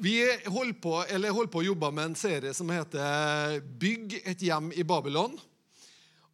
Vi 0.00 0.18
holder 0.46 0.76
på, 0.78 0.92
holder 1.02 1.50
på 1.50 1.58
å 1.58 1.66
jobbe 1.66 1.88
med 1.90 2.12
en 2.12 2.18
serie 2.18 2.52
som 2.54 2.68
heter 2.70 3.58
'Bygg 3.58 4.20
et 4.22 4.42
hjem 4.46 4.70
i 4.70 4.84
Babylon'. 4.86 5.34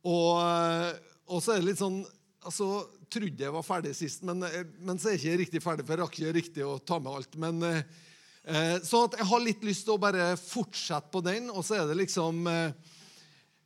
Og, 0.05 1.01
og 1.25 1.39
så 1.41 1.55
er 1.55 1.63
det 1.63 1.71
litt 1.71 1.81
sånn 1.81 2.03
altså, 2.45 2.85
trodde 3.09 3.41
jeg 3.47 3.55
var 3.55 3.65
ferdig 3.65 3.95
sist, 3.97 4.25
men, 4.27 4.45
men 4.85 5.01
så 5.01 5.09
er 5.09 5.17
jeg 5.17 5.23
ikke 5.23 5.41
riktig 5.41 5.63
ferdig, 5.65 5.87
for 5.87 5.95
jeg 5.95 6.03
rakk 6.03 6.19
ikke 6.19 6.35
riktig 6.37 6.67
å 6.67 6.77
ta 6.77 6.99
med 7.01 7.15
alt. 7.17 7.39
Men, 7.41 7.63
eh, 7.65 8.77
så 8.85 9.07
jeg 9.15 9.29
har 9.31 9.45
litt 9.45 9.65
lyst 9.65 9.87
til 9.89 9.97
å 9.97 10.03
bare 10.03 10.35
fortsette 10.41 11.09
på 11.15 11.23
den, 11.25 11.49
og 11.49 11.65
så 11.65 11.79
er 11.79 11.89
det 11.89 12.03
liksom 12.03 12.45
eh, 12.51 12.91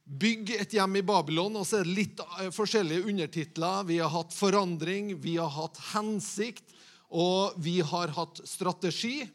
Bygg 0.08 0.54
et 0.54 0.72
hjem 0.72 0.94
i 0.96 1.04
Babylon, 1.04 1.58
og 1.60 1.66
så 1.68 1.80
er 1.80 1.88
det 1.88 1.96
litt 1.98 2.20
eh, 2.22 2.52
forskjellige 2.54 3.10
undertitler. 3.10 3.82
Vi 3.90 3.98
har 4.00 4.14
hatt 4.14 4.32
forandring, 4.32 5.10
vi 5.20 5.34
har 5.36 5.50
hatt 5.52 5.76
hensikt, 5.90 6.64
og 7.08 7.58
vi 7.60 7.80
har 7.84 8.14
hatt 8.16 8.40
strategi. 8.48 9.26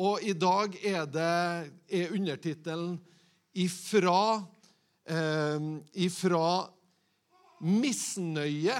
Og 0.00 0.22
i 0.24 0.32
dag 0.32 0.76
er 0.86 1.04
det 1.04 1.30
er 1.92 2.14
undertittelen 2.16 2.96
'Ifra, 3.52 4.46
eh, 5.04 5.60
ifra 5.92 6.70
misnøye 7.60 8.76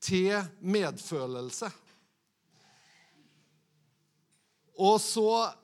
til 0.00 0.42
medfølelse'. 0.60 1.70
Og 4.78 5.00
så 5.00 5.54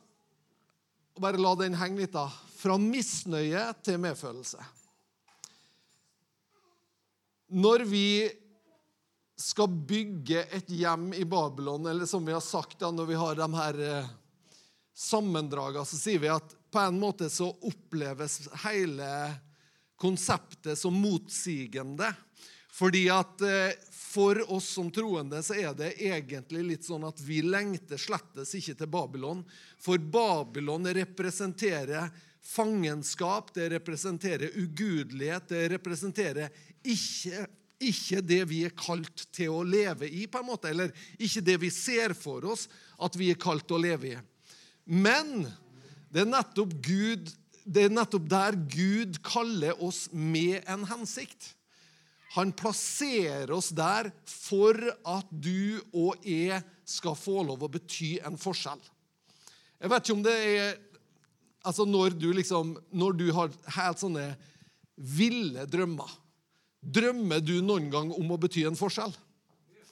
Bare 1.17 1.41
la 1.41 1.55
den 1.57 1.73
henge 1.75 2.03
litt, 2.03 2.13
da. 2.13 2.29
Fra 2.29 2.77
misnøye 2.77 3.73
til 3.81 3.97
medfølelse. 3.97 4.61
Når 7.57 7.85
vi 7.89 8.29
skal 9.41 9.69
bygge 9.69 10.43
et 10.53 10.69
hjem 10.69 11.15
i 11.17 11.25
Babylon, 11.25 11.87
eller 11.87 12.05
som 12.05 12.27
vi 12.27 12.35
har 12.37 12.45
sagt 12.45 12.79
da, 12.81 12.91
når 12.93 13.09
vi 13.09 13.15
har 13.15 13.35
de 13.35 13.49
her 13.55 13.81
sammendragene, 14.97 15.85
så 15.85 15.99
sier 16.01 16.23
vi 16.23 16.33
at 16.33 16.55
på 16.73 16.81
en 16.81 17.01
måte 17.01 17.29
så 17.33 17.51
oppleves 17.69 18.47
hele 18.65 19.09
konseptet 20.01 20.79
som 20.79 20.97
motsigende. 20.97 22.13
Fordi 22.77 23.07
at 23.09 23.41
eh, 23.41 23.77
for 23.93 24.41
oss 24.53 24.69
som 24.77 24.91
troende 24.93 25.41
så 25.45 25.57
er 25.57 25.73
det 25.77 25.95
egentlig 26.05 26.65
litt 26.65 26.85
sånn 26.85 27.07
at 27.09 27.21
vi 27.25 27.41
lengter 27.45 28.01
slettes 28.01 28.53
ikke 28.59 28.77
til 28.77 28.91
Babylon. 28.93 29.43
For 29.81 30.01
Babylon 30.01 30.89
representerer 30.99 32.11
fangenskap, 32.47 33.55
det 33.57 33.71
representerer 33.73 34.53
ugudelighet, 34.61 35.49
det 35.49 35.63
representerer 35.73 36.53
ikke, 36.85 37.47
ikke 37.81 38.21
det 38.23 38.43
vi 38.53 38.63
er 38.69 38.77
kalt 38.77 39.25
til 39.35 39.57
å 39.57 39.65
leve 39.67 40.09
i, 40.09 40.27
på 40.29 40.41
en 40.41 40.51
måte, 40.53 40.71
eller 40.71 40.93
ikke 41.17 41.43
det 41.49 41.57
vi 41.65 41.73
ser 41.75 42.15
for 42.17 42.45
oss 42.53 42.69
at 43.03 43.17
vi 43.19 43.33
er 43.33 43.41
kalt 43.41 43.67
til 43.67 43.81
å 43.81 43.85
leve 43.89 44.13
i. 44.13 44.19
Men 44.87 45.49
det 46.15 46.23
er 46.23 46.31
nettopp 46.31 46.73
Gud 46.87 47.35
det 47.67 47.83
er 47.83 47.91
nettopp 47.91 48.29
der 48.31 48.55
Gud 48.71 49.17
kaller 49.27 49.81
oss 49.83 50.05
med 50.15 50.63
en 50.71 50.85
hensikt. 50.87 51.49
Han 52.37 52.53
plasserer 52.55 53.51
oss 53.55 53.73
der 53.75 54.13
for 54.29 54.77
at 55.03 55.31
du 55.31 55.81
og 55.91 56.23
jeg 56.23 56.61
skal 56.87 57.17
få 57.19 57.43
lov 57.49 57.65
å 57.67 57.71
bety 57.73 58.17
en 58.27 58.39
forskjell. 58.39 58.79
Jeg 59.83 59.91
vet 59.91 60.07
ikke 60.07 60.17
om 60.17 60.27
det 60.27 60.37
er 60.41 60.77
Altså 61.67 61.83
når 61.83 62.15
du 62.15 62.31
liksom 62.33 62.77
Når 62.95 63.17
du 63.19 63.25
har 63.35 63.51
helt 63.75 63.99
sånne 64.01 64.23
ville 64.97 65.67
drømmer 65.69 66.13
Drømmer 66.81 67.43
du 67.43 67.59
noen 67.61 67.91
gang 67.91 68.13
om 68.15 68.31
å 68.31 68.39
bety 68.41 68.63
en 68.69 68.79
forskjell? 68.79 69.11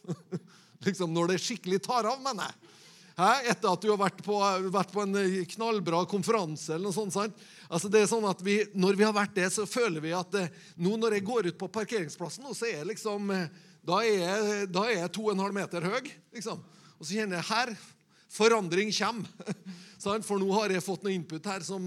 liksom 0.87 1.13
Når 1.13 1.33
det 1.33 1.41
skikkelig 1.43 1.83
tar 1.85 2.07
av, 2.07 2.23
mener 2.23 2.47
jeg. 2.47 2.73
Etter 3.15 3.71
at 3.71 3.83
du 3.83 3.93
har 3.93 3.99
vært 4.01 4.23
på, 4.27 4.37
vært 4.75 4.91
på, 4.91 5.03
en 5.05 5.19
eh, 5.21 5.45
knallbra 5.55 6.01
konferanse. 6.11 6.73
eller 6.75 6.89
noe 6.89 6.97
sånt. 6.97 7.15
Sant? 7.15 7.45
Altså 7.69 7.91
det 7.91 8.03
er 8.03 8.09
sånn 8.11 8.27
at 8.27 8.43
vi, 8.43 8.57
Når 8.75 8.99
vi 8.99 9.07
har 9.07 9.15
vært 9.15 9.37
det, 9.37 9.47
så 9.55 9.69
føler 9.71 10.03
vi 10.03 10.15
at 10.17 10.35
eh, 10.35 10.51
nå 10.83 10.97
når 10.99 11.19
jeg 11.19 11.27
går 11.29 11.51
ut 11.53 11.61
på 11.61 11.71
parkeringsplassen, 11.77 12.49
så 12.51 12.67
er 12.67 12.81
jeg 12.81 12.91
liksom, 12.91 13.31
eh, 13.31 13.47
da 13.87 14.01
er 14.03 14.19
jeg, 14.19 14.67
da 14.75 14.87
er 14.89 14.99
jeg 15.05 15.13
to 15.15 15.29
og 15.29 15.35
en 15.37 15.45
halv 15.45 15.55
meter 15.55 15.87
høy. 15.87 16.11
Liksom. 16.35 16.59
Og 16.99 17.07
så 17.07 17.21
kjenner 17.21 17.39
jeg 17.39 17.51
her 17.53 17.75
forandring 18.35 18.91
kommer. 18.99 19.55
For 20.27 20.41
nå 20.43 20.51
har 20.59 20.75
jeg 20.75 20.85
fått 20.85 21.07
noe 21.07 21.15
input 21.15 21.47
her 21.47 21.63
som, 21.65 21.87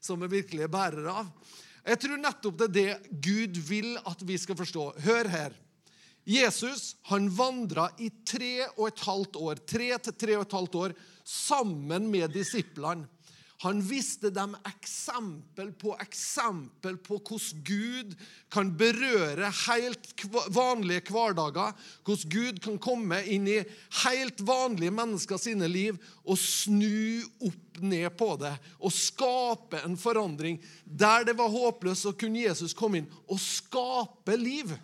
som 0.00 0.24
jeg 0.24 0.32
virkelig 0.32 0.64
er 0.64 0.72
bærer 0.72 1.10
av. 1.12 1.28
Jeg 1.82 1.98
tror 1.98 2.18
nettopp 2.22 2.58
det 2.58 2.66
er 2.68 2.74
det 2.78 3.20
Gud 3.22 3.60
vil 3.68 3.92
at 4.08 4.24
vi 4.24 4.38
skal 4.40 4.56
forstå. 4.56 4.88
Hør 5.04 5.28
her. 5.30 5.54
Jesus 6.24 6.96
han 7.10 7.26
vandra 7.34 7.88
i 7.98 8.10
tre 8.26 8.68
og 8.76 8.86
et 8.92 9.02
halvt 9.06 9.40
år, 9.40 9.64
tre 9.66 9.90
til 9.98 10.14
tre 10.14 10.36
og 10.38 10.46
et 10.46 10.54
halvt 10.58 10.78
år 10.84 10.94
sammen 11.26 12.06
med 12.10 12.30
disiplene. 12.34 13.08
Han 13.62 13.78
viste 13.86 14.32
dem 14.34 14.56
eksempel 14.66 15.68
på 15.78 15.92
eksempel 16.02 16.96
på 16.98 17.20
hvordan 17.20 17.60
Gud 17.62 18.16
kan 18.50 18.72
berøre 18.74 19.52
helt 19.68 20.24
vanlige 20.50 21.04
hverdager. 21.14 21.70
Hvordan 22.02 22.32
Gud 22.32 22.58
kan 22.64 22.80
komme 22.82 23.20
inn 23.30 23.46
i 23.46 23.60
helt 24.02 24.42
vanlige 24.42 24.90
mennesker 24.90 25.38
sine 25.38 25.70
liv 25.70 26.00
og 26.24 26.40
snu 26.42 27.22
opp 27.46 27.78
ned 27.86 28.10
på 28.18 28.32
det 28.42 28.56
og 28.80 28.96
skape 28.98 29.84
en 29.86 29.94
forandring. 29.94 30.58
Der 30.82 31.22
det 31.30 31.38
var 31.38 31.54
håpløst, 31.54 32.02
så 32.02 32.16
kunne 32.18 32.42
Jesus 32.42 32.74
komme 32.74 33.04
inn 33.04 33.12
og 33.28 33.38
skape 33.38 34.34
liv. 34.42 34.74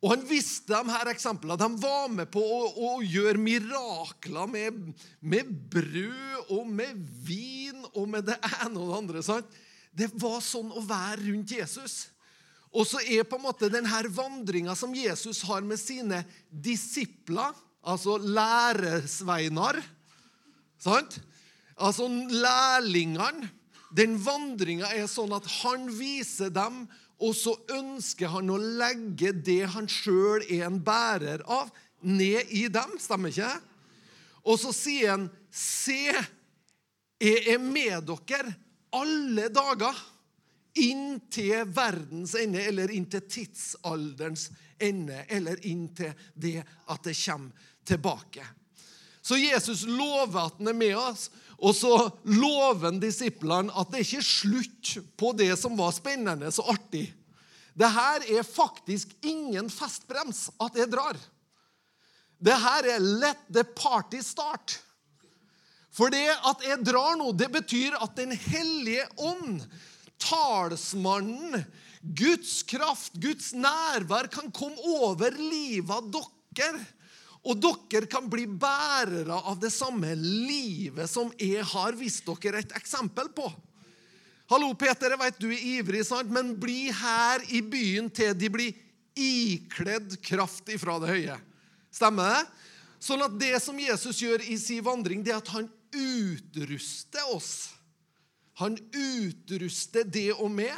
Og 0.00 0.14
Han 0.14 0.22
visste 0.24 0.72
de 0.72 0.94
her 0.94 1.10
eksemplene. 1.12 1.58
De 1.60 1.68
var 1.82 2.08
med 2.12 2.30
på 2.32 2.40
å, 2.40 2.60
å 2.72 2.92
gjøre 3.04 3.40
mirakler 3.40 4.48
med, 4.48 4.78
med, 5.20 5.50
brød 5.72 6.54
og 6.56 6.70
med 6.72 7.02
vin 7.26 7.84
og 7.92 8.08
med 8.08 8.30
det 8.30 8.38
ene 8.62 8.80
og 8.80 8.88
det 8.88 8.96
andre. 9.02 9.24
Sant? 9.26 9.60
Det 9.92 10.08
var 10.22 10.40
sånn 10.44 10.72
å 10.72 10.80
være 10.86 11.26
rundt 11.26 11.52
Jesus. 11.52 12.06
Og 12.70 12.86
så 12.86 13.02
er 13.02 13.26
på 13.26 13.36
en 13.36 13.44
måte 13.44 13.68
denne 13.68 14.02
vandringa 14.14 14.76
som 14.78 14.94
Jesus 14.94 15.42
har 15.48 15.64
med 15.66 15.80
sine 15.80 16.22
disipler, 16.48 17.52
altså 17.82 18.16
læresveinar 18.20 19.80
sant? 20.80 21.20
Altså 21.80 22.08
lærlingene. 22.08 23.48
Den 23.90 24.14
vandringa 24.22 24.92
er 24.94 25.08
sånn 25.10 25.32
at 25.34 25.48
han 25.60 25.88
viser 25.90 26.52
dem 26.54 26.84
og 27.20 27.34
så 27.36 27.52
ønsker 27.76 28.32
han 28.32 28.50
å 28.52 28.58
legge 28.58 29.32
det 29.36 29.62
han 29.74 29.88
sjøl 29.90 30.44
er 30.48 30.66
en 30.68 30.78
bærer 30.84 31.44
av, 31.44 31.68
ned 32.00 32.48
i 32.56 32.64
dem. 32.72 32.94
Stemmer 32.96 33.28
ikke? 33.28 33.52
Og 34.48 34.56
så 34.60 34.72
sier 34.72 35.10
han, 35.12 35.28
'Se, 35.50 36.14
jeg 37.20 37.42
er 37.52 37.58
med 37.58 38.08
dere 38.08 38.54
alle 38.92 39.48
dager' 39.52 40.00
inn 40.80 41.20
til 41.30 41.66
verdens 41.66 42.34
ende, 42.38 42.62
eller 42.62 42.90
inn 42.94 43.08
til 43.10 43.26
tidsalderens 43.28 44.50
ende, 44.80 45.24
eller 45.28 45.60
inn 45.66 45.88
til 45.94 46.14
det 46.34 46.62
at 46.62 47.02
det 47.04 47.16
kommer 47.18 47.50
tilbake. 47.84 48.46
Så 49.20 49.36
Jesus 49.36 49.84
lover 49.84 50.46
at 50.46 50.58
han 50.58 50.68
er 50.68 50.78
med 50.78 50.96
oss, 50.96 51.28
og 51.60 51.74
så 51.76 51.94
lover 52.24 52.96
disiplene 53.00 53.72
at 53.76 53.90
det 53.92 54.04
ikke 54.04 54.20
er 54.22 54.26
slutt 54.26 54.92
på 55.20 55.32
det 55.36 55.52
som 55.60 55.76
var 55.78 55.92
spennende 55.92 56.48
og 56.48 56.72
artig. 56.72 57.04
Det 57.76 57.88
her 57.92 58.24
er 58.38 58.46
faktisk 58.46 59.12
ingen 59.22 59.68
festbrems 59.72 60.48
at 60.60 60.78
jeg 60.80 60.90
drar. 60.92 61.18
Det 62.40 62.56
her 62.56 62.88
er 62.96 63.04
let 63.04 63.42
the 63.52 63.64
party 63.64 64.22
start. 64.24 64.78
For 65.92 66.12
det 66.12 66.28
at 66.48 66.64
jeg 66.64 66.84
drar 66.86 67.18
nå, 67.18 67.32
det 67.36 67.50
betyr 67.52 67.98
at 68.00 68.16
Den 68.16 68.32
hellige 68.32 69.04
ånd, 69.18 69.60
talsmannen, 70.20 71.64
Guds 72.00 72.62
kraft, 72.64 73.16
Guds 73.20 73.52
nærvær, 73.52 74.30
kan 74.32 74.48
komme 74.52 74.80
over 74.80 75.34
livet 75.36 75.92
av 75.92 76.08
dere 76.56 76.80
og 77.40 77.56
dere 77.56 78.08
kan 78.10 78.26
bli 78.28 78.44
bærere 78.46 79.38
av 79.48 79.56
det 79.60 79.72
samme 79.72 80.12
livet 80.18 81.08
som 81.08 81.30
jeg 81.40 81.64
har 81.72 81.96
vist 81.96 82.28
dere 82.28 82.60
et 82.60 82.74
eksempel 82.76 83.30
på. 83.32 83.48
Hallo, 84.50 84.72
Peter, 84.74 85.14
jeg 85.14 85.20
vet 85.20 85.40
du 85.40 85.48
er 85.48 85.66
ivrig, 85.78 86.02
sant? 86.04 86.30
men 86.32 86.56
bli 86.58 86.90
her 86.90 87.44
i 87.54 87.62
byen 87.62 88.10
til 88.12 88.34
de 88.36 88.50
blir 88.50 88.74
ikledd 89.16 90.18
kraft 90.26 90.68
ifra 90.74 90.98
det 91.00 91.12
høye. 91.12 91.36
Stemmer 91.94 92.34
det? 92.34 92.42
Sånn 93.00 93.22
at 93.24 93.36
det 93.40 93.54
som 93.64 93.78
Jesus 93.80 94.20
gjør 94.20 94.42
i 94.44 94.58
sin 94.60 94.84
vandring, 94.84 95.22
det 95.24 95.32
er 95.32 95.40
at 95.40 95.52
han 95.54 95.70
utruster 95.96 97.30
oss. 97.32 97.70
Han 98.60 98.76
utruster 98.92 100.04
det 100.04 100.32
og 100.36 100.50
med. 100.52 100.76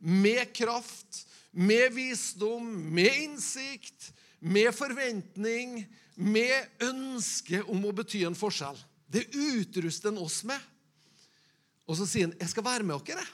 Med 0.00 0.50
kraft, 0.56 1.22
med 1.52 1.94
visdom, 1.94 2.66
med 2.92 3.22
innsikt, 3.22 4.10
med 4.44 4.74
forventning, 4.76 5.80
med 6.14 6.84
ønske 6.84 7.62
om 7.64 7.86
å 7.88 7.94
bety 7.96 8.22
en 8.28 8.36
forskjell. 8.36 8.76
Det 9.08 9.24
utruster 9.32 10.12
han 10.12 10.20
oss 10.20 10.42
med. 10.46 10.60
Og 11.88 11.96
så 11.98 12.06
sier 12.06 12.28
han, 12.28 12.36
'Jeg 12.38 12.50
skal 12.50 12.64
være 12.64 12.84
med 12.84 13.00
dere'. 13.04 13.26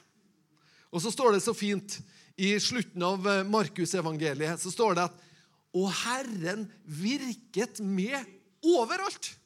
Og 0.93 1.03
så 1.03 1.11
står 1.11 1.33
det 1.33 1.43
så 1.43 1.55
fint 1.55 2.01
i 2.37 2.59
slutten 2.61 3.03
av 3.03 3.27
eh, 3.29 3.45
Markusevangeliet 3.45 4.61
så 4.61 4.71
står 4.71 4.95
det 4.95 5.05
at 5.11 5.19
Og 5.75 5.91
Herren 5.93 6.73
virket 6.85 7.79
med 7.79 8.19
overalt. 8.63 9.37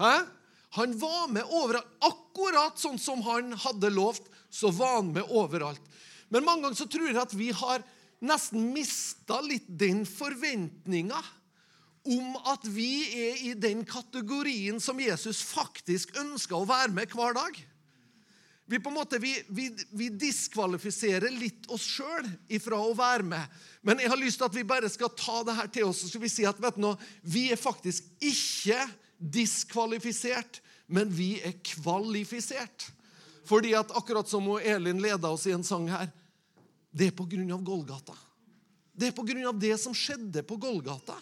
Hæ? 0.00 0.24
Han 0.78 0.94
var 0.98 1.28
med 1.28 1.44
overalt. 1.44 1.90
Akkurat 2.00 2.80
sånn 2.80 2.98
som 2.98 3.20
han 3.22 3.52
hadde 3.52 3.90
lovt, 3.92 4.24
så 4.50 4.70
var 4.72 5.02
han 5.02 5.12
med 5.12 5.28
overalt. 5.28 5.82
Men 6.32 6.46
mange 6.46 6.64
ganger 6.64 6.80
så 6.80 6.88
tror 6.90 7.10
jeg 7.10 7.20
at 7.20 7.34
vi 7.36 7.50
har 7.54 7.84
nesten 8.26 8.70
mista 8.74 9.40
litt 9.44 9.66
den 9.68 10.04
forventninga 10.08 11.20
om 12.04 12.34
at 12.52 12.66
vi 12.68 13.04
er 13.28 13.44
i 13.48 13.52
den 13.56 13.84
kategorien 13.88 14.80
som 14.82 14.98
Jesus 15.00 15.40
faktisk 15.46 16.12
ønsker 16.20 16.58
å 16.58 16.68
være 16.68 16.92
med 16.92 17.12
hver 17.14 17.36
dag. 17.36 17.60
Vi, 18.66 18.78
på 18.80 18.88
en 18.88 18.96
måte, 18.96 19.18
vi, 19.20 19.34
vi, 19.52 19.68
vi 19.92 20.08
diskvalifiserer 20.08 21.32
litt 21.36 21.66
oss 21.72 21.84
sjøl 21.84 22.24
ifra 22.48 22.78
å 22.80 22.94
være 22.96 23.26
med. 23.28 23.56
Men 23.84 24.00
jeg 24.00 24.12
har 24.12 24.20
lyst 24.20 24.40
til 24.40 24.48
at 24.48 24.56
vi 24.56 24.64
bare 24.68 24.88
skal 24.92 25.12
ta 25.16 25.42
det 25.44 25.56
her 25.58 25.68
til 25.72 25.90
oss 25.90 26.00
og 26.04 26.12
skal 26.12 26.24
vi 26.24 26.32
si 26.32 26.46
at 26.48 26.60
vet 26.64 26.78
du, 26.80 26.88
vi 27.28 27.50
er 27.52 27.60
faktisk 27.60 28.08
ikke 28.24 28.80
diskvalifisert, 29.18 30.62
men 30.88 31.12
vi 31.12 31.34
er 31.44 31.58
kvalifisert. 31.64 32.88
Fordi 33.44 33.74
at 33.76 33.92
akkurat 33.96 34.28
som 34.28 34.48
Elin 34.56 35.02
leda 35.04 35.32
oss 35.32 35.44
i 35.48 35.52
en 35.52 35.64
sang 35.64 35.88
her, 35.92 36.08
det 36.94 37.10
er 37.10 37.16
på 37.16 37.26
grunn 37.26 37.50
av 37.52 37.62
Golgata. 37.66 38.14
Det 38.94 39.10
er 39.10 39.16
på 39.16 39.24
grunn 39.26 39.46
av 39.50 39.58
det 39.58 39.74
som 39.82 39.94
skjedde 39.96 40.44
på 40.46 40.56
Golgata. 40.62 41.16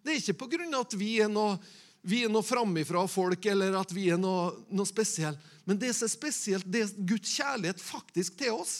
Det 0.00 0.14
er 0.14 0.22
ikke 0.22 0.40
på 0.40 0.48
grunn 0.54 0.72
av 0.72 0.86
at 0.86 0.96
vi 0.96 1.18
er 1.20 1.28
noe, 1.28 1.58
vi 2.00 2.22
er 2.24 2.32
noe 2.32 2.46
framifra 2.46 3.02
folk, 3.10 3.44
eller 3.52 3.76
at 3.76 3.92
vi 3.92 4.06
er 4.08 4.20
noe, 4.20 4.54
noe 4.72 4.88
spesielt. 4.88 5.42
Men 5.68 5.80
det 5.80 5.92
som 5.92 6.08
er 6.08 6.14
spesielt, 6.14 6.64
det 6.64 6.86
er 6.86 6.94
Guds 7.10 7.34
kjærlighet 7.36 7.82
faktisk 7.84 8.38
til 8.40 8.56
oss. 8.56 8.78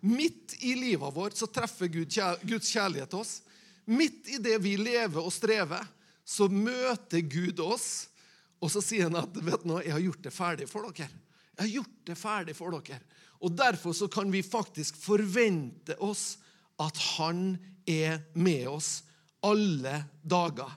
Midt 0.00 0.56
i 0.64 0.72
livet 0.78 1.12
vårt 1.12 1.36
så 1.36 1.50
treffer 1.52 1.90
Guds 1.92 2.70
kjærlighet 2.72 3.12
oss. 3.18 3.42
Midt 3.84 4.30
i 4.32 4.38
det 4.40 4.56
vi 4.64 4.78
lever 4.80 5.20
og 5.20 5.34
strever, 5.34 5.84
så 6.24 6.48
møter 6.48 7.26
Gud 7.26 7.60
oss, 7.60 8.06
og 8.60 8.72
så 8.72 8.80
sier 8.84 9.10
han 9.10 9.20
at 9.20 9.36
vet 9.36 9.64
du, 9.64 9.76
'Jeg 9.76 9.92
har 9.92 10.00
gjort 10.00 10.22
det 10.22 10.32
ferdig 10.32 10.68
for 10.68 10.88
dere'. 10.88 11.12
Jeg 11.56 11.66
har 11.66 11.74
gjort 11.76 12.04
det 12.04 12.16
ferdig 12.16 12.56
for 12.56 12.70
dere. 12.70 13.00
Og 13.40 13.52
Derfor 13.56 13.92
så 13.96 14.08
kan 14.08 14.30
vi 14.32 14.42
faktisk 14.44 14.96
forvente 15.00 15.96
oss 15.96 16.38
at 16.80 16.96
han 17.16 17.54
er 17.88 18.20
med 18.36 18.68
oss 18.68 19.02
alle 19.44 20.02
dager. 20.22 20.70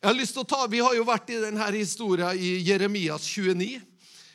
Jeg 0.00 0.10
har 0.10 0.16
lyst 0.16 0.36
til 0.36 0.44
å 0.44 0.48
ta, 0.48 0.66
Vi 0.68 0.82
har 0.84 0.94
jo 0.96 1.04
vært 1.08 1.30
i 1.32 1.40
denne 1.40 1.66
historien 1.72 2.36
i 2.36 2.58
Jeremias 2.64 3.24
29, 3.24 3.80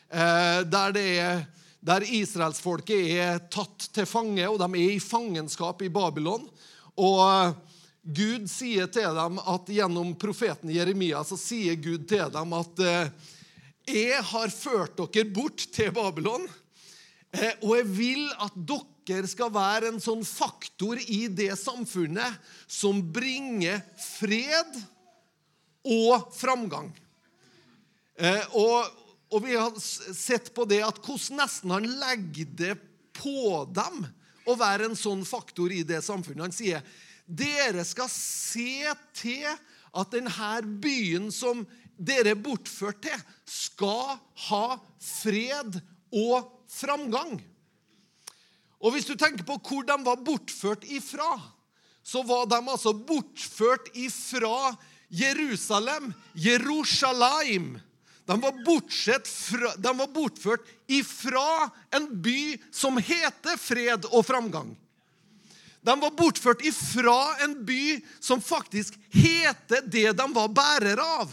eh, 0.10 0.62
der, 0.66 0.94
det 0.94 1.08
er, 1.22 1.44
der 1.82 2.06
israelsfolket 2.06 3.12
er 3.18 3.42
tatt 3.54 3.90
til 3.94 4.08
fange, 4.10 4.46
og 4.50 4.58
de 4.62 4.70
er 4.80 4.96
i 4.96 5.02
fangenskap 5.02 5.84
i 5.86 5.92
Babylon. 5.94 6.48
Og 6.98 7.54
Gud 8.02 8.48
sier 8.50 8.90
til 8.90 9.14
dem 9.14 9.38
at 9.42 9.70
gjennom 9.70 10.16
profeten 10.18 10.72
Jeremia 10.74 11.22
så 11.28 11.38
sier 11.38 11.78
Gud 11.78 12.08
til 12.10 12.32
dem 12.34 12.56
at 12.58 12.82
eh, 12.82 13.12
jeg 13.90 14.26
har 14.32 14.52
ført 14.54 14.98
dere 14.98 15.30
bort 15.34 15.66
til 15.74 15.94
Babylon, 15.94 16.46
og 17.62 17.74
jeg 17.78 17.88
vil 17.94 18.24
at 18.42 18.56
dere 19.10 19.30
skal 19.30 19.52
være 19.54 19.92
en 19.92 20.02
sånn 20.02 20.24
faktor 20.26 21.00
i 21.02 21.28
det 21.30 21.52
samfunnet 21.60 22.40
som 22.70 23.02
bringer 23.14 23.82
fred 24.02 24.80
og 25.86 26.30
framgang. 26.36 26.90
Eh, 28.20 28.56
og, 28.58 28.90
og, 29.32 29.44
vi 29.46 29.56
har 29.56 29.78
sett 29.80 30.52
på 30.56 30.66
det 30.68 30.82
at 30.84 30.98
hvordan 31.06 31.40
nesten 31.40 31.72
han 31.72 31.88
legger 32.02 32.50
det 32.60 32.74
på 33.16 33.64
dem 33.72 34.04
å 34.50 34.56
være 34.60 34.90
en 34.90 34.98
sånn 34.98 35.22
faktor 35.28 35.72
i 35.72 35.86
det 35.88 36.02
samfunnet. 36.04 36.50
Han 36.50 36.56
sier 36.56 36.84
dere 37.30 37.86
skal 37.86 38.10
se 38.12 38.90
til 39.16 39.46
at 39.50 40.12
denne 40.14 40.50
byen 40.82 41.30
som 41.34 41.62
dere 42.00 42.34
er 42.34 42.42
bortført 42.42 43.02
til, 43.06 43.24
skal 43.46 44.18
ha 44.50 44.66
fred 45.04 45.80
og 46.12 46.50
framgang. 46.70 47.40
Og 48.80 48.94
Hvis 48.96 49.08
du 49.10 49.16
tenker 49.20 49.44
på 49.44 49.58
hvor 49.60 49.84
de 49.88 49.98
var 50.06 50.22
bortført 50.24 50.86
ifra, 50.88 51.36
så 52.04 52.24
var 52.24 52.48
de 52.50 52.60
altså 52.64 52.94
bortført 52.94 53.92
ifra 53.94 54.76
Jerusalem, 55.10 56.14
Jerusalem. 56.34 57.80
De 58.26 58.36
var, 58.42 58.54
fra, 59.26 59.74
de 59.78 59.98
var 59.98 60.08
bortført 60.14 60.66
ifra 60.88 61.70
en 61.92 62.22
by 62.22 62.60
som 62.72 62.98
heter 62.98 63.58
fred 63.58 64.06
og 64.12 64.26
framgang. 64.26 64.76
De 65.82 65.96
var 66.00 66.12
bortført 66.14 66.62
ifra 66.62 67.44
en 67.44 67.56
by 67.66 68.00
som 68.20 68.42
faktisk 68.42 69.00
heter 69.10 69.82
det 69.82 70.12
de 70.14 70.28
var 70.36 70.52
bærer 70.54 71.02
av. 71.02 71.32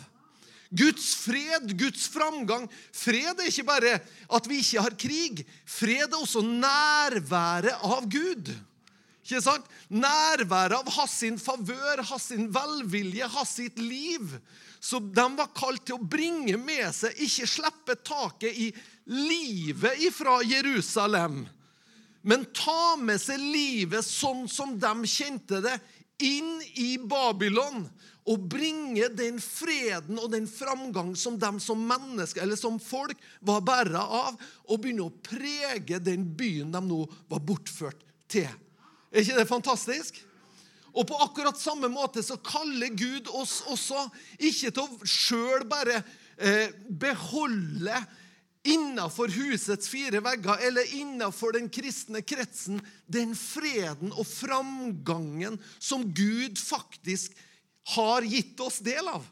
Guds 0.70 1.14
fred, 1.22 1.72
Guds 1.78 2.08
framgang. 2.10 2.66
Fred 2.94 3.38
er 3.38 3.50
ikke 3.50 3.66
bare 3.68 3.98
at 4.00 4.48
vi 4.50 4.60
ikke 4.62 4.82
har 4.86 4.96
krig. 4.98 5.44
Fred 5.66 6.08
er 6.08 6.18
også 6.18 6.42
nærværet 6.46 7.84
av 7.86 8.08
Gud. 8.10 8.50
Ikke 9.26 9.42
sant? 9.42 9.66
Nærværet 9.90 10.78
av 10.78 10.90
hans 10.98 11.18
sin 11.22 11.38
favør, 11.38 12.04
hans 12.10 12.30
sin 12.30 12.46
velvilje, 12.54 13.26
hans 13.34 13.56
sitt 13.58 13.78
liv. 13.82 14.36
Så 14.80 15.00
de 15.00 15.26
var 15.38 15.50
kalt 15.56 15.82
til 15.86 15.96
å 15.96 16.06
bringe 16.06 16.54
med 16.60 16.86
seg, 16.94 17.16
ikke 17.18 17.48
slippe 17.50 17.96
taket 18.06 18.54
i 18.54 18.68
livet 19.10 20.02
ifra 20.06 20.38
Jerusalem, 20.46 21.44
men 22.26 22.44
ta 22.54 22.96
med 22.98 23.20
seg 23.22 23.38
livet 23.38 24.06
sånn 24.06 24.46
som 24.50 24.74
de 24.78 25.10
kjente 25.10 25.60
det, 25.62 25.76
inn 26.22 26.58
i 26.80 26.96
Babylon 26.98 27.84
og 28.26 28.46
bringe 28.50 29.06
den 29.14 29.38
freden 29.42 30.18
og 30.18 30.32
den 30.32 30.48
framgang 30.50 31.12
som 31.18 31.38
de 31.38 31.50
som 31.62 31.82
mennesker 31.88 32.42
eller 32.42 32.58
som 32.58 32.80
folk 32.82 33.20
var 33.40 33.62
bæra 33.66 34.02
av, 34.02 34.38
og 34.66 34.80
begynne 34.82 35.06
å 35.06 35.14
prege 35.22 36.00
den 36.02 36.26
byen 36.36 36.74
de 36.74 36.82
nå 36.82 37.04
var 37.30 37.44
bortført 37.46 38.02
til. 38.30 38.48
Er 39.12 39.22
ikke 39.22 39.38
det 39.38 39.48
fantastisk? 39.48 40.18
Og 40.96 41.04
på 41.06 41.18
akkurat 41.22 41.58
samme 41.60 41.90
måte 41.92 42.24
så 42.24 42.38
kaller 42.40 42.94
Gud 42.96 43.28
oss 43.36 43.60
også 43.68 44.08
ikke 44.38 44.72
til 44.72 44.82
å 44.82 45.08
sjøl 45.08 45.66
bare 45.68 46.00
eh, 46.40 46.72
beholde 46.88 48.00
innafor 48.66 49.30
husets 49.30 49.90
fire 49.92 50.18
vegger 50.24 50.64
eller 50.66 50.94
innafor 50.98 51.54
den 51.54 51.68
kristne 51.70 52.24
kretsen 52.26 52.80
den 53.06 53.36
freden 53.38 54.10
og 54.16 54.26
framgangen 54.26 55.60
som 55.78 56.08
Gud 56.16 56.58
faktisk 56.58 57.36
har 57.94 58.26
gitt 58.26 58.60
oss 58.60 58.78
del 58.84 59.08
av. 59.08 59.24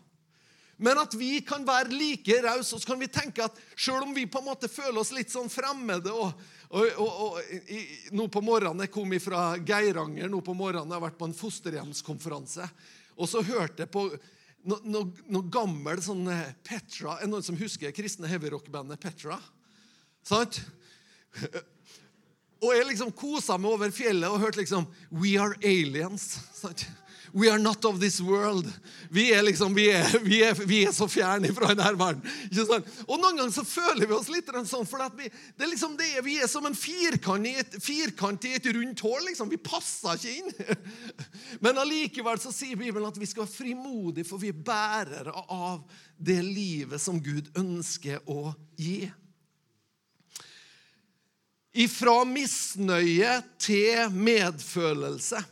Men 0.77 0.99
at 0.99 1.15
vi 1.15 1.39
kan 1.47 1.62
være 1.67 1.95
like 1.95 2.41
rause, 2.43 2.75
og 2.75 2.83
så 2.83 2.91
kan 2.91 2.99
vi 2.99 3.11
tenke 3.11 3.45
at 3.45 3.59
selv 3.79 4.09
om 4.09 4.15
vi 4.15 4.27
på 4.27 4.41
en 4.43 4.49
måte 4.49 4.70
føler 4.70 4.99
oss 5.01 5.13
litt 5.15 5.31
sånn 5.31 5.51
fremmede 5.51 6.11
og, 6.11 6.32
og, 6.75 6.89
og, 6.99 7.11
og 7.27 7.70
i, 7.70 7.81
Nå 8.15 8.27
på 8.32 8.43
morgenen 8.43 8.82
jeg 8.82 8.93
kom 8.94 9.15
fra 9.23 9.53
Geiranger 9.63 10.31
nå 10.31 10.41
på 10.43 10.56
morgenen, 10.58 10.91
jeg 10.91 10.99
har 10.99 11.06
vært 11.06 11.20
på 11.20 11.29
en 11.31 11.37
fosterhjemskonferanse. 11.39 12.67
Og 13.15 13.31
så 13.31 13.44
hørte 13.46 13.84
jeg 13.84 13.93
på 13.94 14.08
noe, 14.11 14.81
no, 14.82 15.05
no 15.31 15.44
gammel 15.46 16.03
sånn 16.03 16.27
eh, 16.32 16.55
Petra 16.67 17.19
Er 17.19 17.27
det 17.27 17.32
noen 17.34 17.46
som 17.46 17.58
husker 17.58 17.94
kristne 17.94 18.31
heavyrockbandet 18.32 19.03
Petra? 19.03 19.39
Sant? 20.27 20.58
Og 22.65 22.70
jeg 22.73 22.89
liksom 22.89 23.15
kosa 23.15 23.58
meg 23.61 23.77
over 23.77 23.94
fjellet 23.94 24.31
og 24.32 24.41
hørte 24.43 24.63
liksom 24.63 24.89
We 25.13 25.37
are 25.39 25.55
aliens. 25.63 26.32
Sant? 26.56 26.87
We 27.34 27.50
are 27.50 27.58
not 27.58 27.84
of 27.84 28.00
this 28.00 28.20
world. 28.20 28.72
Vi 29.10 29.32
er 29.34 29.43
liksom, 29.43 29.74
vi 29.74 29.88
er, 29.91 30.19
vi 30.22 30.43
er, 30.46 30.55
vi 30.55 30.84
er 30.86 30.93
så 30.94 31.08
fjerne 31.10 31.48
fra 31.55 31.72
denne 31.72 31.96
verden. 31.98 32.22
Og 33.08 33.17
Noen 33.19 33.41
ganger 33.41 33.50
så 33.50 33.64
føler 33.67 34.06
vi 34.06 34.14
oss 34.14 34.29
litt 34.31 34.53
sånn, 34.70 34.86
for 34.86 35.03
vi, 35.19 35.26
det 35.58 35.67
er 35.67 35.72
liksom 35.72 35.96
det, 35.98 36.12
vi 36.22 36.36
er 36.38 36.46
som 36.50 36.69
en 36.69 36.76
firkant 36.79 37.48
i 37.50 37.56
et, 37.58 37.74
firkant 37.82 38.46
i 38.46 38.53
et 38.55 38.69
rundt 38.76 39.03
hull. 39.03 39.26
Liksom. 39.26 39.50
Vi 39.50 39.58
passer 39.58 40.14
ikke 40.14 40.36
inn. 40.38 40.79
Men 41.64 41.82
allikevel 41.82 42.38
så 42.38 42.55
sier 42.55 42.79
Bibelen 42.79 43.10
at 43.10 43.19
vi 43.19 43.26
skal 43.26 43.48
være 43.48 43.56
frimodige, 43.56 44.29
for 44.31 44.38
vi 44.38 44.53
er 44.55 44.62
bærere 44.70 45.34
av 45.50 45.82
det 46.14 46.38
livet 46.38 47.03
som 47.03 47.19
Gud 47.19 47.50
ønsker 47.58 48.22
å 48.31 48.55
gi. 48.79 49.08
Ifra 51.82 52.20
misnøye 52.31 53.41
til 53.58 54.14
medfølelse. 54.14 55.43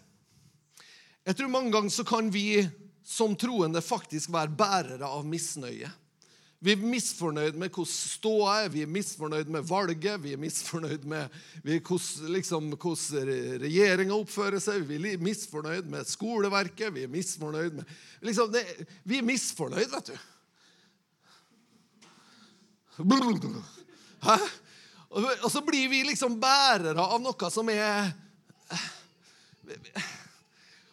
Jeg 1.22 1.38
tror 1.38 1.50
mange 1.52 1.70
ganger 1.70 1.92
så 1.94 2.04
kan 2.06 2.30
vi 2.34 2.62
som 3.06 3.34
troende 3.38 3.82
faktisk 3.82 4.32
være 4.34 4.54
bærere 4.58 5.06
av 5.06 5.26
misnøye. 5.26 5.90
Vi 6.62 6.76
er 6.76 6.82
misfornøyd 6.82 7.56
med 7.58 7.72
hvordan 7.74 7.90
ståa 7.90 8.52
er, 8.62 8.68
vi 8.70 8.84
er 8.84 8.90
misfornøyd 8.90 9.48
med 9.50 9.64
valget, 9.66 10.20
vi 10.22 10.34
er 10.36 10.38
misfornøyd 10.38 11.06
med 11.10 11.32
hvordan, 11.64 12.28
liksom, 12.36 12.68
hvordan 12.76 13.62
regjeringa 13.64 14.14
oppfører 14.14 14.62
seg, 14.62 14.84
vi 14.86 15.00
er 15.10 15.22
misfornøyd 15.22 15.90
med 15.90 16.06
skoleverket, 16.06 16.94
vi 16.94 17.02
er 17.02 17.10
misfornøyd 17.10 17.80
med 17.80 17.96
liksom, 18.22 18.52
det, 18.54 18.62
Vi 19.02 19.18
er 19.18 19.26
misfornøyd, 19.26 19.90
vet 19.90 20.12
du. 20.12 20.16
Hæ? 24.22 24.38
Og 25.42 25.50
så 25.50 25.60
blir 25.66 25.90
vi 25.90 26.04
liksom 26.06 26.38
bærere 26.40 27.02
av 27.02 27.18
noe 27.20 27.50
som 27.50 27.68
er 27.74 28.14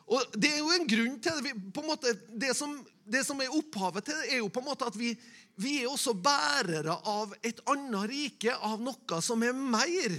Og 0.09 0.33
Det 0.33 0.49
er 0.49 0.61
jo 0.63 0.71
en 0.73 0.87
grunn 0.89 1.17
til 1.21 1.37
det. 1.37 1.51
Vi, 1.51 1.81
måte, 1.85 2.13
det, 2.41 2.53
som, 2.57 2.73
det 3.05 3.21
som 3.27 3.41
er 3.43 3.53
opphavet 3.53 4.07
til 4.07 4.17
det, 4.17 4.29
er 4.33 4.41
jo 4.41 4.49
på 4.53 4.63
en 4.63 4.69
måte 4.71 4.87
at 4.89 4.97
vi, 4.97 5.13
vi 5.61 5.75
er 5.83 5.91
også 5.91 6.15
bærere 6.17 6.95
av 7.09 7.35
et 7.45 7.61
annet 7.69 8.09
rike, 8.09 8.55
av 8.55 8.81
noe 8.81 9.21
som 9.25 9.45
er 9.45 9.53
mer. 9.53 10.17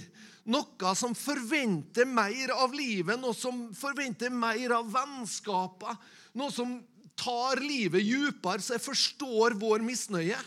Noe 0.50 0.94
som 0.96 1.14
forventer 1.18 2.08
mer 2.08 2.54
av 2.54 2.72
livet, 2.74 3.18
noe 3.20 3.36
som 3.36 3.68
forventer 3.76 4.30
mer 4.32 4.78
av 4.78 4.88
vennskapet. 4.94 6.08
Noe 6.38 6.54
som 6.54 6.78
tar 7.18 7.60
livet 7.60 8.06
dypere, 8.06 8.62
så 8.62 8.78
jeg 8.78 8.86
forstår 8.86 9.58
vår 9.60 9.84
misnøye. 9.84 10.38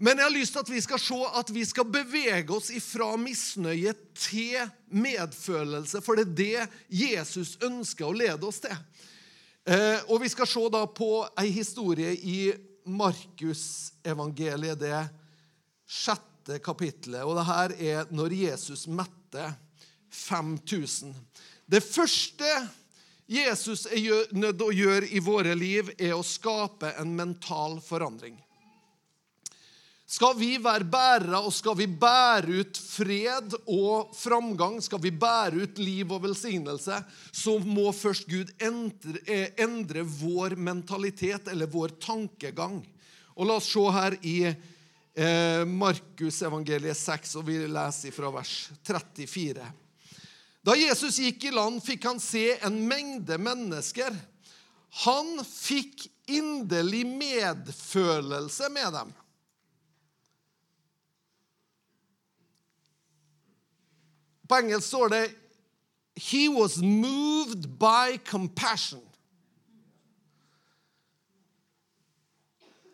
Men 0.00 0.16
jeg 0.16 0.24
har 0.24 0.32
lyst 0.32 0.54
til 0.56 0.62
at 0.64 0.70
vi 0.72 0.80
skal 0.80 1.00
se 1.02 1.16
at 1.36 1.50
vi 1.52 1.62
skal 1.68 1.88
bevege 1.92 2.54
oss 2.56 2.70
ifra 2.72 3.10
misnøye 3.20 3.92
til 4.16 4.70
medfølelse, 4.88 6.00
for 6.00 6.16
det 6.16 6.24
er 6.24 6.38
det 6.38 7.02
Jesus 7.02 7.58
ønsker 7.60 8.08
å 8.08 8.16
lede 8.16 8.48
oss 8.48 8.62
til. 8.64 8.76
Eh, 9.68 10.00
og 10.08 10.22
Vi 10.24 10.32
skal 10.32 10.48
se 10.48 10.64
da 10.72 10.86
på 10.88 11.10
ei 11.36 11.52
historie 11.52 12.14
i 12.16 12.40
Markusevangeliet, 12.88 14.80
det 14.80 15.04
sjette 15.84 16.62
kapittelet. 16.64 17.20
Og 17.28 17.36
det 17.36 17.48
her 17.52 17.76
er 17.76 18.08
når 18.08 18.40
Jesus 18.40 18.88
mette 18.88 19.52
5000. 20.08 21.12
Det 21.68 21.84
første 21.84 22.48
Jesus 23.28 23.84
er 23.86 24.32
nødt 24.32 24.56
til 24.58 24.70
å 24.70 24.74
gjøre 24.74 25.12
i 25.12 25.20
våre 25.22 25.52
liv, 25.54 25.92
er 26.00 26.16
å 26.16 26.24
skape 26.24 26.96
en 26.96 27.12
mental 27.14 27.76
forandring. 27.84 28.40
Skal 30.10 30.34
vi 30.40 30.56
være 30.58 30.88
bærere, 30.90 31.38
og 31.38 31.52
skal 31.54 31.76
vi 31.78 31.86
bære 31.86 32.64
ut 32.64 32.78
fred 32.82 33.52
og 33.70 34.10
framgang, 34.18 34.80
skal 34.82 34.98
vi 35.04 35.12
bære 35.14 35.62
ut 35.62 35.78
liv 35.78 36.10
og 36.10 36.24
velsignelse, 36.24 36.96
så 37.30 37.54
må 37.62 37.92
først 37.94 38.26
Gud 38.26 38.50
endre, 38.58 39.20
eh, 39.22 39.52
endre 39.62 40.02
vår 40.02 40.56
mentalitet 40.58 41.46
eller 41.52 41.70
vår 41.70 41.94
tankegang. 42.02 42.82
Og 43.36 43.46
La 43.46 43.60
oss 43.60 43.70
se 43.70 43.84
her 43.94 44.18
i 44.26 44.34
eh, 44.50 45.62
Markus 45.64 46.42
evangeliet 46.42 46.98
6, 46.98 47.36
og 47.38 47.46
vi 47.46 47.60
leser 47.70 48.10
fra 48.10 48.34
vers 48.34 48.56
34. 48.82 49.70
Da 50.66 50.74
Jesus 50.74 51.22
gikk 51.22 51.46
i 51.46 51.54
land, 51.54 51.78
fikk 51.86 52.10
han 52.10 52.18
se 52.18 52.58
en 52.58 52.82
mengde 52.82 53.38
mennesker. 53.38 54.18
Han 55.06 55.36
fikk 55.46 56.08
inderlig 56.26 57.06
medfølelse 57.06 58.74
med 58.74 58.94
dem 58.98 59.18
På 64.50 64.58
engelsk 64.58 64.88
står 64.90 65.12
det 65.14 65.22
He 66.20 66.48
was 66.50 66.80
moved 66.82 67.68
by 67.78 68.18
compassion. 68.26 69.00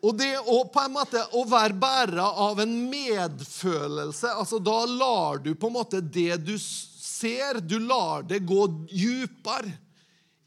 Og 0.05 0.13
det 0.19 0.35
å, 0.37 0.61
på 0.69 0.83
en 0.83 0.93
måte, 0.93 1.23
å 1.33 1.41
være 1.49 1.75
bærer 1.81 2.21
av 2.21 2.61
en 2.61 2.73
medfølelse 2.91 4.29
altså 4.37 4.59
Da 4.61 4.83
lar 4.85 5.41
du 5.41 5.55
på 5.57 5.71
en 5.71 5.77
måte 5.79 6.01
det 6.01 6.37
du 6.45 6.53
ser, 6.61 7.57
du 7.59 7.79
lar 7.81 8.27
det 8.29 8.43
gå 8.45 8.67
dypere 8.85 9.73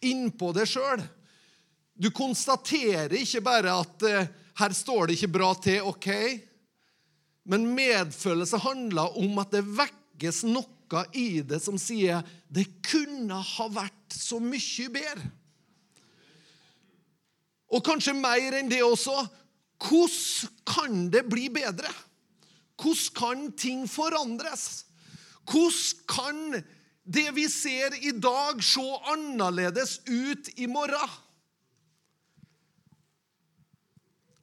innpå 0.06 0.52
deg 0.56 0.70
sjøl. 0.70 1.02
Du 1.92 2.08
konstaterer 2.14 3.12
ikke 3.18 3.42
bare 3.44 3.74
at 3.82 4.06
uh, 4.06 4.28
her 4.62 4.72
står 4.76 5.10
det 5.10 5.18
ikke 5.18 5.34
bra 5.34 5.50
til, 5.60 5.82
OK. 5.90 6.08
Men 7.50 7.66
medfølelse 7.74 8.62
handler 8.62 9.18
om 9.20 9.42
at 9.42 9.52
det 9.52 9.66
vekkes 9.66 10.44
noe 10.48 10.79
noe 10.90 11.06
i 11.16 11.42
det 11.46 11.60
som 11.62 11.78
sier 11.78 12.24
det 12.50 12.66
kunne 12.86 13.38
ha 13.38 13.68
vært 13.72 14.14
så 14.14 14.40
mye 14.42 14.88
bedre. 14.92 15.30
Og 17.70 17.84
kanskje 17.86 18.16
mer 18.18 18.56
enn 18.58 18.70
det 18.70 18.82
også. 18.82 19.14
Hvordan 19.80 20.56
kan 20.66 21.06
det 21.12 21.22
bli 21.30 21.48
bedre? 21.48 21.90
Hvordan 22.80 23.14
kan 23.16 23.46
ting 23.56 23.86
forandres? 23.88 24.84
Hvordan 25.46 26.06
kan 26.10 26.64
det 27.04 27.28
vi 27.34 27.46
ser 27.48 27.94
i 28.02 28.12
dag, 28.12 28.60
se 28.62 28.82
annerledes 29.12 30.00
ut 30.06 30.50
i 30.58 30.66
morgen? 30.70 31.16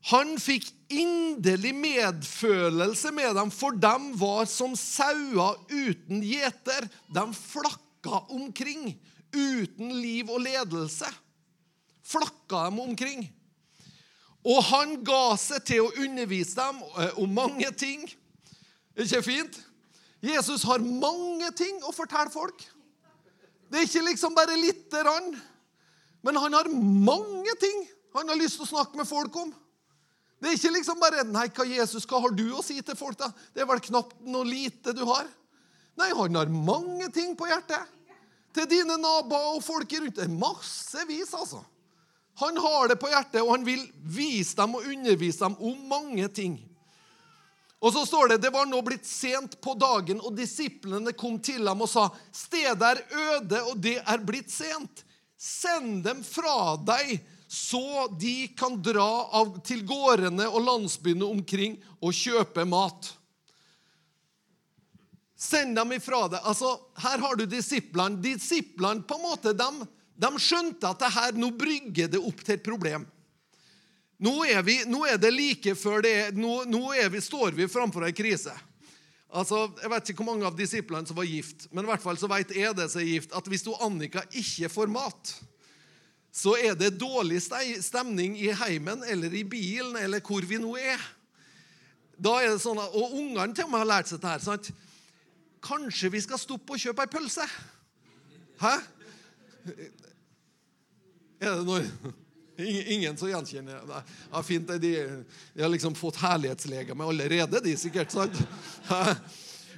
Han 0.08 0.38
fikk 0.40 0.72
inderlig 0.90 1.74
medfølelse 1.76 3.12
med 3.16 3.36
dem, 3.36 3.52
for 3.52 3.76
de 3.76 3.96
var 4.20 4.48
som 4.50 4.76
sauer 4.80 5.58
uten 5.72 6.24
gjeter. 6.24 6.88
De 7.14 7.26
flakka 7.36 8.24
omkring 8.34 8.94
uten 9.36 9.92
liv 10.02 10.30
og 10.32 10.42
ledelse. 10.46 11.10
Flakka 12.08 12.68
dem 12.68 12.80
omkring. 12.86 13.28
Og 14.48 14.64
han 14.70 14.96
ga 15.04 15.36
seg 15.40 15.66
til 15.68 15.84
å 15.84 15.94
undervise 16.06 16.56
dem 16.56 16.80
eh, 17.02 17.20
om 17.20 17.34
mange 17.36 17.68
ting. 17.76 18.06
Ikke 18.98 19.22
fint? 19.26 19.60
Jesus 20.24 20.64
har 20.66 20.82
mange 20.82 21.52
ting 21.58 21.82
å 21.86 21.94
fortelle 21.94 22.32
folk. 22.34 22.64
Det 23.68 23.82
er 23.82 23.90
ikke 23.90 24.08
liksom 24.08 24.36
bare 24.38 24.56
lite 24.58 25.04
grann. 25.04 25.34
Men 26.24 26.40
han 26.40 26.56
har 26.56 26.72
mange 26.72 27.54
ting 27.62 27.86
han 28.16 28.32
har 28.32 28.40
lyst 28.40 28.58
til 28.58 28.66
å 28.66 28.72
snakke 28.72 28.98
med 28.98 29.06
folk 29.06 29.36
om. 29.38 29.52
Det 30.38 30.50
er 30.50 30.58
ikke 30.58 30.74
liksom 30.76 31.00
bare 31.02 31.26
Nei, 31.26 31.48
hva 31.50 31.66
Jesus, 31.66 32.06
hva 32.10 32.22
har 32.22 32.34
du 32.38 32.46
å 32.54 32.64
si 32.66 32.78
til 32.86 32.98
folk, 32.98 33.18
da? 33.20 33.32
Det 33.54 33.64
er 33.64 33.70
vel 33.70 33.82
knapt 33.84 34.20
noe 34.28 34.46
lite 34.46 34.94
du 34.94 35.04
har. 35.10 35.26
Nei, 35.98 36.12
han 36.14 36.38
har 36.38 36.52
mange 36.54 37.10
ting 37.14 37.34
på 37.38 37.48
hjertet. 37.50 37.96
Til 38.54 38.70
dine 38.70 39.00
naboer 39.02 39.58
og 39.58 39.64
folk 39.66 39.92
rundt. 39.98 40.16
Det 40.18 40.26
er 40.28 40.34
massevis, 40.34 41.34
altså. 41.34 41.64
Han 42.38 42.58
har 42.62 42.92
det 42.92 43.00
på 43.02 43.10
hjertet, 43.10 43.42
og 43.42 43.56
han 43.56 43.66
vil 43.66 43.82
vise 43.98 44.54
dem 44.60 44.78
og 44.78 44.86
undervise 44.86 45.42
dem 45.42 45.58
om 45.58 45.88
mange 45.90 46.28
ting. 46.30 46.60
Og 47.82 47.94
så 47.94 48.04
står 48.10 48.32
det 48.32 48.40
det 48.46 48.54
var 48.54 48.66
nå 48.70 48.80
blitt 48.86 49.06
sent 49.06 49.58
på 49.62 49.74
dagen, 49.78 50.22
og 50.22 50.38
disiplene 50.38 51.14
kom 51.18 51.38
til 51.42 51.68
ham 51.68 51.82
og 51.86 51.90
sa:" 51.90 52.10
Stedet 52.34 52.82
er 52.82 53.02
øde, 53.10 53.64
og 53.64 53.82
det 53.82 53.98
er 54.02 54.26
blitt 54.26 54.54
sent. 54.54 55.04
Send 55.38 56.04
dem 56.06 56.24
fra 56.26 56.78
deg 56.78 57.20
så 57.48 58.08
de 58.20 58.48
kan 58.48 58.76
dra 58.84 59.08
av, 59.40 59.56
til 59.64 59.86
gårdene 59.88 60.50
og 60.50 60.66
landsbyene 60.68 61.28
omkring 61.28 61.78
og 62.04 62.16
kjøpe 62.16 62.66
mat. 62.68 63.14
Send 65.38 65.78
dem 65.78 65.94
ifra 65.96 66.26
deg. 66.32 66.42
Altså, 66.44 66.74
her 67.04 67.22
har 67.24 67.38
du 67.38 67.46
disiplene. 67.48 68.20
Disiplene 68.24 69.06
på 69.08 69.16
en 69.16 69.24
måte, 69.24 69.54
de, 69.56 69.88
de 70.18 70.32
skjønte 70.42 70.92
at 70.92 71.04
det 71.04 71.14
her, 71.14 71.38
nå 71.40 71.54
brygger 71.56 72.12
det 72.12 72.20
opp 72.20 72.44
til 72.44 72.58
et 72.58 72.66
problem. 72.66 73.06
Nå 74.18 74.34
er, 74.50 74.64
vi, 74.66 74.80
nå 74.90 75.04
er 75.06 75.20
det 75.22 75.30
like 75.32 75.76
før 75.78 76.02
det 76.02 76.14
er, 76.20 76.32
nå, 76.34 76.64
nå 76.66 76.88
er 76.98 77.12
vi, 77.14 77.22
står 77.22 77.54
vi 77.56 77.70
framfor 77.70 78.08
ei 78.08 78.16
krise. 78.18 78.56
Altså, 79.28 79.68
jeg 79.78 79.92
vet 79.92 80.10
ikke 80.10 80.24
hvor 80.24 80.34
mange 80.34 80.48
av 80.48 80.58
disiplene 80.58 81.08
som 81.08 81.20
var 81.20 81.28
gift, 81.30 81.68
men 81.70 81.86
i 81.86 81.92
hvert 81.92 82.02
fall 82.02 82.18
så 82.18 82.30
vet 82.32 82.56
jeg 82.56 82.74
det 82.76 82.88
som 82.90 83.04
er 83.04 83.12
gift, 83.12 83.36
at 83.36 83.48
hvis 83.52 83.66
du 83.68 83.76
Annika 83.76 84.24
ikke 84.32 84.72
får 84.74 84.90
mat, 84.90 85.34
så 86.38 86.54
er 86.60 86.76
det 86.78 87.00
dårlig 87.02 87.40
stemning 87.42 88.36
i 88.38 88.52
heimen 88.54 89.02
eller 89.10 89.34
i 89.34 89.42
bilen 89.48 89.96
eller 89.98 90.22
hvor 90.22 90.46
vi 90.46 90.60
nå 90.62 90.76
er. 90.78 91.02
Da 92.18 92.36
er 92.44 92.54
det 92.54 92.62
sånn 92.62 92.78
at, 92.82 92.94
Og 92.98 93.16
ungene 93.18 93.56
til 93.58 93.70
meg 93.70 93.82
har 93.82 93.90
lært 93.90 94.12
seg 94.12 94.22
dette. 94.22 94.46
sant? 94.46 94.70
Kanskje 95.66 96.12
vi 96.14 96.22
skal 96.22 96.42
stoppe 96.42 96.76
og 96.76 96.82
kjøpe 96.82 97.06
ei 97.06 97.12
pølse? 97.14 97.46
Hæ? 98.62 98.76
Er 101.42 101.60
det 101.60 101.66
noe 101.66 102.14
Ingen 102.58 103.18
som 103.18 103.30
gjenkjenner 103.30 103.84
det? 103.86 104.00
Ja, 104.32 104.42
fint, 104.42 104.72
de, 104.82 104.94
de, 105.54 105.62
har 105.62 105.70
liksom 105.70 105.94
fått 105.94 106.18
herlighetsleger 106.18 106.98
med 106.98 107.06
allerede, 107.06 107.62
de 107.62 107.76
sikkert. 107.78 108.10
sant? 108.10 108.40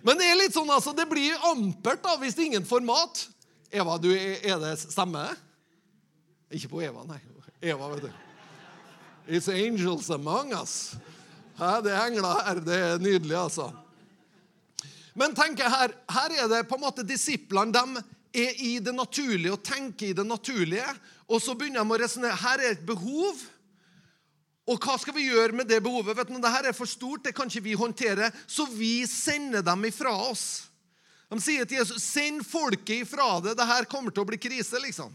Men 0.05 0.15
det 0.15 0.29
er 0.29 0.39
litt 0.39 0.55
sånn, 0.55 0.71
altså, 0.71 0.93
det 0.95 1.03
blir 1.11 1.35
ampert 1.49 1.99
da, 2.05 2.15
hvis 2.21 2.39
ingen 2.39 2.63
får 2.63 2.85
mat. 2.87 3.25
Eva, 3.75 3.97
du, 3.99 4.07
er 4.15 4.55
det 4.63 4.77
stemme? 4.85 5.25
Ikke 6.49 6.71
på 6.71 6.81
Eva, 6.81 7.03
nei. 7.05 7.19
Eva, 7.61 7.89
vet 7.93 8.07
du. 8.07 8.11
It's 9.29 9.49
angels 9.51 10.09
among 10.09 10.53
us. 10.57 10.95
Hæ, 11.59 11.81
det 11.85 11.93
er 11.93 12.07
engler 12.07 12.39
her. 12.45 12.61
Det 12.65 12.77
er 12.77 13.03
nydelig, 13.03 13.35
altså. 13.37 13.69
Men 15.13 15.35
tenk 15.35 15.59
her, 15.61 15.93
her 16.09 16.35
er 16.39 16.49
det 16.49 16.63
på 16.69 16.77
en 16.79 16.85
måte 16.85 17.05
disiplene. 17.05 17.73
De 17.75 18.01
er 18.41 18.57
i 18.63 18.77
det 18.81 18.93
naturlige 18.95 19.53
og 19.53 19.63
tenker 19.65 20.09
i 20.09 20.17
det 20.17 20.25
naturlige. 20.25 20.87
Og 21.29 21.41
så 21.43 21.53
begynner 21.53 21.83
de 21.83 21.93
å 21.93 21.99
resonnere. 22.01 22.39
Her 22.39 22.63
er 22.63 22.77
et 22.77 22.85
behov. 22.87 23.43
Og 24.69 24.81
hva 24.81 24.95
skal 25.01 25.17
vi 25.17 25.27
gjøre 25.27 25.57
med 25.57 25.69
det 25.69 25.81
behovet? 25.85 26.15
Vet 26.17 26.29
du, 26.29 26.37
Dette 26.37 26.71
er 26.71 26.77
for 26.77 26.89
stort, 26.89 27.23
det 27.25 27.33
kan 27.37 27.49
ikke 27.49 27.65
vi 27.65 27.77
håndtere, 27.77 28.29
så 28.45 28.67
vi 28.69 29.01
sender 29.09 29.65
dem 29.65 29.87
ifra 29.89 30.13
oss. 30.29 30.69
De 31.29 31.37
sier 31.41 31.65
til 31.65 31.77
Jesus, 31.77 32.01
'Send 32.01 32.45
folket 32.45 33.05
ifra 33.05 33.39
det. 33.41 33.57
Dette 33.57 33.85
kommer 33.89 34.13
til 34.13 34.23
å 34.23 34.29
bli 34.29 34.37
krise.' 34.37 34.81
liksom. 34.81 35.13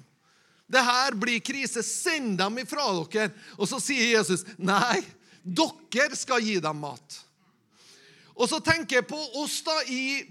Det 0.66 0.80
her 0.80 1.14
blir 1.18 1.42
krise. 1.44 1.83
Send 1.83 2.38
dem 2.40 2.59
ifra 2.62 2.87
dere. 3.12 3.30
Og 3.59 3.68
så 3.68 3.80
sier 3.83 4.16
Jesus, 4.16 4.47
nei, 4.56 5.02
dere 5.44 6.16
skal 6.16 6.42
gi 6.44 6.59
dem 6.62 6.80
mat. 6.85 7.21
Og 8.35 8.49
så 8.50 8.59
tenker 8.64 8.99
jeg 8.99 9.06
på 9.06 9.18
oss, 9.38 9.61
da, 9.62 9.75
i, 9.87 10.25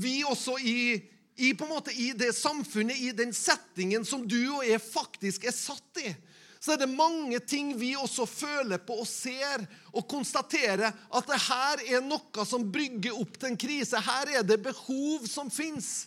vi 0.00 0.22
også 0.24 0.56
i, 0.64 0.96
i, 1.36 1.52
på 1.52 1.66
en 1.66 1.74
måte, 1.74 1.92
i 1.92 2.12
det 2.16 2.30
samfunnet, 2.36 2.96
i 2.96 3.12
den 3.16 3.34
settingen 3.36 4.06
som 4.08 4.24
du 4.28 4.40
og 4.54 4.64
jeg 4.64 4.80
faktisk 4.80 5.44
er 5.44 5.56
satt 5.56 6.00
i, 6.00 6.14
så 6.62 6.76
er 6.76 6.84
det 6.84 6.94
mange 6.94 7.40
ting 7.42 7.72
vi 7.74 7.90
også 7.98 8.22
føler 8.30 8.78
på 8.86 9.00
og 9.02 9.08
ser 9.10 9.64
og 9.90 10.06
konstaterer 10.08 10.92
at 10.94 11.26
det 11.26 11.40
her 11.48 11.82
er 11.96 12.04
noe 12.06 12.44
som 12.46 12.68
brygger 12.70 13.18
opp 13.18 13.34
til 13.34 13.50
en 13.50 13.58
krise. 13.58 13.98
Her 13.98 14.30
er 14.38 14.46
det 14.46 14.60
behov 14.62 15.26
som 15.26 15.50
fins. 15.50 16.06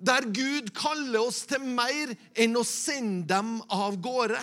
Der 0.00 0.24
Gud 0.24 0.72
kaller 0.76 1.26
oss 1.26 1.42
til 1.48 1.60
mer 1.60 2.14
enn 2.32 2.56
å 2.56 2.64
sende 2.64 3.28
dem 3.34 3.58
av 3.68 3.98
gårde. 4.00 4.40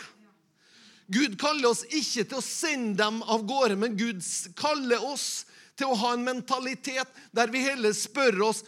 Gud 1.10 1.38
kaller 1.40 1.72
oss 1.72 1.86
ikke 1.88 2.26
til 2.28 2.40
å 2.40 2.46
sende 2.46 3.00
dem 3.00 3.22
av 3.24 3.46
gårde, 3.48 3.78
men 3.80 3.96
Gud 3.98 4.22
kaller 4.60 5.04
oss 5.08 5.46
til 5.78 5.90
å 5.90 6.00
ha 6.02 6.14
en 6.14 6.26
mentalitet 6.26 7.10
der 7.36 7.50
vi 7.54 7.64
heller 7.66 7.96
spør 7.96 8.42
oss 8.50 8.64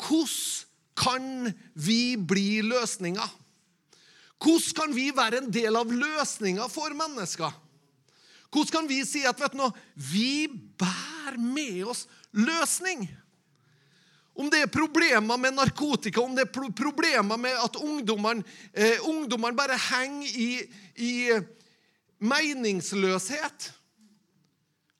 hvordan 0.00 0.70
kan 0.94 1.50
vi 1.74 2.14
bli 2.14 2.62
løsninga? 2.62 3.24
Hvordan 4.38 4.76
kan 4.78 4.92
vi 4.94 5.08
være 5.14 5.40
en 5.42 5.50
del 5.50 5.74
av 5.74 5.90
løsninga 5.90 6.68
for 6.70 6.94
mennesker? 6.94 7.50
Hvordan 8.54 8.70
kan 8.70 8.90
vi 8.90 9.00
si 9.06 9.24
at 9.26 9.40
vet 9.42 9.56
du 9.56 9.58
noe, 9.58 9.74
vi 9.98 10.46
bærer 10.78 11.38
med 11.40 11.82
oss 11.90 12.04
løsning? 12.30 13.08
Om 14.34 14.50
det 14.50 14.64
er 14.64 14.72
problemer 14.72 15.38
med 15.38 15.54
narkotika, 15.54 16.20
om 16.20 16.34
det 16.34 16.48
er 16.48 16.70
problemer 16.74 17.38
med 17.38 17.54
at 17.54 17.76
ungdommene 17.78 18.42
eh, 18.72 18.98
ungdommene 19.06 19.56
bare 19.56 19.78
henger 19.78 20.34
i, 20.34 20.48
i 20.98 21.12
meningsløshet 22.18 23.70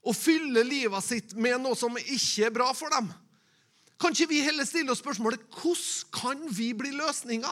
og 0.05 0.15
fyller 0.15 0.67
livet 0.69 1.03
sitt 1.05 1.35
med 1.35 1.59
noe 1.65 1.77
som 1.79 1.97
ikke 1.99 2.47
er 2.47 2.55
bra 2.55 2.71
for 2.77 2.93
dem. 2.95 3.11
Kan 4.01 4.15
ikke 4.15 4.31
vi 4.31 4.43
heller 4.45 4.67
stille 4.69 4.93
oss 4.93 5.03
spørsmålet 5.03 5.43
hvordan 5.59 6.11
kan 6.15 6.43
vi 6.55 6.73
bli 6.77 6.93
løsninga? 6.95 7.51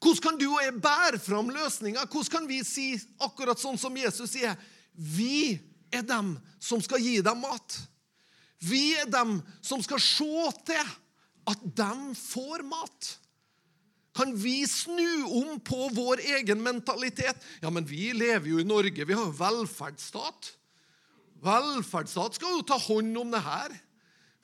Hvordan 0.00 0.22
kan 0.22 0.38
du 0.40 0.46
og 0.48 0.62
jeg 0.62 0.80
bære 0.82 1.20
fram 1.22 1.50
løsninga? 1.52 2.06
Hvordan 2.10 2.32
kan 2.32 2.48
vi 2.48 2.62
si 2.64 2.94
akkurat 3.22 3.60
sånn 3.60 3.78
som 3.80 3.96
Jesus 3.96 4.34
sier? 4.34 4.56
Vi 4.92 5.58
er 5.94 6.04
dem 6.06 6.34
som 6.62 6.82
skal 6.84 7.02
gi 7.02 7.18
dem 7.24 7.40
mat. 7.44 7.78
Vi 8.64 8.96
er 8.96 9.08
dem 9.12 9.38
som 9.64 9.82
skal 9.84 10.00
se 10.02 10.50
til 10.66 10.92
at 11.46 11.64
de 11.78 11.92
får 12.18 12.64
mat. 12.66 13.12
Kan 14.16 14.32
vi 14.40 14.62
snu 14.68 15.26
om 15.42 15.58
på 15.60 15.90
vår 15.92 16.22
egen 16.38 16.62
mentalitet? 16.64 17.36
Ja, 17.60 17.70
men 17.70 17.84
vi 17.84 18.14
lever 18.16 18.48
jo 18.48 18.60
i 18.62 18.66
Norge. 18.66 19.04
Vi 19.04 19.16
har 19.16 19.26
jo 19.28 19.34
velferdsstat. 19.36 20.54
Velferdsstat 21.44 22.38
skal 22.38 22.56
jo 22.56 22.64
ta 22.64 22.78
hånd 22.80 23.18
om 23.20 23.34
det 23.34 23.42
her. 23.44 23.74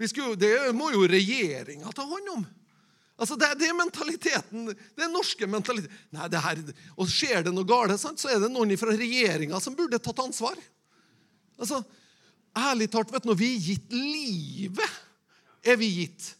Jo, 0.02 0.34
det 0.34 0.52
må 0.74 0.90
jo 0.92 1.06
regjeringa 1.08 1.92
ta 1.94 2.04
hånd 2.04 2.34
om. 2.34 2.44
Altså, 3.22 3.36
det, 3.38 3.52
det, 3.60 3.68
er 3.70 3.76
mentaliteten, 3.78 4.70
det 4.72 5.04
er 5.04 5.10
norske 5.12 5.46
mentaliteten. 5.46 5.98
Nei, 6.16 6.28
det 6.32 6.40
her, 6.42 6.60
og 6.96 7.10
Skjer 7.12 7.44
det 7.46 7.52
noe 7.54 7.68
galt, 7.68 7.94
så 8.00 8.32
er 8.32 8.40
det 8.42 8.50
noen 8.50 8.72
fra 8.80 8.96
regjeringa 8.98 9.60
som 9.62 9.76
burde 9.78 10.00
tatt 10.02 10.22
ansvar. 10.24 10.58
Altså, 11.60 11.82
Ærlig 12.58 12.90
talt, 12.92 13.12
vet 13.12 13.24
du, 13.24 13.32
vi 13.38 13.54
er 13.56 13.66
gitt 13.66 13.92
livet. 13.96 15.00
er 15.64 15.76
vi 15.78 15.88
gitt. 16.02 16.32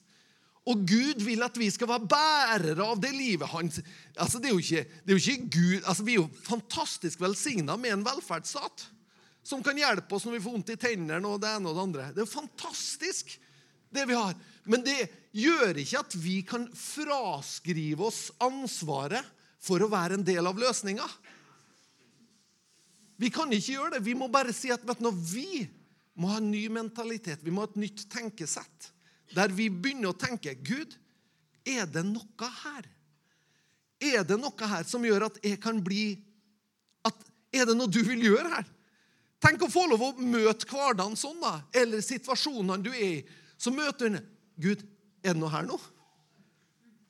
Og 0.69 0.85
Gud 0.87 1.23
vil 1.27 1.43
at 1.43 1.57
vi 1.59 1.69
skal 1.75 1.89
være 1.91 2.07
bærere 2.11 2.85
av 2.87 3.01
det 3.03 3.11
livet 3.15 3.51
hans. 3.51 3.81
Altså, 4.15 4.39
det 4.39 4.51
er 4.51 4.55
jo 4.55 4.63
ikke, 4.63 4.83
er 4.87 5.15
jo 5.15 5.19
ikke 5.19 5.51
Gud, 5.51 5.81
altså, 5.87 6.03
Vi 6.07 6.13
er 6.13 6.21
jo 6.21 6.29
fantastisk 6.47 7.21
velsigna 7.21 7.77
med 7.77 7.97
en 7.97 8.05
velferdsstat 8.07 8.87
som 9.43 9.63
kan 9.63 9.79
hjelpe 9.79 10.15
oss 10.15 10.25
når 10.27 10.37
vi 10.37 10.43
får 10.45 10.55
vondt 10.55 10.71
i 10.71 10.79
tennene 10.79 11.27
og 11.27 11.41
det 11.43 11.51
ene 11.51 11.71
og 11.71 11.75
det 11.75 11.83
andre. 11.83 12.09
Det 12.15 12.23
er 12.23 12.27
jo 12.29 12.31
fantastisk, 12.31 13.33
det 13.91 14.07
vi 14.07 14.15
har. 14.15 14.37
Men 14.71 14.85
det 14.87 15.01
gjør 15.35 15.81
ikke 15.83 16.03
at 16.05 16.15
vi 16.23 16.37
kan 16.47 16.69
fraskrive 16.79 18.07
oss 18.07 18.29
ansvaret 18.43 19.27
for 19.63 19.83
å 19.83 19.91
være 19.91 20.21
en 20.21 20.27
del 20.27 20.47
av 20.47 20.59
løsninga. 20.59 21.07
Vi 23.19 23.31
kan 23.35 23.51
ikke 23.51 23.75
gjøre 23.75 23.97
det. 23.97 24.07
Vi 24.07 24.15
må 24.19 24.31
bare 24.31 24.55
si 24.55 24.71
at 24.75 24.87
vet 24.87 25.03
du, 25.03 25.11
vi 25.11 25.67
må 26.15 26.29
ha 26.33 26.41
en 26.41 26.51
ny 26.53 26.67
mentalitet. 26.73 27.43
Vi 27.45 27.53
må 27.55 27.65
ha 27.65 27.71
et 27.71 27.79
nytt 27.81 28.05
tenkesett. 28.13 28.91
Der 29.33 29.53
vi 29.55 29.69
begynner 29.73 30.13
å 30.13 30.19
tenke 30.19 30.55
Gud, 30.61 30.97
er 31.65 31.87
det 31.89 32.05
noe 32.09 32.51
her? 32.63 32.89
Er 34.03 34.27
det 34.27 34.37
noe 34.41 34.69
her 34.69 34.85
som 34.89 35.05
gjør 35.07 35.29
at 35.29 35.39
jeg 35.45 35.61
kan 35.63 35.79
bli 35.85 36.17
at, 37.07 37.17
Er 37.53 37.69
det 37.69 37.77
noe 37.77 37.91
du 37.91 38.01
vil 38.05 38.25
gjøre 38.25 38.51
her? 38.51 38.69
Tenk 39.43 39.65
å 39.65 39.71
få 39.71 39.87
lov 39.91 40.03
å 40.07 40.13
møte 40.23 40.69
hverdagen 40.71 41.17
sånn, 41.19 41.41
da, 41.43 41.57
eller 41.75 42.03
situasjonene 42.05 42.83
du 42.83 42.93
er 42.93 43.09
i. 43.19 43.25
Så 43.59 43.73
møter 43.75 44.15
du 44.15 44.21
Gud, 44.63 44.85
er 45.23 45.35
det 45.35 45.41
noe 45.41 45.51
her 45.51 45.67
nå? 45.67 45.79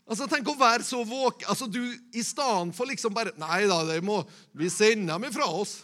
Altså, 0.08 0.26
Tenk 0.28 0.48
å 0.50 0.56
være 0.58 0.84
så 0.84 1.02
våken 1.06 1.48
altså, 1.48 1.68
du, 1.70 1.80
I 2.12 2.24
stedet 2.26 2.74
for 2.76 2.90
liksom 2.90 3.14
bare 3.14 3.32
Nei 3.40 3.62
da, 3.70 3.78
må, 4.04 4.22
vi 4.56 4.68
sender 4.72 5.14
dem 5.14 5.28
ifra 5.28 5.46
oss. 5.48 5.80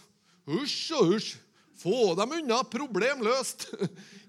Husj 0.49 0.97
og 0.97 1.13
husj. 1.13 1.29
Få 1.79 2.15
dem 2.15 2.31
unna. 2.39 2.63
Problem 2.63 3.23
løst. 3.23 3.69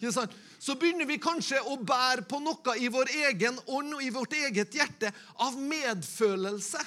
Så 0.61 0.77
begynner 0.77 1.09
vi 1.09 1.17
kanskje 1.21 1.61
å 1.67 1.79
bære 1.81 2.27
på 2.29 2.39
noe 2.45 2.77
i 2.79 2.91
vår 2.93 3.11
egen 3.31 3.57
ånd 3.67 3.97
og 3.97 4.05
i 4.05 4.13
vårt 4.13 4.37
eget 4.37 4.75
hjerte 4.77 5.11
av 5.41 5.57
medfølelse. 5.57 6.83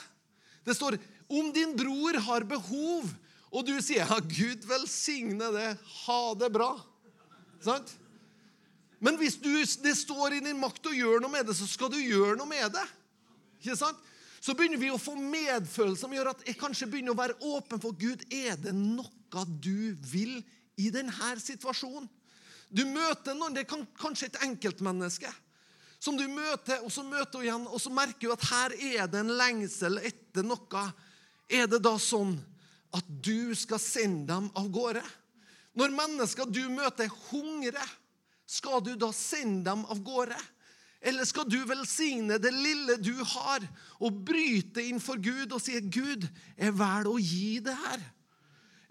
Det 0.63 0.76
står 0.78 0.99
om 1.34 1.49
din 1.54 1.73
bror 1.76 2.19
har 2.28 2.45
behov, 2.47 3.10
og 3.54 3.65
du 3.65 3.73
sier 3.82 4.06
ja, 4.06 4.19
'Gud 4.21 4.65
velsigne 4.69 5.49
det. 5.56 5.71
Ha 6.06 6.21
det 6.38 6.52
bra'. 6.54 6.78
Sant? 7.63 7.95
Men 9.04 9.17
hvis 9.19 9.36
du, 9.41 9.52
det 9.84 9.97
står 9.99 10.38
i 10.38 10.43
din 10.45 10.60
makt 10.62 10.88
å 10.88 10.95
gjøre 10.95 11.23
noe 11.26 11.34
med 11.34 11.49
det, 11.49 11.58
så 11.58 11.67
skal 11.67 11.91
du 11.91 11.99
gjøre 11.99 12.38
noe 12.39 12.47
med 12.47 12.71
det. 12.71 12.86
Ikke 13.60 13.76
sant? 13.80 13.99
Så 14.43 14.56
begynner 14.58 14.82
vi 14.82 14.89
å 14.91 14.99
få 14.99 15.15
medfølelse 15.15 16.03
som 16.03 16.12
gjør 16.12 16.34
at 16.34 16.43
jeg 16.47 16.60
kanskje 16.60 16.89
begynner 16.91 17.15
å 17.15 17.19
være 17.21 17.38
åpen 17.47 17.79
for 17.79 17.95
Gud. 17.95 18.25
Er 18.27 18.58
det 18.60 18.73
noe 18.75 19.45
du 19.63 19.95
vil 20.03 20.41
i 20.75 20.89
denne 20.91 21.32
situasjonen? 21.39 22.10
Du 22.73 22.84
møter 22.89 23.38
noen, 23.38 23.53
det 23.56 23.63
er 23.63 23.86
kanskje 23.99 24.32
et 24.32 24.41
enkeltmenneske 24.43 25.32
som 26.03 26.17
du 26.19 26.25
møter, 26.27 26.82
og 26.84 26.91
så 26.91 26.99
møter 27.08 27.39
du 27.39 27.45
igjen, 27.45 27.67
og 27.69 27.79
så 27.79 27.91
merker 27.93 28.27
du 28.27 28.34
at 28.34 28.47
her 28.49 28.73
er 28.75 29.06
det 29.08 29.21
en 29.21 29.36
lengsel 29.39 30.01
etter 30.03 30.43
noe. 30.43 30.82
Er 31.47 31.69
det 31.71 31.79
da 31.86 31.93
sånn 32.01 32.34
at 32.93 33.08
du 33.08 33.53
skal 33.58 33.79
sende 33.82 34.27
dem 34.34 34.49
av 34.60 34.67
gårde. 34.73 35.03
Når 35.73 35.95
mennesker 35.95 36.49
du 36.49 36.62
møter, 36.69 37.10
hungrer, 37.32 37.93
skal 38.45 38.84
du 38.86 38.93
da 38.99 39.10
sende 39.15 39.65
dem 39.71 39.86
av 39.89 40.01
gårde? 40.06 40.38
Eller 41.03 41.27
skal 41.27 41.47
du 41.51 41.59
velsigne 41.67 42.37
det 42.39 42.53
lille 42.55 42.95
du 43.03 43.17
har, 43.33 43.65
og 43.99 44.21
bryte 44.25 44.83
inn 44.87 45.01
for 45.03 45.19
Gud 45.19 45.51
og 45.51 45.59
si, 45.61 45.75
'Gud, 45.81 46.29
jeg 46.55 46.75
velger 46.79 47.11
å 47.11 47.19
gi 47.19 47.59
det 47.65 47.75
her'? 47.75 48.05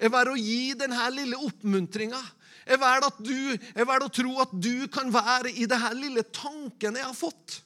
Jeg 0.03 0.13
velger 0.13 0.33
å 0.35 0.43
gi 0.43 0.75
denne 0.77 1.09
lille 1.15 1.39
oppmuntringa. 1.47 2.21
Jeg 2.67 2.79
velger 2.83 4.05
å 4.05 4.13
tro 4.13 4.33
at 4.43 4.53
du 4.53 4.89
kan 4.93 5.13
være 5.15 5.55
i 5.55 5.67
denne 5.71 5.93
lille 5.95 6.25
tanken 6.35 6.99
jeg 6.99 7.07
har 7.07 7.17
fått. 7.17 7.63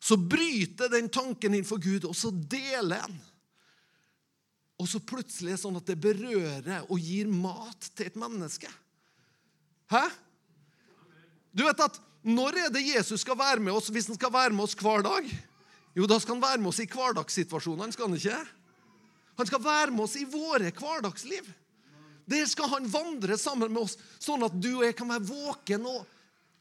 Så 0.00 0.16
bryter 0.16 0.90
den 0.92 1.08
tanken 1.12 1.54
inn 1.54 1.66
for 1.68 1.80
Gud, 1.80 2.04
og 2.08 2.16
så 2.16 2.32
deler 2.32 3.04
den. 3.06 3.18
Og 4.80 4.88
så 4.88 5.00
plutselig 5.04 5.52
er 5.52 5.58
det 5.58 5.62
sånn 5.62 5.76
at 5.76 5.88
det 5.88 5.98
berører 6.00 6.86
og 6.88 7.00
gir 7.00 7.28
mat 7.28 7.90
til 7.94 8.08
et 8.08 8.16
menneske. 8.18 8.70
Hæ? 9.92 10.06
Du 11.52 11.66
vet 11.66 11.82
at 11.84 11.98
Når 12.22 12.58
er 12.66 12.72
det 12.72 12.84
Jesus 12.84 13.22
skal 13.24 13.38
være 13.38 13.62
med 13.64 13.72
oss 13.72 13.88
hvis 13.92 14.10
han 14.10 14.18
skal 14.18 14.32
være 14.32 14.52
med 14.52 14.66
oss 14.66 14.76
hver 14.76 15.04
dag? 15.06 15.28
Jo, 15.96 16.06
da 16.06 16.18
skal 16.20 16.36
han 16.36 16.44
være 16.44 16.60
med 16.60 16.70
oss 16.70 16.82
i 16.82 16.88
hverdagssituasjonene. 16.90 17.92
skal 17.92 18.08
Han 18.08 18.18
ikke? 18.18 18.40
Han 19.40 19.48
skal 19.48 19.64
være 19.64 19.90
med 19.90 20.04
oss 20.04 20.16
i 20.20 20.26
våre 20.28 20.70
hverdagsliv. 20.70 21.48
Der 22.30 22.46
skal 22.46 22.68
han 22.70 22.86
vandre 22.92 23.38
sammen 23.40 23.72
med 23.72 23.82
oss, 23.82 23.96
sånn 24.22 24.44
at 24.46 24.54
du 24.60 24.68
og 24.76 24.84
jeg 24.84 24.94
kan 24.98 25.08
være 25.10 25.26
våken 25.26 25.86
og 25.88 26.04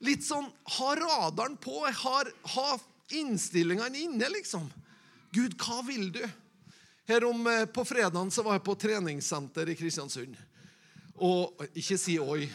litt 0.06 0.24
sånn 0.26 0.48
ha 0.80 0.94
radaren 0.98 1.60
på. 1.62 1.84
Har, 1.84 2.32
ha 2.56 2.70
innstillingene 3.20 4.06
inne, 4.08 4.32
liksom. 4.34 4.70
Gud, 5.36 5.58
hva 5.60 5.84
vil 5.86 6.08
du? 6.16 6.24
Her 7.10 7.26
om, 7.28 7.46
eh, 7.48 7.66
På 7.66 7.86
fredagen 7.86 8.32
så 8.32 8.44
var 8.46 8.58
jeg 8.58 8.66
på 8.66 8.78
treningssenter 8.80 9.70
i 9.70 9.76
Kristiansund. 9.76 10.38
Og 11.18 11.60
Ikke 11.76 11.98
si 11.98 12.18
oi. 12.18 12.50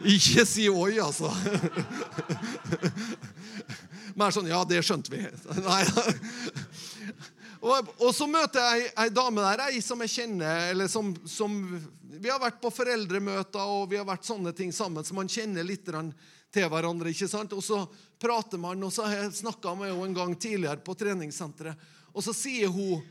Ikke 0.00 0.46
si 0.48 0.68
oi, 0.72 0.96
altså. 1.02 1.28
Mer 4.16 4.32
sånn 4.32 4.48
Ja, 4.48 4.62
det 4.64 4.80
skjønte 4.86 5.12
vi. 5.12 5.22
Nei. 5.66 5.82
Og, 7.60 7.90
og 8.00 8.12
så 8.16 8.24
møter 8.24 8.64
jeg 8.64 8.86
ei 9.02 9.10
dame 9.12 9.44
der 9.44 9.66
ei 9.66 9.82
som 9.84 10.00
jeg 10.00 10.12
kjenner 10.14 10.70
eller 10.70 10.88
som, 10.88 11.10
som, 11.28 11.58
Vi 12.00 12.30
har 12.32 12.40
vært 12.40 12.60
på 12.62 12.72
foreldremøter 12.72 13.60
og 13.68 13.90
vi 13.90 13.98
har 14.00 14.08
vært 14.08 14.24
sånne 14.24 14.54
ting 14.56 14.72
sammen, 14.72 15.04
så 15.04 15.16
man 15.16 15.28
kjenner 15.28 15.66
litt 15.66 15.84
til 15.84 16.66
hverandre. 16.72 17.12
ikke 17.12 17.28
sant? 17.28 17.52
Og 17.52 17.62
så 17.64 17.82
prater 18.20 18.58
man, 18.58 18.80
og 18.82 18.92
så 18.92 19.04
har 19.04 19.26
jeg 19.26 19.42
snakka 19.42 19.74
med 19.76 19.92
henne 19.92 20.08
en 20.08 20.16
gang 20.16 20.32
tidligere 20.40 20.80
på 20.84 20.96
treningssenteret. 20.96 21.76
Og 22.16 22.24
så 22.24 22.34
sier 22.34 22.72
hun 22.72 23.04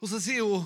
Og 0.00 0.10
så 0.10 0.20
sier 0.20 0.44
hun 0.44 0.64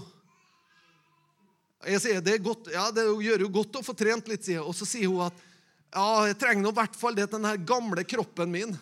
jeg 1.89 2.03
sier, 2.03 2.21
det, 2.21 2.37
ja, 2.75 2.91
det 2.93 3.07
gjør 3.25 3.47
jo 3.47 3.53
godt 3.55 3.79
å 3.81 3.85
få 3.85 3.95
trent 3.97 4.29
litt, 4.29 4.45
sier 4.45 4.59
jeg. 4.59 4.67
Og 4.67 4.77
så 4.77 4.89
sier 4.89 5.09
hun 5.09 5.29
at 5.31 5.47
Ja, 5.91 6.27
jeg 6.29 6.37
trenger 6.39 6.63
nå 6.63 6.71
i 6.71 6.77
hvert 6.77 6.95
fall 6.95 7.17
det 7.17 7.25
til 7.33 7.41
den 7.43 7.65
gamle 7.67 8.05
kroppen 8.07 8.53
min. 8.53 8.77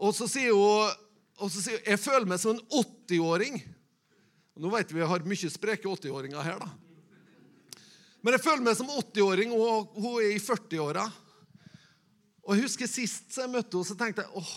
Og 0.00 0.16
så 0.16 0.26
sier 0.30 0.56
hun 0.56 0.90
og 1.40 1.48
så 1.48 1.62
sier 1.62 1.78
hun, 1.78 1.86
jeg 1.88 2.00
føler 2.02 2.28
meg 2.28 2.40
som 2.42 2.52
en 2.52 2.64
80-åring. 2.68 3.54
Nå 4.60 4.72
vet 4.74 4.90
vi 4.92 4.98
vi 4.98 5.08
har 5.08 5.24
mye 5.24 5.52
spreke 5.52 5.88
80-åringer 5.88 6.44
her, 6.44 6.58
da. 6.60 6.68
Men 8.20 8.36
jeg 8.36 8.44
føler 8.44 8.64
meg 8.66 8.76
som 8.76 8.90
80-åring, 8.92 9.54
og 9.56 9.94
hun 9.96 10.18
er 10.20 10.34
i 10.34 10.42
40-åra. 10.42 11.06
Og 12.44 12.56
jeg 12.56 12.66
husker 12.66 12.90
Sist 12.90 13.32
så 13.32 13.46
jeg 13.46 13.54
møtte 13.54 13.72
henne, 13.76 13.88
så 13.88 13.96
tenkte 13.96 14.26
jeg 14.26 14.36
åh, 14.36 14.52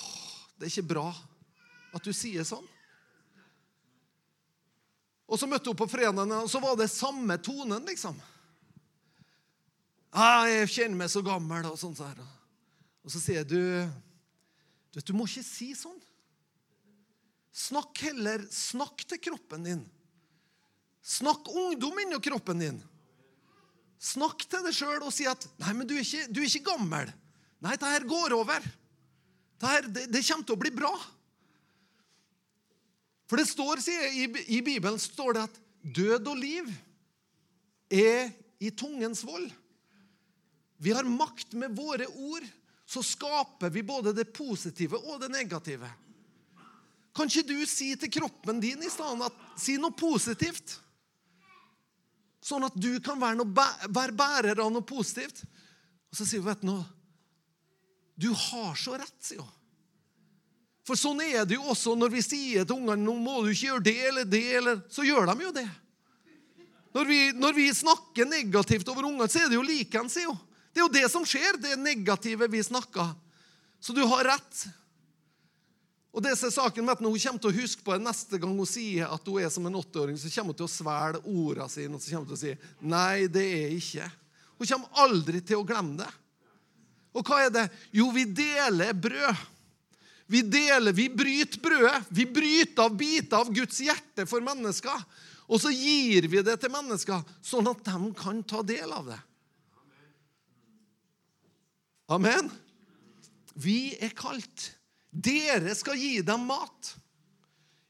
det 0.57 0.67
er 0.67 0.73
ikke 0.73 0.91
bra 0.91 1.07
at 1.93 2.03
du 2.03 2.11
sier 2.15 2.43
sånn. 2.47 2.65
Og 5.33 5.39
så 5.41 5.49
møtte 5.49 5.71
hun 5.71 5.79
på 5.79 5.89
fredagen, 5.89 6.31
og 6.37 6.49
så 6.51 6.61
var 6.61 6.77
det 6.77 6.91
samme 6.93 7.39
tonen, 7.41 7.81
liksom. 7.89 8.19
'Jeg 10.13 10.67
kjenner 10.69 10.97
meg 10.99 11.09
så 11.09 11.23
gammel', 11.25 11.71
og 11.71 11.79
sånn. 11.79 11.95
sånn. 11.97 12.21
Og 13.01 13.09
så 13.09 13.17
sier 13.17 13.41
jeg, 13.41 13.47
du, 13.49 15.01
du 15.01 15.13
må 15.17 15.25
ikke 15.25 15.41
si 15.41 15.71
sånn. 15.73 15.97
Snakk 17.53 17.97
heller 18.05 18.45
snakk 18.53 19.01
til 19.09 19.17
kroppen 19.17 19.65
din. 19.65 19.81
Snakk 21.01 21.49
ungdom 21.49 21.97
inni 22.03 22.21
kroppen 22.21 22.61
din. 22.61 22.77
Snakk 23.97 24.45
til 24.45 24.61
deg 24.65 24.75
sjøl 24.75 25.01
og 25.01 25.13
si 25.15 25.25
at 25.25 25.49
'Nei, 25.57 25.73
men 25.73 25.89
du 25.89 25.95
er 25.97 26.05
ikke, 26.05 26.29
du 26.29 26.41
er 26.41 26.49
ikke 26.49 26.69
gammel'. 26.77 27.13
Nei, 27.63 27.75
det 27.75 27.89
her 27.89 28.05
går 28.05 28.37
over. 28.37 28.61
Dette, 29.57 29.89
det, 29.89 30.07
det 30.11 30.25
kommer 30.27 30.45
til 30.45 30.57
å 30.57 30.61
bli 30.61 30.71
bra. 30.75 30.93
For 33.33 33.41
det 33.41 33.49
står, 33.49 33.79
sier 33.81 34.11
i, 34.13 34.27
i 34.53 34.59
Bibelen 34.61 34.99
står 35.01 35.33
det 35.33 35.43
at 35.47 35.55
død 35.97 36.27
og 36.29 36.35
liv 36.37 36.67
er 37.89 38.27
i 38.61 38.69
tungens 38.69 39.23
vold. 39.25 39.47
Vi 40.77 40.93
har 40.93 41.09
makt 41.09 41.55
med 41.57 41.73
våre 41.73 42.05
ord, 42.05 42.45
så 42.85 43.01
skaper 43.01 43.73
vi 43.73 43.81
både 43.81 44.13
det 44.13 44.27
positive 44.37 44.99
og 45.01 45.17
det 45.23 45.31
negative. 45.33 45.89
Kan 47.09 47.25
ikke 47.25 47.55
du 47.55 47.65
si 47.65 47.87
til 47.97 48.13
kroppen 48.19 48.61
din 48.61 48.85
i 48.85 48.93
stedet 48.93 49.25
at 49.25 49.41
si 49.65 49.79
noe 49.81 49.97
positivt? 49.97 50.75
Sånn 52.45 52.69
at 52.69 52.77
du 52.77 52.91
kan 53.01 53.17
være, 53.17 53.39
noe, 53.41 53.65
være 53.89 54.13
bærer 54.13 54.61
av 54.61 54.69
noe 54.77 54.85
positivt. 54.85 55.41
Og 56.13 56.21
så 56.21 56.29
sier 56.29 56.45
hun, 56.45 56.51
vet 56.51 56.61
du 56.61 56.69
noe 56.69 56.85
Du 58.13 58.29
har 58.29 58.77
så 58.77 58.93
rett, 59.01 59.17
sier 59.25 59.41
hun. 59.41 59.57
For 60.83 60.99
sånn 60.99 61.21
er 61.23 61.45
det 61.47 61.55
jo 61.55 61.69
også 61.71 61.95
når 61.95 62.11
vi 62.11 62.21
sier 62.25 62.67
til 62.67 62.75
ungene 62.75 63.05
nå 63.05 63.15
må 63.15 63.39
du 63.43 63.53
ikke 63.53 63.69
gjøre 63.69 63.85
det 63.87 63.97
eller 64.09 64.27
det, 64.27 64.43
eller, 64.59 64.81
så 64.91 65.05
gjør 65.07 65.29
de 65.31 65.45
jo 65.45 65.53
det. 65.55 65.67
Når 66.93 67.09
vi, 67.09 67.19
når 67.33 67.55
vi 67.57 67.67
snakker 67.73 68.27
negativt 68.29 68.89
over 68.91 69.07
ungene, 69.07 69.29
så 69.31 69.41
er 69.41 69.49
det 69.49 69.57
jo 69.57 69.65
likeens. 69.65 70.19
Det 70.19 70.81
er 70.81 70.83
jo 70.83 70.91
det 70.93 71.07
som 71.09 71.25
skjer, 71.25 71.57
det 71.61 71.77
negative 71.79 72.49
vi 72.51 72.61
snakker. 72.63 73.15
Så 73.81 73.95
du 73.95 74.03
har 74.05 74.27
rett. 74.27 74.65
Og 76.13 76.21
det 76.21 76.35
er 76.35 76.51
saken 76.53 76.85
Når 76.85 76.99
hun 77.01 77.19
kommer 77.19 77.41
til 77.41 77.49
å 77.49 77.57
huske 77.57 77.81
på 77.81 77.95
det 77.95 78.05
neste 78.05 78.37
gang 78.37 78.51
hun 78.53 78.69
sier 78.69 79.09
at 79.09 79.25
hun 79.25 79.41
er 79.41 79.49
som 79.49 79.65
en 79.65 79.79
åtteåring, 79.79 80.19
så 80.19 80.29
kommer 80.29 80.53
hun 80.53 80.59
til 80.61 80.67
å 80.67 80.73
svelge 80.75 81.23
ordene 81.25 81.69
sine 81.73 81.97
og 81.97 82.03
så 82.03 82.13
kommer 82.13 82.27
hun 82.27 82.35
til 82.35 82.37
å 82.37 82.43
si 82.43 82.85
nei, 82.85 83.25
det 83.31 83.45
er 83.47 83.73
ikke. 83.79 84.09
Hun 84.59 84.69
kommer 84.69 85.01
aldri 85.07 85.41
til 85.41 85.63
å 85.63 85.65
glemme 85.65 85.97
det. 86.03 86.11
Og 87.17 87.25
hva 87.25 87.41
er 87.45 87.49
det? 87.53 87.65
Jo, 87.93 88.11
vi 88.13 88.27
deler 88.29 88.93
brød. 88.93 89.41
Vi 90.31 90.41
deler, 90.47 90.95
vi 90.95 91.09
bryter 91.11 91.61
brødet. 91.61 92.05
Vi 92.09 92.25
bryter 92.25 92.85
av 92.85 92.95
biter 92.97 93.37
av 93.43 93.51
Guds 93.53 93.81
hjerte 93.83 94.25
for 94.29 94.43
mennesker. 94.43 95.03
Og 95.51 95.59
så 95.61 95.71
gir 95.75 96.29
vi 96.31 96.41
det 96.45 96.55
til 96.61 96.71
mennesker, 96.71 97.25
sånn 97.43 97.67
at 97.69 97.83
de 97.85 98.13
kan 98.17 98.39
ta 98.47 98.63
del 98.65 98.93
av 98.95 99.11
det. 99.11 99.19
Amen. 102.13 102.47
Vi 103.53 103.93
er 104.01 104.15
kalt 104.17 104.71
dere 105.13 105.75
skal 105.77 105.99
gi 105.99 106.21
dem 106.25 106.47
mat. 106.49 106.95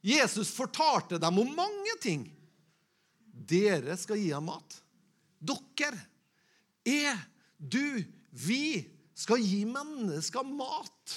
Jesus 0.03 0.51
fortalte 0.51 1.17
dem 1.17 1.37
om 1.39 1.53
mange 1.55 1.95
ting. 2.03 2.25
Dere 3.23 3.95
skal 3.97 4.19
gi 4.19 4.27
dem 4.33 4.49
mat. 4.51 4.79
Dere, 5.39 5.99
jeg, 6.83 7.15
du, 7.57 8.03
vi 8.35 8.83
skal 9.15 9.39
gi 9.39 9.63
mennesker 9.69 10.43
mat. 10.43 11.15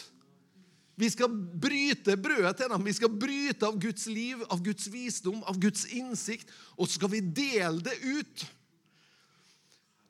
Vi 0.97 1.11
skal 1.13 1.29
bryte 1.61 2.17
brødet 2.17 2.55
til 2.57 2.73
dem. 2.73 2.85
Vi 2.89 2.95
skal 2.97 3.13
bryte 3.13 3.69
av 3.69 3.77
Guds 3.81 4.07
liv, 4.09 4.41
av 4.49 4.63
Guds 4.65 4.89
visdom, 4.89 5.43
av 5.45 5.59
Guds 5.61 5.85
innsikt, 5.93 6.49
og 6.77 6.89
så 6.89 6.97
skal 6.97 7.13
vi 7.13 7.21
dele 7.21 7.85
det 7.85 7.97
ut. 8.01 8.47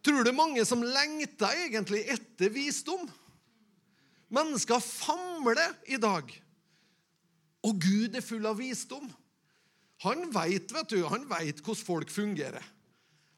Tror 0.07 0.23
du 0.23 0.31
mange 0.31 0.63
som 0.69 0.85
lengter 0.87 1.65
egentlig 1.67 2.05
etter 2.15 2.53
visdom? 2.55 3.03
Mennesker 4.31 4.79
famler 4.83 5.75
i 5.91 5.99
dag. 5.99 6.31
Og 7.67 7.83
Gud 7.83 8.15
er 8.15 8.23
full 8.23 8.47
av 8.47 8.61
visdom. 8.63 9.11
Han 10.07 10.29
veit 10.31 10.71
hvordan 10.71 11.83
folk 11.83 12.13
fungerer. 12.15 12.63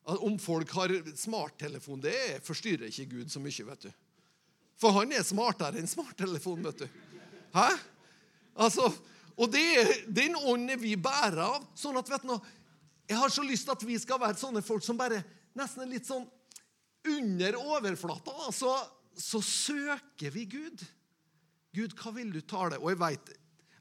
Om 0.09 0.39
folk 0.41 0.71
har 0.77 0.93
smarttelefon, 1.17 2.01
det 2.01 2.41
forstyrrer 2.45 2.89
ikke 2.89 3.11
Gud 3.17 3.33
så 3.33 3.41
mye. 3.41 3.65
vet 3.73 3.89
du. 3.89 3.91
For 4.81 4.95
han 4.97 5.13
er 5.13 5.25
smartere 5.27 5.81
enn 5.81 5.89
smarttelefon. 5.89 6.65
vet 6.65 6.85
du. 6.85 7.08
Hæ? 7.59 7.69
Altså, 8.59 8.89
og 9.39 9.51
det 9.53 9.65
er 9.81 9.93
den 10.11 10.37
ånden 10.39 10.81
vi 10.81 10.97
bærer 10.99 11.43
av. 11.45 11.67
sånn 11.79 11.99
at, 11.99 12.11
vet 12.11 12.27
du, 12.27 12.39
Jeg 13.09 13.17
har 13.17 13.31
så 13.33 13.43
lyst 13.43 13.65
til 13.65 13.73
at 13.73 13.87
vi 13.89 13.99
skal 13.99 14.21
være 14.21 14.37
sånne 14.37 14.63
folk 14.63 14.85
som 14.85 14.99
bare 14.99 15.23
nesten 15.57 15.83
er 15.83 15.93
litt 15.95 16.07
sånn 16.07 16.27
under 17.09 17.57
overflata. 17.57 18.35
Da, 18.37 18.51
så 18.53 18.73
så 19.19 19.43
søker 19.43 20.31
vi 20.31 20.47
Gud. 20.47 20.83
Gud, 21.75 21.95
hva 21.99 22.13
vil 22.15 22.31
du 22.33 22.41
tale? 22.47 22.79
Og 22.81 22.93
jeg 22.93 23.01
vet, 23.03 23.31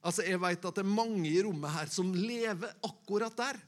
altså 0.01 0.25
at 0.25 0.67
det 0.67 0.83
er 0.83 0.89
mange 0.89 1.29
i 1.29 1.41
rommet 1.45 1.73
her 1.73 1.91
som 1.91 2.11
lever 2.13 2.73
akkurat 2.85 3.37
der. 3.37 3.59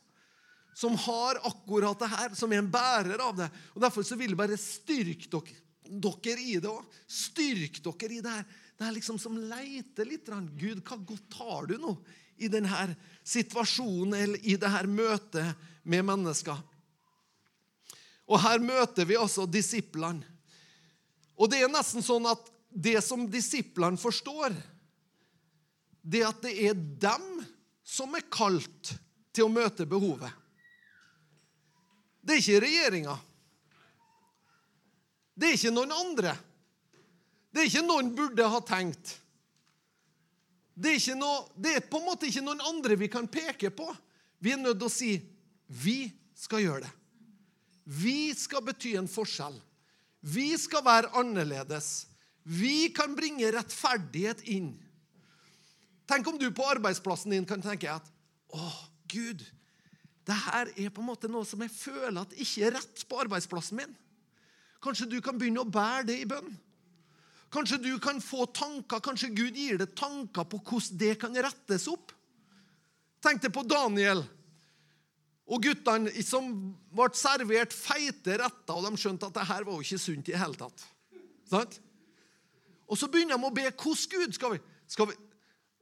Som 0.78 0.96
har 1.06 1.42
akkurat 1.48 2.00
det 2.00 2.10
her, 2.10 2.36
som 2.38 2.52
er 2.54 2.64
en 2.64 2.72
bærer 2.72 3.22
av 3.22 3.38
det. 3.38 3.50
Og 3.76 3.82
Derfor 3.84 4.06
så 4.06 4.18
vil 4.20 4.34
jeg 4.34 4.40
bare 4.40 4.58
styrke 4.60 5.30
dere, 5.30 5.60
dere 5.90 6.46
i 6.46 6.58
det 6.62 6.72
òg. 6.72 7.00
Styrk 7.10 7.82
dere 7.86 8.18
i 8.18 8.24
det 8.26 8.36
her. 8.40 8.46
Det 8.80 8.88
er 8.88 8.96
liksom 8.96 9.18
som 9.20 9.36
leiter 9.36 10.08
litt. 10.08 10.30
Gud, 10.56 10.80
hva 10.88 10.96
godt 11.04 11.36
har 11.42 11.68
du 11.68 11.76
nå 11.82 11.98
i 12.40 12.48
denne 12.48 12.94
situasjonen 13.28 14.16
eller 14.16 14.46
i 14.48 14.56
dette 14.56 14.88
møtet 14.88 15.66
med 15.84 16.06
mennesker? 16.08 16.62
Og 18.30 18.40
her 18.40 18.64
møter 18.64 19.10
vi 19.10 19.20
altså 19.20 19.44
disiplene. 19.50 20.24
Og 21.36 21.52
det 21.52 21.60
er 21.60 21.72
nesten 21.72 22.04
sånn 22.06 22.28
at 22.30 22.48
det 22.70 23.02
som 23.04 23.28
disiplene 23.28 24.00
forstår, 24.00 24.56
det 26.00 26.24
er 26.24 26.30
at 26.30 26.44
det 26.46 26.56
er 26.70 26.80
dem 27.04 27.28
som 27.84 28.16
er 28.16 28.30
kalt 28.32 28.94
til 29.36 29.50
å 29.50 29.52
møte 29.52 29.88
behovet. 29.90 30.32
Det 32.24 32.38
er 32.38 32.44
ikke 32.44 32.64
regjeringa. 32.64 33.16
Det 35.36 35.50
er 35.50 35.60
ikke 35.60 35.76
noen 35.76 35.96
andre. 35.96 36.40
Det 37.50 37.64
er 37.64 37.70
ikke 37.70 37.88
noen 37.88 38.12
burde 38.18 38.46
ha 38.46 38.62
tenkt. 38.66 39.16
Det 40.80 40.96
er, 40.96 41.16
noe, 41.20 41.50
det 41.60 41.74
er, 41.76 41.88
på 41.92 42.00
en 42.00 42.08
måte 42.08 42.30
ikke 42.30 42.46
noen 42.46 42.62
andre 42.70 42.96
vi 43.00 43.10
kan 43.12 43.28
peke 43.28 43.72
på. 43.76 43.88
Vi 44.40 44.54
er 44.54 44.62
nødt 44.62 44.80
til 44.80 44.88
å 44.88 44.94
si 44.94 45.10
vi 45.84 45.98
skal 46.40 46.64
gjøre 46.64 46.86
det. 46.86 46.94
Vi 47.90 48.32
skal 48.38 48.64
bety 48.64 48.94
en 49.00 49.10
forskjell. 49.10 49.58
Vi 50.22 50.52
skal 50.62 50.86
være 50.86 51.12
annerledes. 51.20 52.08
Vi 52.44 52.92
kan 52.96 53.16
bringe 53.18 53.50
rettferdighet 53.54 54.46
inn. 54.54 54.72
Tenk 56.10 56.28
om 56.30 56.38
du 56.42 56.48
på 56.56 56.66
arbeidsplassen 56.70 57.34
din 57.34 57.48
kan 57.50 57.62
tenke 57.62 57.92
at 57.92 58.06
å, 58.56 58.70
Gud, 59.10 59.44
det 60.26 60.38
her 60.46 60.72
er 60.78 60.94
på 60.94 61.04
en 61.04 61.10
måte 61.10 61.30
noe 61.30 61.46
som 61.46 61.62
jeg 61.66 61.74
føler 61.74 62.22
at 62.22 62.34
ikke 62.38 62.66
er 62.68 62.76
rett 62.78 63.04
på 63.10 63.20
arbeidsplassen 63.22 63.82
min. 63.82 63.94
Kanskje 64.82 65.10
du 65.10 65.20
kan 65.26 65.38
begynne 65.38 65.66
å 65.66 65.70
bære 65.70 66.08
det 66.10 66.18
i 66.22 66.28
bønn. 66.30 66.50
Kanskje 67.54 67.80
du 67.82 67.94
kan 68.02 68.22
få 68.22 68.46
tanker, 68.54 69.02
kanskje 69.02 69.32
Gud 69.34 69.58
gir 69.58 69.80
deg 69.82 69.96
tanker 69.98 70.46
på 70.46 70.60
hvordan 70.62 71.00
det 71.02 71.16
kan 71.22 71.34
rettes 71.34 71.88
opp. 71.90 72.14
Tenk 73.24 73.42
deg 73.44 73.54
på 73.56 73.66
Daniel. 73.68 74.22
Og 75.50 75.64
guttene 75.66 76.14
som 76.22 76.52
ble 76.94 77.10
servert 77.18 77.74
feite 77.74 78.38
retter, 78.38 78.76
og 78.76 78.86
de 78.86 79.02
skjønte 79.02 79.32
at 79.32 79.40
det 79.40 79.48
her 79.50 79.66
var 79.66 79.80
jo 79.80 79.86
ikke 79.86 80.02
sunt 80.02 80.30
i 80.30 80.36
det 80.36 80.42
hele 80.42 80.60
tatt. 80.60 80.86
Sant? 81.50 81.80
Og 82.90 82.98
så 82.98 83.10
begynner 83.10 83.38
de 83.38 83.50
å 83.50 83.54
be. 83.54 83.66
Hvordan 83.74 84.14
Gud 84.14 84.38
skal 84.38 84.56
vi? 84.56 84.62
Skal 84.90 85.10
vi 85.10 85.18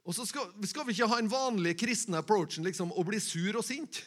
og 0.08 0.14
så 0.16 0.24
skal, 0.24 0.48
skal, 0.64 0.86
vi 0.88 0.94
ikke 0.96 1.10
ha 1.10 1.18
en 1.20 1.28
vanlig 1.28 1.74
kristne 1.82 2.22
approachen 2.22 2.64
liksom, 2.64 2.94
og 2.96 3.10
bli 3.10 3.18
sur 3.20 3.58
og 3.60 3.64
sint. 3.66 4.00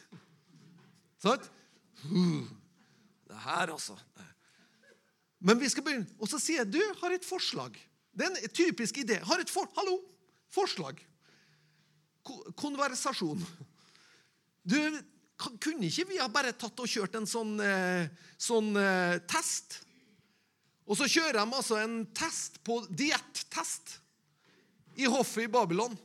Sant? 1.22 1.44
Det 2.02 3.42
her, 3.44 3.70
altså. 3.70 3.94
Men 5.42 5.58
vi 5.58 5.70
skal 5.70 5.84
begynne. 5.86 6.08
Og 6.22 6.30
så 6.30 6.38
sier 6.40 6.62
jeg 6.62 6.72
du 6.76 6.82
har 7.02 7.14
et 7.14 7.26
forslag. 7.26 7.74
Det 8.12 8.26
er 8.26 8.34
en 8.34 8.52
typisk 8.54 9.00
idé. 9.02 9.18
Har 9.26 9.42
et 9.42 9.50
for, 9.50 9.68
Hallo! 9.78 9.98
Forslag. 10.52 10.98
Konversasjon. 12.60 13.40
Du, 14.62 14.76
kunne 15.58 15.88
ikke 15.88 16.06
vi 16.12 16.20
ha 16.20 16.28
bare 16.30 16.52
tatt 16.54 16.78
og 16.78 16.90
kjørt 16.90 17.16
en 17.18 17.26
sånn, 17.26 17.56
eh, 17.64 18.06
sånn 18.38 18.70
eh, 18.78 19.16
test? 19.26 19.80
Og 20.86 20.98
så 20.98 21.08
kjører 21.10 21.40
de 21.40 21.44
altså 21.46 21.78
en 21.80 21.96
test 22.14 22.60
på 22.66 22.78
diettest 22.90 23.96
i 25.00 25.08
hoffet 25.08 25.46
i 25.46 25.50
Babylon. 25.50 25.96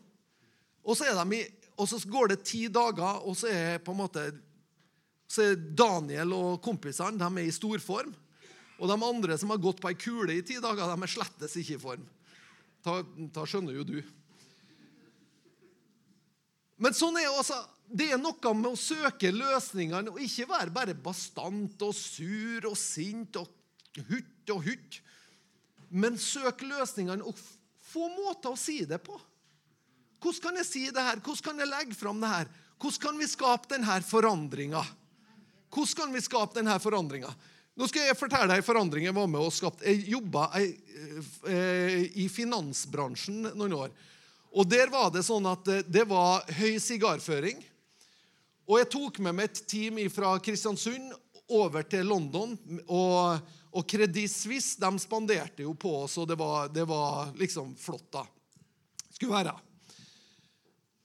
Og 0.87 0.95
så, 0.95 1.09
i, 1.35 1.41
og 1.75 1.89
så, 1.91 1.99
går 2.07 2.31
det 2.31 2.43
ti 2.47 2.67
dager, 2.71 3.19
og 3.27 3.35
så 3.37 3.51
er 3.51 3.93
måte 3.93 4.29
så 5.27 5.43
er 5.43 5.59
Daniel 5.59 6.31
og 6.31 6.61
kompisene 6.63 7.19
de 7.19 7.27
er 7.27 7.49
i 7.49 7.51
storform. 7.51 8.13
Og 8.77 8.89
de 8.91 8.97
andre 8.97 9.37
som 9.39 9.51
har 9.53 9.61
gått 9.61 9.81
på 9.81 9.89
ei 9.89 9.97
kule 9.97 10.35
i 10.37 10.43
ti 10.45 10.59
dager, 10.61 10.85
de 10.89 11.05
er 11.07 11.11
slettes 11.11 11.57
ikke 11.57 11.77
i 11.77 11.81
form. 11.81 12.05
Da, 12.85 12.99
ta 13.33 13.45
skjønner 13.49 13.79
jo 13.79 13.85
du. 13.87 13.97
Men 16.77 16.93
sånn 16.93 17.17
er 17.17 17.31
også, 17.33 17.57
det 17.89 18.11
er 18.13 18.21
noe 18.21 18.53
med 18.53 18.69
å 18.69 18.79
søke 18.79 19.31
løsningene 19.33 20.13
og 20.13 20.21
ikke 20.21 20.49
være 20.51 20.73
bare 20.75 20.93
bastant 20.93 21.81
og 21.81 21.95
sur 21.97 22.69
og 22.69 22.77
sint 22.77 23.39
og 23.41 23.49
hutt 24.11 24.53
og 24.53 24.67
hutt. 24.67 24.99
Men 25.89 26.19
søk 26.21 26.61
løsningene 26.67 27.25
og 27.25 27.39
få 27.87 28.11
måter 28.13 28.53
å 28.53 28.59
si 28.59 28.83
det 28.85 29.01
på. 29.01 29.17
Hvordan 30.21 30.43
kan 30.43 30.61
jeg 30.61 30.69
si 30.69 30.85
det 30.93 31.03
her? 31.03 31.21
Hvordan 31.23 31.45
kan 31.49 31.61
jeg 31.61 31.71
legge 31.71 31.97
fram 31.97 32.21
det 32.21 32.29
her? 32.31 32.49
Hvordan 32.77 33.03
kan 33.07 33.21
vi 33.21 33.29
skape 33.29 33.69
denne 33.73 33.99
forandringa? 34.05 34.83
Hvordan 35.73 36.01
kan 36.01 36.13
vi 36.13 36.23
skape 36.23 36.59
denne 36.59 36.77
forandringa? 36.81 37.31
Nå 37.77 37.85
skal 37.85 38.07
jeg 38.07 38.17
fortelle 38.17 38.49
deg 38.49 38.63
en 38.63 38.65
forandring 38.65 39.05
jeg 39.05 39.13
var 39.13 39.27
med 39.29 39.43
og 39.43 39.53
skapte. 39.53 39.85
Jeg 39.85 40.09
jobba 40.09 40.47
eh, 40.57 42.07
i 42.17 42.25
finansbransjen 42.31 43.51
noen 43.53 43.75
år. 43.77 43.91
Og 44.57 44.65
Der 44.65 44.89
var 44.89 45.11
det 45.13 45.21
sånn 45.27 45.45
at 45.45 45.69
eh, 45.69 45.83
det 45.85 46.07
var 46.09 46.41
høy 46.57 46.79
sigarføring. 46.81 47.61
Og 48.65 48.81
jeg 48.81 48.89
tok 48.95 49.19
med 49.21 49.37
meg 49.37 49.51
et 49.51 49.61
team 49.69 49.99
fra 50.09 50.33
Kristiansund 50.41 51.13
over 51.53 51.85
til 51.85 52.09
London. 52.09 52.57
Og, 52.89 53.45
og 53.69 53.85
Credit 53.85 54.31
Suisse 54.33 54.81
de 54.81 54.89
spanderte 54.99 55.67
jo 55.67 55.75
på 55.77 55.93
oss, 56.01 56.17
og 56.17 56.27
det 56.31 56.39
var, 56.39 56.73
det 56.73 56.87
var 56.89 57.29
liksom 57.37 57.75
flott, 57.77 58.09
da. 58.17 58.25
Skulle 59.13 59.37
være. 59.37 59.53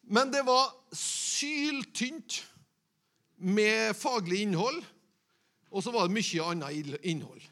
Men 0.08 0.32
det 0.32 0.40
var 0.48 0.72
syltynt 0.96 2.40
med 3.36 3.92
faglig 3.96 4.42
innhold. 4.48 4.80
Og 5.72 5.82
så 5.84 5.92
var 5.94 6.06
det 6.06 6.16
mye 6.18 6.46
annet 6.52 7.00
innhold. 7.02 7.42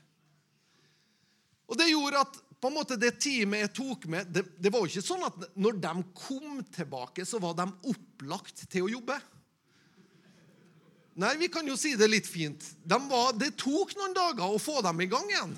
Og 1.70 1.78
Det 1.78 1.90
gjorde 1.90 2.22
at 2.26 2.40
på 2.60 2.68
en 2.68 2.76
måte 2.76 2.98
det 3.00 3.14
teamet 3.22 3.62
jeg 3.62 3.72
tok 3.78 4.04
med, 4.12 4.28
det, 4.28 4.42
det 4.60 4.72
var 4.72 4.84
jo 4.84 4.90
ikke 4.90 5.06
sånn 5.06 5.22
at 5.24 5.44
når 5.56 5.78
de 5.80 5.92
kom 6.12 6.58
tilbake, 6.74 7.24
så 7.24 7.40
var 7.40 7.54
de 7.56 7.64
opplagt 7.88 8.66
til 8.68 8.84
å 8.84 8.90
jobbe. 8.98 9.16
Nei, 11.20 11.32
vi 11.40 11.48
kan 11.52 11.66
jo 11.66 11.78
si 11.80 11.94
det 11.96 12.10
litt 12.10 12.28
fint. 12.28 12.64
De 12.84 12.98
var, 13.08 13.32
det 13.38 13.54
tok 13.60 13.96
noen 13.96 14.12
dager 14.16 14.44
å 14.44 14.60
få 14.60 14.80
dem 14.84 15.00
i 15.00 15.08
gang 15.08 15.32
igjen. 15.32 15.56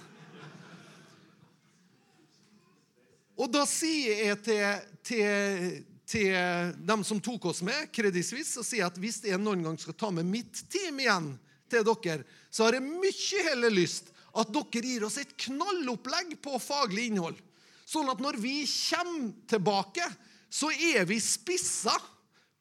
Og 3.42 3.50
da 3.50 3.64
sier 3.66 4.28
jeg 4.28 4.38
til, 4.46 4.64
til, 5.02 5.78
til 6.06 6.74
dem 6.86 7.02
som 7.06 7.20
tok 7.24 7.50
oss 7.50 7.64
med, 7.66 7.88
Credit 7.94 8.26
Suisse, 8.26 8.62
sier 8.68 8.86
at 8.86 8.98
hvis 9.00 9.24
jeg 9.26 9.40
noen 9.42 9.64
gang 9.66 9.78
skal 9.80 9.98
ta 9.98 10.12
med 10.14 10.28
mitt 10.28 10.62
team 10.70 11.02
igjen 11.02 11.32
til 11.72 11.86
dere, 11.88 12.22
så 12.52 12.66
har 12.66 12.76
jeg 12.76 12.84
mye 12.86 13.46
heller 13.48 13.72
lyst 13.72 14.12
at 14.32 14.52
dere 14.52 14.84
gir 14.86 15.06
oss 15.08 15.18
et 15.20 15.34
knallopplegg 15.46 16.36
på 16.44 16.60
faglig 16.62 17.10
innhold. 17.10 17.40
Sånn 17.88 18.08
at 18.12 18.22
når 18.22 18.38
vi 18.40 18.62
kommer 18.64 19.32
tilbake, 19.50 20.06
så 20.52 20.70
er 20.72 21.04
vi 21.08 21.18
spissa 21.20 21.96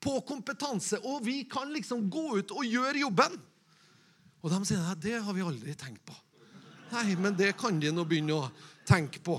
på 0.01 0.17
kompetanse, 0.27 0.97
og 1.05 1.21
vi 1.23 1.43
kan 1.49 1.71
liksom 1.71 2.07
gå 2.11 2.41
ut 2.41 2.51
og 2.55 2.65
gjøre 2.65 3.03
jobben. 3.03 3.37
Og 4.41 4.49
de 4.49 4.59
sier 4.65 4.81
nei, 4.81 4.97
det 5.03 5.19
har 5.21 5.35
vi 5.37 5.45
aldri 5.45 5.75
tenkt 5.77 6.03
på. 6.07 6.15
Nei, 6.91 7.13
men 7.15 7.35
det 7.37 7.53
kan 7.59 7.77
de 7.79 7.91
nå 7.93 8.03
begynne 8.07 8.39
å 8.39 8.49
tenke 8.89 9.21
på. 9.23 9.37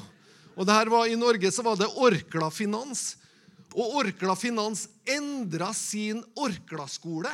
Og 0.55 0.69
det 0.69 0.77
her 0.77 0.91
var 0.93 1.09
I 1.09 1.19
Norge 1.19 1.51
så 1.53 1.65
var 1.67 1.81
det 1.81 1.91
Orkla 1.91 2.49
Finans. 2.55 3.17
Og 3.73 3.99
Orkla 4.03 4.37
Finans 4.39 4.87
endra 5.09 5.73
sin 5.77 6.23
Orkla-skole 6.39 7.33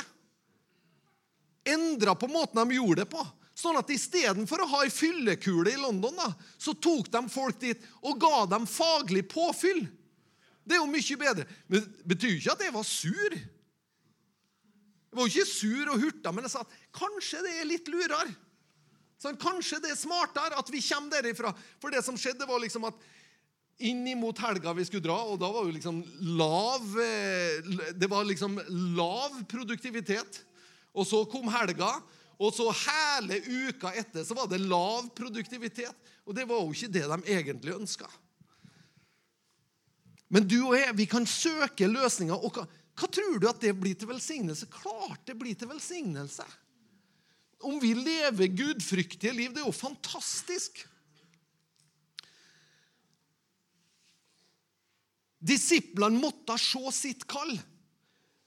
endra 1.67 2.15
på 2.15 2.29
måten 2.31 2.61
de 2.61 2.77
gjorde 2.77 3.03
det 3.03 3.09
på. 3.11 3.23
Sånn 3.59 3.77
at 3.79 3.89
istedenfor 3.91 4.63
å 4.63 4.69
ha 4.71 4.81
ei 4.85 4.91
fyllekule 4.93 5.73
i 5.73 5.79
London, 5.79 6.15
da, 6.15 6.29
så 6.55 6.71
tok 6.73 7.09
de 7.11 7.21
folk 7.31 7.59
dit 7.59 7.81
og 7.99 8.19
ga 8.21 8.45
dem 8.53 8.67
faglig 8.69 9.25
påfyll. 9.31 9.83
Det 10.63 10.77
er 10.77 10.83
jo 10.83 10.91
mye 10.91 11.17
bedre. 11.19 11.47
Men 11.67 11.83
det 11.83 12.07
betyr 12.13 12.37
ikke 12.37 12.53
at 12.55 12.63
jeg 12.63 12.75
var 12.75 12.87
sur. 12.87 13.35
Jeg 15.09 15.17
var 15.17 15.25
jo 15.25 15.33
ikke 15.33 15.49
sur 15.49 15.91
og 15.91 16.03
hurta, 16.05 16.31
men 16.31 16.45
jeg 16.45 16.53
sa 16.53 16.63
at 16.63 16.77
kanskje 16.95 17.43
det 17.43 17.55
er 17.57 17.67
litt 17.67 17.89
lurere. 17.91 18.31
Sånn, 19.19 19.39
kanskje 19.39 19.81
det 19.83 19.91
er 19.91 19.99
smartere 19.99 20.55
at 20.55 20.69
vi 20.71 20.79
kommer 20.85 21.17
derifra. 21.17 21.51
For 21.81 21.91
det 21.91 22.05
som 22.05 22.15
skjedde, 22.19 22.47
var 22.47 22.61
liksom 22.63 22.85
at 22.87 23.07
inn 23.89 24.05
imot 24.07 24.39
helga 24.43 24.71
vi 24.75 24.85
skulle 24.87 25.03
dra, 25.03 25.17
og 25.27 25.39
da 25.41 25.49
var 25.51 25.67
jo 25.67 25.75
liksom 25.75 26.01
lav 26.37 26.95
eh, 26.99 27.59
Det 27.95 28.07
var 28.11 28.27
liksom 28.27 28.59
lav 28.95 29.41
produktivitet. 29.51 30.43
Og 30.93 31.05
så 31.07 31.21
kom 31.29 31.49
helga, 31.53 31.91
og 32.39 32.55
så 32.55 32.69
hele 32.71 33.41
uka 33.43 33.91
etter 33.99 34.23
så 34.25 34.37
var 34.37 34.47
det 34.49 34.61
lav 34.63 35.09
produktivitet. 35.15 35.95
Og 36.25 36.35
det 36.35 36.47
var 36.47 36.61
jo 36.63 36.73
ikke 36.73 36.91
det 36.93 37.05
de 37.09 37.19
egentlig 37.35 37.75
ønska. 37.75 38.07
Men 40.29 40.45
du 40.45 40.59
og 40.61 40.75
jeg, 40.77 40.93
vi 40.95 41.07
kan 41.09 41.25
søke 41.27 41.89
løsninger. 41.89 42.37
Og 42.37 42.53
hva, 42.53 42.65
hva 42.95 43.09
tror 43.09 43.39
du 43.41 43.47
at 43.49 43.61
det 43.63 43.73
blir 43.75 43.97
til 43.97 44.11
velsignelse? 44.11 44.69
Klart 44.71 45.25
det 45.27 45.35
blir 45.39 45.57
til 45.57 45.71
velsignelse. 45.71 46.45
Om 47.65 47.79
vi 47.81 47.91
lever 47.97 48.53
gudfryktige 48.55 49.33
liv, 49.35 49.51
det 49.51 49.63
er 49.63 49.67
jo 49.67 49.75
fantastisk. 49.75 50.85
Disiplene 55.39 56.19
måtte 56.21 56.55
se 56.61 56.83
sitt 56.95 57.25
kall. 57.27 57.51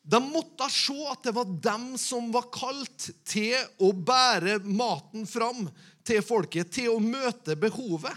De 0.03 0.19
måtte 0.19 0.67
se 0.71 0.97
at 1.07 1.23
det 1.23 1.35
var 1.37 1.47
dem 1.63 1.93
som 2.01 2.33
var 2.35 2.49
kalt 2.55 3.07
til 3.29 3.55
å 3.79 3.93
bære 3.95 4.59
maten 4.67 5.29
fram 5.31 5.69
til 6.03 6.25
folket, 6.27 6.73
til 6.75 6.91
å 6.97 7.03
møte 7.03 7.55
behovet. 7.59 8.17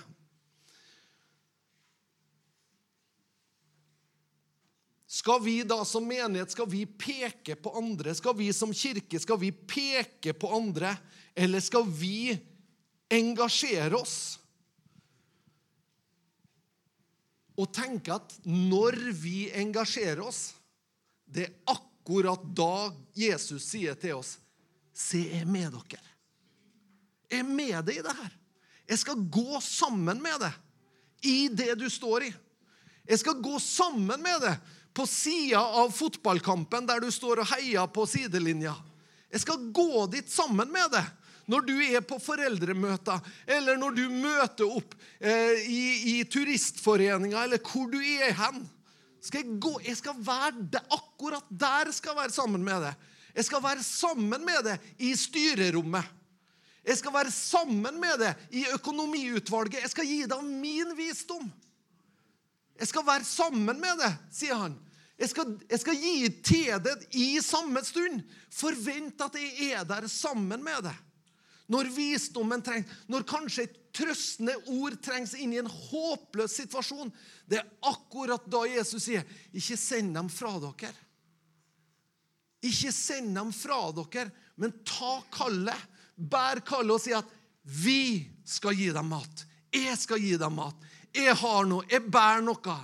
Skal 5.15 5.39
vi 5.45 5.59
da 5.63 5.77
som 5.87 6.03
menighet 6.03 6.51
skal 6.51 6.67
vi 6.67 6.83
peke 6.85 7.55
på 7.55 7.71
andre? 7.79 8.11
Skal 8.17 8.35
vi 8.35 8.49
som 8.53 8.73
kirke 8.75 9.21
skal 9.21 9.39
vi 9.39 9.53
peke 9.53 10.33
på 10.35 10.49
andre? 10.57 10.91
Eller 11.37 11.63
skal 11.63 11.85
vi 11.87 12.33
engasjere 13.13 13.95
oss? 13.95 14.17
Og 17.55 17.71
tenke 17.71 18.17
at 18.17 18.35
når 18.43 18.99
vi 19.15 19.47
engasjerer 19.55 20.25
oss 20.25 20.49
det 21.25 21.47
er 21.47 21.53
akkurat 21.71 22.43
da 22.55 22.91
Jesus 23.17 23.71
sier 23.71 23.97
til 23.99 24.19
oss, 24.21 24.37
'Se, 24.93 25.17
jeg 25.17 25.41
er 25.41 25.45
med 25.45 25.71
dere.' 25.71 26.11
Jeg 27.29 27.39
er 27.39 27.43
med 27.43 27.85
deg 27.85 27.97
i 27.97 28.01
det 28.05 28.15
her. 28.15 28.31
Jeg 28.87 28.99
skal 29.01 29.15
gå 29.15 29.59
sammen 29.61 30.21
med 30.21 30.39
deg 30.39 30.53
i 31.25 31.47
det 31.49 31.73
du 31.79 31.89
står 31.89 32.27
i. 32.29 32.33
Jeg 33.09 33.19
skal 33.19 33.41
gå 33.41 33.59
sammen 33.59 34.21
med 34.21 34.41
deg 34.41 34.57
på 34.95 35.05
sida 35.09 35.59
av 35.59 35.91
fotballkampen 35.91 36.87
der 36.87 37.01
du 37.03 37.09
står 37.11 37.41
og 37.43 37.49
heier 37.55 37.87
på 37.91 38.05
sidelinja. 38.07 38.75
Jeg 39.33 39.41
skal 39.43 39.71
gå 39.75 40.05
dit 40.13 40.29
sammen 40.31 40.69
med 40.71 40.93
deg 40.93 41.09
når 41.51 41.65
du 41.67 41.73
er 41.83 42.01
på 42.01 42.17
foreldremøter, 42.21 43.19
eller 43.45 43.77
når 43.77 43.97
du 43.97 44.05
møter 44.09 44.71
opp 44.79 44.95
eh, 45.19 45.65
i, 45.69 45.83
i 46.15 46.23
turistforeninga, 46.25 47.43
eller 47.43 47.61
hvor 47.61 47.91
du 47.91 47.99
er 47.99 48.33
hen. 48.33 48.63
Skal 49.25 49.41
jeg, 49.41 49.57
gå, 49.61 49.73
jeg 49.81 49.97
skal 49.97 50.17
være 50.21 50.67
der, 50.75 50.85
akkurat 50.93 51.47
der 51.49 51.89
skal 51.95 52.13
jeg 52.13 52.21
være 52.23 52.35
sammen 52.35 52.63
med 52.65 52.83
deg. 52.85 53.11
Jeg 53.35 53.47
skal 53.47 53.63
være 53.63 53.83
sammen 53.83 54.45
med 54.45 54.61
deg 54.67 54.89
i 55.01 55.11
styrerommet. 55.17 56.13
Jeg 56.85 56.99
skal 56.99 57.13
være 57.15 57.31
sammen 57.33 57.97
med 57.99 58.19
deg 58.21 58.43
i 58.53 58.65
økonomiutvalget. 58.75 59.81
Jeg 59.81 59.91
skal 59.95 60.05
gi 60.05 60.19
deg 60.29 60.43
min 60.45 60.93
visdom. 60.97 61.47
Jeg 62.77 62.91
skal 62.91 63.05
være 63.07 63.25
sammen 63.25 63.79
med 63.81 64.03
deg, 64.03 64.19
sier 64.35 64.59
han. 64.59 64.75
Jeg 65.17 65.31
skal, 65.31 65.55
jeg 65.71 65.79
skal 65.79 65.97
gi 65.97 66.15
til 66.43 66.83
det 66.83 66.95
i 67.15 67.39
samme 67.41 67.81
stund. 67.87 68.21
Forvent 68.51 69.21
at 69.25 69.37
jeg 69.39 69.71
er 69.79 69.87
der 69.87 70.07
sammen 70.11 70.61
med 70.63 70.85
deg. 70.85 71.04
Når 71.71 71.89
visdommen 71.95 72.61
trengs, 72.61 72.91
når 73.09 73.25
kanskje 73.27 73.65
et 73.65 73.79
trøstende 73.95 74.53
ord 74.75 74.97
trengs 75.01 75.33
inn 75.39 75.55
i 75.55 75.61
en 75.61 75.69
håpløs 75.71 76.59
situasjon, 76.59 77.09
det 77.49 77.61
er 77.61 77.71
akkurat 77.89 78.45
da 78.51 78.65
Jesus 78.69 79.07
sier, 79.07 79.23
'Ikke 79.53 79.77
send 79.77 80.13
dem 80.15 80.29
fra 80.29 80.59
dere'. 80.59 80.93
Ikke 82.61 82.91
send 82.91 83.35
dem 83.35 83.51
fra 83.53 83.91
dere, 83.91 84.31
men 84.57 84.73
ta 84.85 85.21
kallet. 85.31 85.77
Bær 86.15 86.61
kallet 86.65 86.95
og 86.95 87.01
si 87.01 87.13
at 87.13 87.25
'vi 87.63 88.29
skal 88.45 88.75
gi 88.75 88.91
dem 88.91 89.09
mat'. 89.09 89.45
Jeg 89.73 89.97
skal 89.97 90.21
gi 90.21 90.37
dem 90.37 90.55
mat. 90.55 90.75
Jeg 91.13 91.35
har 91.35 91.65
noe. 91.65 91.85
Jeg 91.89 92.11
bærer 92.11 92.43
noe. 92.43 92.75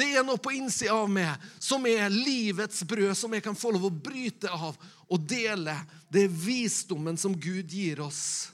Det 0.00 0.06
er 0.16 0.24
noe 0.24 0.40
på 0.40 0.54
innsida 0.56 0.94
av 0.96 1.10
meg 1.12 1.42
som 1.60 1.84
er 1.84 2.08
livets 2.08 2.80
brød, 2.88 3.12
som 3.18 3.34
jeg 3.36 3.44
kan 3.44 3.58
få 3.58 3.74
lov 3.74 3.90
å 3.90 3.92
bryte 3.92 4.48
av 4.48 4.78
og 5.10 5.26
dele. 5.28 5.74
Det 6.08 6.24
er 6.24 6.32
visdommen 6.32 7.20
som 7.20 7.34
Gud 7.36 7.68
gir 7.68 8.00
oss. 8.00 8.48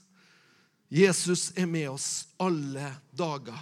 Jesus 0.91 1.53
er 1.55 1.69
med 1.71 1.93
oss 1.93 2.27
alle 2.43 2.89
dager. 3.15 3.59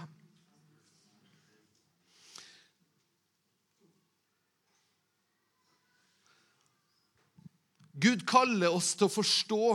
Gud 7.92 8.24
kaller 8.28 8.72
oss 8.74 8.94
til 8.96 9.10
å 9.10 9.12
forstå 9.12 9.66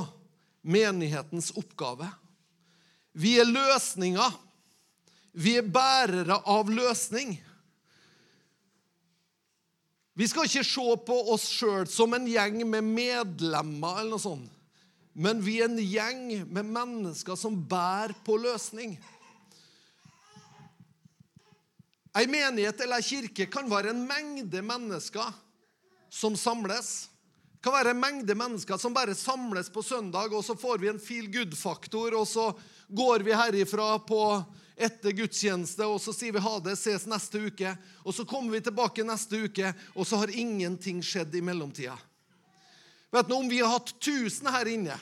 menighetens 0.69 1.54
oppgave. 1.58 2.10
Vi 3.13 3.38
er 3.41 3.48
løsninger. 3.48 4.34
Vi 5.38 5.56
er 5.62 5.69
bærere 5.69 6.41
av 6.50 6.74
løsning. 6.74 7.38
Vi 10.19 10.27
skal 10.27 10.49
ikke 10.49 10.65
se 10.67 10.95
på 11.08 11.17
oss 11.32 11.45
sjøl 11.47 11.86
som 11.88 12.12
en 12.17 12.25
gjeng 12.27 12.58
med 12.67 12.84
medlemmer, 12.84 14.01
eller 14.01 14.17
noe 14.17 14.23
sånt. 14.23 14.55
men 15.19 15.41
vi 15.43 15.58
er 15.60 15.65
en 15.67 15.79
gjeng 15.79 16.45
med 16.47 16.67
mennesker 16.69 17.36
som 17.36 17.55
bærer 17.67 18.13
på 18.23 18.38
løsning. 18.39 18.93
Ei 22.15 22.27
menighet 22.27 22.79
eller 22.84 23.01
ei 23.01 23.08
kirke 23.08 23.47
kan 23.51 23.67
være 23.71 23.91
en 23.91 24.05
mengde 24.08 24.62
mennesker 24.63 25.34
som 26.10 26.38
samles. 26.39 27.10
Det 27.55 27.65
kan 27.67 27.75
være 27.75 27.91
en 27.91 27.99
mengde 27.99 28.36
mennesker 28.36 28.79
som 28.79 28.95
bare 28.95 29.15
samles 29.15 29.67
på 29.71 29.84
søndag, 29.84 30.32
og 30.32 30.45
så 30.45 30.55
får 30.55 30.79
vi 30.79 30.91
en 30.93 31.01
feel 31.03 31.27
good-faktor, 31.32 32.15
og 32.15 32.27
så 32.27 32.53
går 32.88 33.27
vi 33.27 33.36
herifra 33.36 33.97
på 33.99 34.21
etter 34.80 35.12
gudstjeneste, 35.12 35.84
og 35.84 36.00
så 36.02 36.13
sier 36.15 36.34
vi 36.36 36.44
ha 36.44 36.54
det, 36.63 36.78
ses 36.80 37.06
neste 37.10 37.42
uke. 37.50 37.74
Og 38.06 38.15
så 38.15 38.26
kommer 38.28 38.56
vi 38.56 38.63
tilbake 38.63 39.04
neste 39.04 39.44
uke, 39.46 39.74
og 39.94 40.08
så 40.08 40.22
har 40.22 40.32
ingenting 40.32 41.02
skjedd 41.04 41.36
i 41.36 41.44
mellomtida. 41.44 41.98
Vet 43.12 43.28
du, 43.28 43.36
Om 43.36 43.50
vi 43.50 43.60
har 43.60 43.74
hatt 43.74 43.92
1000 43.98 44.52
her 44.54 44.70
inne 44.70 44.94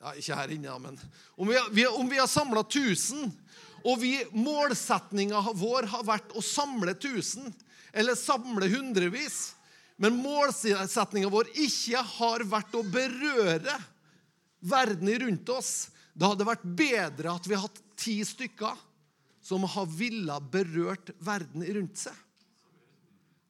ja, 0.00 0.14
Ikke 0.16 0.36
her 0.38 0.52
inne, 0.54 0.78
men 0.80 0.94
om 1.36 1.50
vi, 1.50 1.58
har, 1.84 1.92
om 1.92 2.08
vi 2.08 2.18
har 2.18 2.28
samla 2.30 2.62
1000, 2.64 3.28
og 3.84 4.04
målsettinga 4.32 5.40
vår 5.56 5.88
har 5.92 6.04
vært 6.08 6.32
å 6.36 6.42
samle 6.44 6.94
1000, 6.96 7.52
eller 7.92 8.16
samle 8.16 8.68
hundrevis, 8.72 9.54
men 10.00 10.16
målsettinga 10.20 11.28
vår 11.32 11.52
ikke 11.52 12.00
har 12.16 12.44
vært 12.48 12.76
å 12.76 12.84
berøre 12.84 13.76
verden 14.60 15.12
rundt 15.20 15.52
oss, 15.52 15.90
da 16.12 16.30
hadde 16.30 16.42
det 16.42 16.50
vært 16.50 16.70
bedre 16.80 17.34
at 17.36 17.48
vi 17.48 17.56
hadde 17.56 17.68
hatt 17.68 17.84
ti 18.00 18.16
stykker 18.24 18.80
som 19.50 19.66
har 19.66 19.86
villa 19.90 20.38
berørt 20.40 21.10
verden 21.18 21.64
rundt 21.74 21.98
seg. 21.98 22.14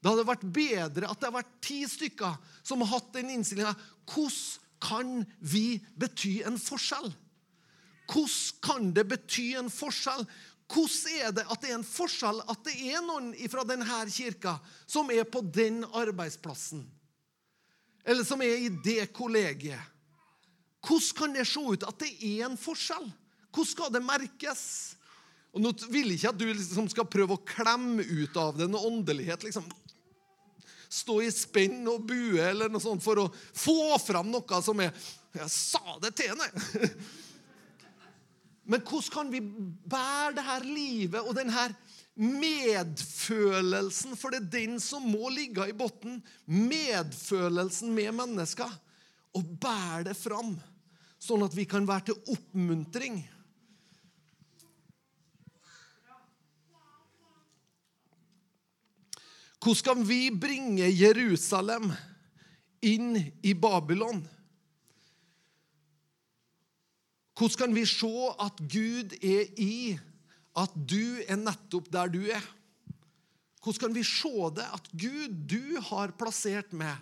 Det 0.01 0.09
hadde 0.09 0.29
vært 0.31 0.47
bedre 0.49 1.11
at 1.11 1.19
det 1.21 1.29
hadde 1.29 1.37
vært 1.43 1.57
ti 1.61 1.83
stykker 1.85 2.39
som 2.65 2.81
har 2.81 2.95
hatt 2.95 3.11
den 3.19 3.35
innstillinga. 3.35 3.75
Hvordan 4.09 4.39
kan 4.81 5.11
vi 5.45 5.77
bety 6.01 6.39
en 6.49 6.57
forskjell? 6.57 7.11
Hvordan 8.09 8.63
kan 8.65 8.87
det 8.97 9.05
bety 9.11 9.51
en 9.61 9.69
forskjell? 9.69 10.25
Hvordan 10.71 11.19
er 11.21 11.35
det 11.37 11.45
at 11.53 11.61
det 11.61 11.69
er 11.69 11.77
en 11.77 11.85
forskjell 11.85 12.41
at 12.49 12.63
det 12.65 12.79
er 12.95 13.05
noen 13.05 13.35
fra 13.53 13.67
denne 13.69 13.99
kirka 14.09 14.55
som 14.89 15.13
er 15.13 15.29
på 15.29 15.43
den 15.53 15.83
arbeidsplassen? 15.85 16.87
Eller 18.09 18.25
som 18.25 18.41
er 18.41 18.57
i 18.57 18.71
det 18.73 19.11
kollegiet? 19.13 19.85
Hvordan 20.81 21.13
kan 21.19 21.37
det 21.37 21.45
se 21.45 21.61
ut 21.61 21.85
at 21.85 22.01
det 22.01 22.15
er 22.25 22.47
en 22.49 22.57
forskjell? 22.57 23.11
Hvordan 23.53 23.71
skal 23.75 23.93
det 23.93 24.01
merkes? 24.07 24.65
Og 25.51 25.63
Nå 25.65 25.73
vil 25.91 26.13
jeg 26.13 26.21
ikke 26.21 26.33
at 26.33 26.41
du 26.41 26.47
liksom 26.49 26.91
skal 26.93 27.09
prøve 27.11 27.37
å 27.37 27.45
klemme 27.47 28.05
ut 28.05 28.37
av 28.39 28.59
det 28.59 28.69
noe 28.71 28.87
åndelighet. 28.87 29.47
liksom. 29.47 29.67
Stå 30.91 31.21
i 31.23 31.31
spenn 31.35 31.83
og 31.91 32.05
bue 32.07 32.43
eller 32.43 32.71
noe 32.71 32.83
sånt 32.83 33.03
for 33.03 33.25
å 33.25 33.31
få 33.35 33.99
fram 34.03 34.31
noe 34.31 34.63
som 34.63 34.81
er 34.83 34.95
Jeg 35.35 35.51
sa 35.55 35.99
det 36.03 36.15
til 36.19 36.33
henne! 36.33 36.49
Men 38.71 38.83
hvordan 38.87 39.11
kan 39.11 39.31
vi 39.33 39.41
bære 39.41 40.37
det 40.37 40.45
her 40.47 40.67
livet 40.67 41.27
og 41.27 41.35
denne 41.35 41.65
medfølelsen? 42.21 44.15
For 44.19 44.31
det 44.31 44.45
er 44.45 44.53
den 44.53 44.77
som 44.83 45.07
må 45.11 45.31
ligge 45.35 45.67
i 45.67 45.75
bunnen. 45.75 46.21
Medfølelsen 46.47 47.91
med 47.95 48.15
mennesker. 48.19 48.71
Og 49.35 49.47
bære 49.63 50.11
det 50.11 50.17
fram, 50.19 50.55
sånn 51.23 51.43
at 51.47 51.55
vi 51.55 51.67
kan 51.71 51.87
være 51.87 52.11
til 52.11 52.35
oppmuntring. 52.35 53.21
Hvordan 59.61 59.77
skal 59.77 60.05
vi 60.09 60.31
bringe 60.33 60.87
Jerusalem 60.89 61.91
inn 62.81 63.13
i 63.45 63.53
Babylon? 63.53 64.23
Hvordan 67.37 67.59
kan 67.61 67.75
vi 67.77 67.83
se 67.89 68.13
at 68.41 68.63
Gud 68.73 69.13
er 69.21 69.51
i 69.61 69.99
at 70.57 70.73
du 70.75 71.21
er 71.27 71.37
nettopp 71.37 71.91
der 71.93 72.09
du 72.09 72.23
er? 72.25 72.45
Hvordan 73.61 73.81
kan 73.83 73.97
vi 73.99 74.05
se 74.05 74.33
det 74.57 74.65
at 74.65 74.89
Gud, 74.97 75.35
du 75.45 75.77
har 75.91 76.17
plassert 76.17 76.73
meg 76.73 76.97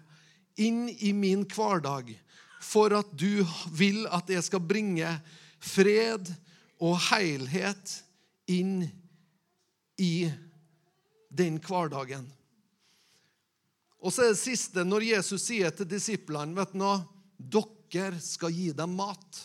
inn 0.59 0.89
i 0.91 1.13
min 1.15 1.45
hverdag 1.47 2.11
for 2.59 2.91
at 2.99 3.13
du 3.15 3.45
vil 3.71 4.03
at 4.11 4.31
jeg 4.35 4.43
skal 4.43 4.67
bringe 4.67 5.13
fred 5.63 6.33
og 6.83 6.99
helhet 7.13 7.95
inn 8.51 8.83
i 10.03 10.27
den 11.31 11.63
hverdagen? 11.63 12.27
Og 13.99 14.15
så 14.15 14.25
er 14.25 14.35
det 14.35 14.41
siste, 14.41 14.85
når 14.87 15.09
Jesus 15.11 15.49
sier 15.49 15.75
til 15.75 15.89
disiplene 15.91 16.55
vet 16.59 16.75
du 16.75 16.83
noe, 16.83 17.01
dere 17.39 18.19
skal 18.23 18.55
gi 18.55 18.71
dem 18.77 18.95
mat, 18.99 19.41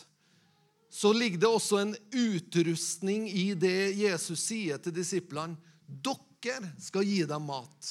så 0.94 1.10
ligger 1.12 1.40
det 1.42 1.50
også 1.50 1.80
en 1.80 1.94
utrustning 2.14 3.26
i 3.26 3.48
det 3.58 3.96
Jesus 3.98 4.44
sier 4.46 4.78
til 4.78 4.94
disiplene. 4.94 5.58
Dere 5.86 6.70
skal 6.78 7.06
gi 7.08 7.24
dem 7.26 7.48
mat. 7.50 7.88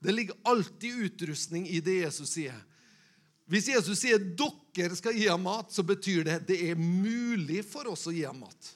Det 0.00 0.14
ligger 0.14 0.38
alltid 0.48 1.04
utrustning 1.04 1.66
i 1.68 1.82
det 1.84 1.98
Jesus 1.98 2.32
sier. 2.38 2.56
Hvis 3.50 3.68
Jesus 3.68 4.00
sier 4.00 4.22
dere 4.22 4.96
skal 4.96 5.16
gi 5.18 5.26
ham 5.28 5.42
mat, 5.44 5.72
så 5.74 5.84
betyr 5.84 6.24
det 6.24 6.36
at 6.38 6.46
det 6.48 6.60
er 6.70 6.80
mulig 6.80 7.60
for 7.66 7.90
oss 7.92 8.06
å 8.08 8.14
gi 8.14 8.24
ham 8.24 8.40
mat. 8.46 8.72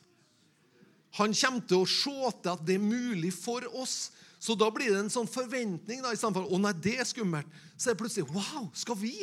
Han 1.17 1.33
kommer 1.33 1.63
til 1.65 1.85
å 1.85 1.89
se 1.89 2.31
til 2.43 2.53
at 2.53 2.65
det 2.67 2.77
er 2.77 2.85
mulig 2.85 3.31
for 3.37 3.65
oss. 3.79 4.11
Så 4.45 4.53
da 4.61 4.69
blir 4.69 4.93
det 4.93 5.01
en 5.01 5.13
sånn 5.13 5.29
forventning. 5.31 6.03
da, 6.05 6.13
i 6.13 6.19
stedet 6.21 6.37
for, 6.37 6.51
å 6.53 6.61
nei, 6.61 6.75
det 6.85 6.99
er 7.01 7.09
skummelt. 7.09 7.49
Så 7.79 7.89
er 7.89 7.95
det 7.95 8.03
plutselig 8.03 8.29
Wow, 8.29 8.69
skal 8.77 8.99
vi? 9.01 9.15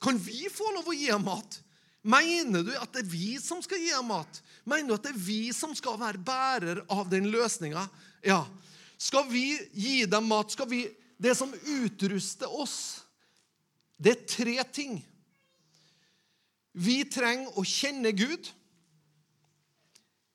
Kan 0.00 0.16
vi 0.16 0.46
få 0.52 0.70
lov 0.72 0.88
å 0.88 0.96
gi 0.96 1.10
ham 1.10 1.26
mat? 1.28 1.58
Mener 2.06 2.64
du 2.64 2.70
at 2.78 2.92
det 2.94 3.02
er 3.02 3.10
vi 3.10 3.34
som 3.42 3.60
skal 3.64 3.82
gi 3.82 3.90
ham 3.92 4.08
mat? 4.08 4.40
Mener 4.64 4.88
du 4.88 4.94
at 4.94 5.08
det 5.08 5.12
er 5.12 5.24
vi 5.26 5.40
som 5.52 5.74
skal 5.76 5.98
være 6.00 6.22
bærer 6.24 6.80
av 6.88 7.10
den 7.12 7.28
løsninga? 7.32 7.84
Ja. 8.24 8.46
Skal 8.96 9.28
vi 9.28 9.58
gi 9.76 10.06
dem 10.08 10.28
mat? 10.30 10.54
Skal 10.54 10.70
vi, 10.70 10.86
Det 11.20 11.34
som 11.36 11.52
utruster 11.52 12.48
oss, 12.48 13.02
det 13.96 14.12
er 14.12 14.26
tre 14.28 14.56
ting. 14.72 14.98
Vi 16.76 17.02
trenger 17.08 17.56
å 17.56 17.64
kjenne 17.64 18.12
Gud. 18.12 18.50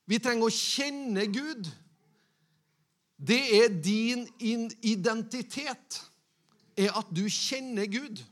Vi 0.09 0.17
trenger 0.17 0.49
å 0.49 0.53
kjenne 0.53 1.27
Gud. 1.29 1.69
Det 3.21 3.41
er 3.59 3.69
din 3.69 4.25
identitet, 4.81 6.01
er 6.77 6.95
at 6.97 7.09
du 7.13 7.27
kjenner 7.29 7.85
Gud. 7.91 8.23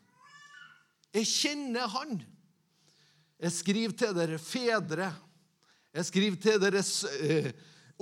Jeg 1.13 1.27
kjenner 1.29 1.89
Han. 1.93 2.21
Jeg 3.39 3.53
skriver 3.53 3.93
til 3.97 4.15
dere 4.17 4.39
fedre. 4.41 5.11
Jeg 5.93 6.05
skriver 6.09 6.41
til 6.41 6.61
dere 6.61 6.81
uh, 6.81 7.51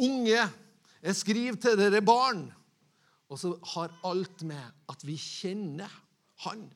unge. 0.07 0.45
Jeg 1.03 1.15
skriver 1.15 1.59
til 1.59 1.77
dere 1.79 2.01
barn. 2.01 2.47
Og 3.27 3.39
så 3.39 3.51
har 3.73 3.95
alt 4.07 4.43
med 4.47 4.63
at 4.89 5.03
vi 5.03 5.17
kjenner 5.19 5.91
Han. 6.47 6.69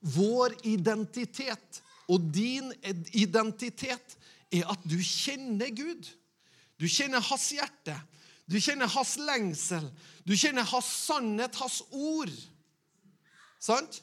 Vår 0.00 0.54
identitet 0.66 1.82
og 2.08 2.30
din 2.34 2.72
identitet 3.12 4.16
er 4.50 4.70
at 4.70 4.84
du 4.88 4.96
kjenner 4.98 5.70
Gud. 5.76 6.08
Du 6.80 6.86
kjenner 6.88 7.20
hans 7.20 7.50
hjerte. 7.52 7.96
Du 8.48 8.56
kjenner 8.60 8.88
hans 8.88 9.16
lengsel. 9.20 9.88
Du 10.24 10.32
kjenner 10.36 10.64
hans 10.70 10.88
sannhet, 11.04 11.56
hans 11.60 11.82
ord. 11.92 12.32
Sant? 13.60 14.00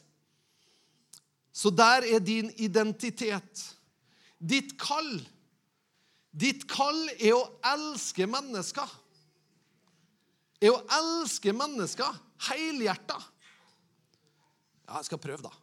Så 1.56 1.72
der 1.74 2.06
er 2.06 2.22
din 2.22 2.52
identitet. 2.62 3.64
Ditt 4.38 4.76
kall. 4.78 5.18
Ditt 6.36 6.68
kall 6.70 7.00
er 7.16 7.34
å 7.38 7.46
elske 7.74 8.28
mennesker. 8.30 8.92
Er 10.62 10.76
å 10.76 10.82
elske 11.00 11.54
mennesker 11.56 12.12
helhjerta. 12.50 13.18
Ja, 14.86 15.00
jeg 15.00 15.08
skal 15.10 15.22
prøve, 15.24 15.48
da. 15.48 15.54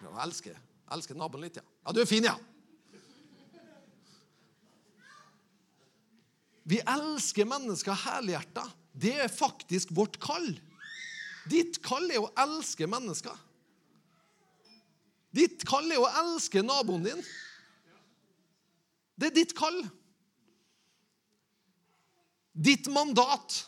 Jeg 0.00 0.08
å 0.08 0.22
elske, 0.24 0.54
elske 0.94 1.16
naboen 1.18 1.44
litt, 1.44 1.60
ja. 1.60 1.66
Ja, 1.84 1.92
du 1.92 2.00
er 2.00 2.08
fin, 2.08 2.24
ja. 2.24 2.38
Vi 6.62 6.78
elsker 6.86 7.48
mennesker 7.48 7.96
helhjerta. 8.04 8.64
Det 8.92 9.14
er 9.24 9.32
faktisk 9.32 9.90
vårt 9.96 10.18
kall. 10.22 10.52
Ditt 11.50 11.80
kall 11.82 12.06
er 12.12 12.22
å 12.22 12.30
elske 12.38 12.86
mennesker. 12.86 13.34
Ditt 15.32 15.64
kall 15.66 15.88
er 15.90 16.02
å 16.02 16.10
elske 16.22 16.62
naboen 16.62 17.06
din. 17.08 17.24
Det 19.16 19.30
er 19.30 19.36
ditt 19.40 19.54
kall. 19.56 19.80
Ditt 22.52 22.88
mandat 22.92 23.62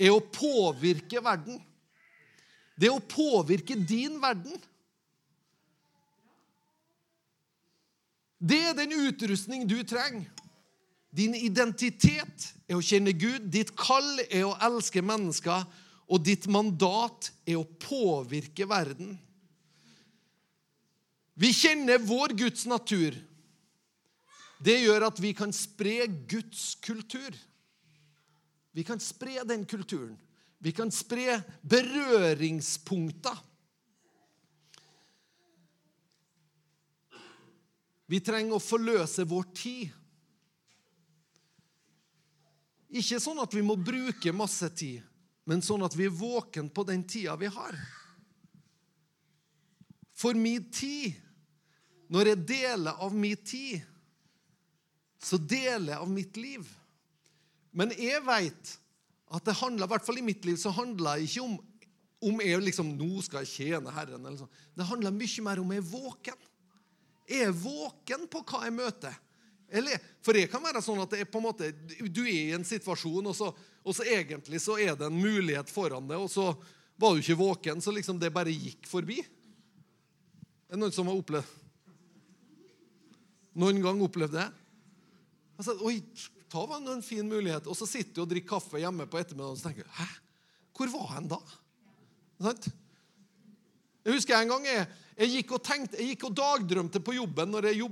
er 0.00 0.14
å 0.14 0.22
påvirke 0.24 1.20
verden. 1.22 1.60
Det 2.80 2.88
er 2.88 2.96
å 2.96 3.04
påvirke 3.04 3.76
din 3.76 4.16
verden. 4.22 4.56
Det 8.40 8.60
er 8.70 8.76
den 8.78 8.96
utrustning 8.96 9.66
du 9.68 9.82
trenger. 9.84 10.30
Din 11.10 11.34
identitet 11.34 12.52
er 12.70 12.78
å 12.78 12.84
kjenne 12.84 13.12
Gud, 13.18 13.48
ditt 13.50 13.72
kall 13.78 14.22
er 14.28 14.46
å 14.46 14.56
elske 14.62 15.02
mennesker, 15.02 15.66
og 16.10 16.22
ditt 16.26 16.46
mandat 16.50 17.30
er 17.46 17.58
å 17.58 17.66
påvirke 17.82 18.66
verden. 18.70 19.16
Vi 21.40 21.52
kjenner 21.56 22.02
vår 22.02 22.34
Guds 22.38 22.66
natur. 22.68 23.14
Det 24.60 24.76
gjør 24.82 25.06
at 25.08 25.20
vi 25.22 25.30
kan 25.32 25.54
spre 25.56 26.04
Guds 26.28 26.74
kultur. 26.84 27.32
Vi 28.76 28.84
kan 28.86 29.00
spre 29.02 29.42
den 29.48 29.64
kulturen. 29.66 30.18
Vi 30.60 30.74
kan 30.76 30.90
spre 30.92 31.38
berøringspunkter. 31.64 33.38
Vi 38.10 38.20
trenger 38.20 38.58
å 38.58 38.62
forløse 38.62 39.24
vår 39.30 39.48
tid. 39.56 39.96
Ikke 42.90 43.20
sånn 43.22 43.38
at 43.42 43.54
vi 43.54 43.62
må 43.62 43.76
bruke 43.78 44.32
masse 44.34 44.66
tid, 44.74 45.04
men 45.46 45.62
sånn 45.62 45.84
at 45.86 45.94
vi 45.96 46.08
er 46.08 46.14
våken 46.14 46.70
på 46.74 46.84
den 46.88 47.04
tida 47.06 47.36
vi 47.38 47.50
har. 47.50 47.76
For 50.18 50.36
min 50.36 50.66
tid, 50.74 51.14
når 52.10 52.32
jeg 52.32 52.44
deler 52.50 52.98
av 53.00 53.14
min 53.14 53.38
tid, 53.38 53.80
så 55.22 55.38
deler 55.38 55.94
jeg 55.94 56.02
av 56.02 56.10
mitt 56.10 56.36
liv. 56.40 56.66
Men 57.76 57.92
jeg 57.94 58.20
veit 58.26 58.76
at 59.30 59.46
det 59.46 59.58
handler, 59.60 59.86
i 59.86 59.92
hvert 59.92 60.06
fall 60.06 60.18
i 60.18 60.26
mitt 60.26 60.46
liv 60.48 60.58
så 60.58 60.72
handler 60.74 61.20
det 61.20 61.28
ikke 61.30 61.44
om 61.46 61.58
om 62.20 62.40
jeg 62.44 62.60
liksom, 62.60 62.92
nå 63.00 63.22
skal 63.24 63.46
jeg 63.46 63.52
tjene 63.54 63.92
Herren. 63.94 64.24
eller 64.24 64.42
sånn. 64.42 64.56
Det 64.76 64.84
handler 64.84 65.14
mye 65.16 65.44
mer 65.46 65.60
om 65.62 65.70
jeg 65.72 65.80
er 65.82 65.88
våken. 65.88 66.46
Jeg 67.30 67.46
er 67.46 67.54
våken 67.56 68.26
på 68.30 68.42
hva 68.44 68.64
jeg 68.66 68.76
møter. 68.76 69.14
Eller, 69.70 70.02
for 70.24 70.36
det 70.36 70.48
kan 70.50 70.62
være 70.64 70.82
sånn 70.82 71.00
at 71.02 71.12
det 71.14 71.22
er 71.22 71.30
på 71.30 71.38
en 71.38 71.46
måte, 71.46 71.70
du 72.10 72.24
er 72.24 72.50
i 72.50 72.54
en 72.56 72.66
situasjon, 72.66 73.30
og 73.30 73.36
så, 73.36 73.50
og 73.54 73.96
så 73.96 74.06
egentlig 74.06 74.60
så 74.62 74.76
er 74.82 74.96
det 74.98 75.06
en 75.06 75.20
mulighet 75.20 75.70
foran 75.70 76.08
deg, 76.10 76.18
og 76.18 76.30
så 76.32 76.50
var 77.00 77.14
du 77.14 77.22
ikke 77.22 77.38
våken, 77.38 77.80
så 77.80 77.94
liksom 77.94 78.18
det 78.20 78.32
bare 78.34 78.52
gikk 78.52 78.88
forbi. 78.90 79.20
Er 79.22 80.76
det 80.76 80.82
noen 80.82 80.94
som 80.94 81.08
har 81.10 81.18
opplevd 81.18 81.56
Noen 83.60 83.80
gang 83.82 83.98
opplevd 84.04 84.36
det? 84.36 84.44
Altså, 85.58 85.74
Oi, 85.84 85.96
ta 86.48 86.62
var 86.70 86.84
en 86.86 87.02
fin 87.02 87.26
mulighet. 87.26 87.66
Og 87.66 87.74
så 87.76 87.88
sitter 87.90 88.14
du 88.14 88.20
og 88.22 88.28
drikker 88.30 88.52
kaffe 88.54 88.78
hjemme 88.78 89.08
på 89.10 89.18
ettermiddagen 89.18 89.56
og 89.56 89.58
så 89.58 89.66
tenker 89.66 89.88
du, 89.88 89.96
Hæ? 89.96 90.06
Hvor 90.78 90.92
var 90.94 91.08
han 91.16 91.26
da? 91.28 91.40
Sant? 92.40 92.70
Jeg 94.04 94.16
husker 94.16 94.36
en 94.38 94.52
gang 94.54 94.66
jeg, 94.68 94.84
jeg, 95.18 95.32
gikk 95.34 95.56
og 95.56 95.64
tenkte, 95.64 95.98
jeg 96.00 96.14
gikk 96.14 96.28
og 96.30 96.36
dagdrømte 96.38 97.02
på 97.04 97.16
jobben 97.18 97.50
når 97.52 97.70
jeg 97.70 97.82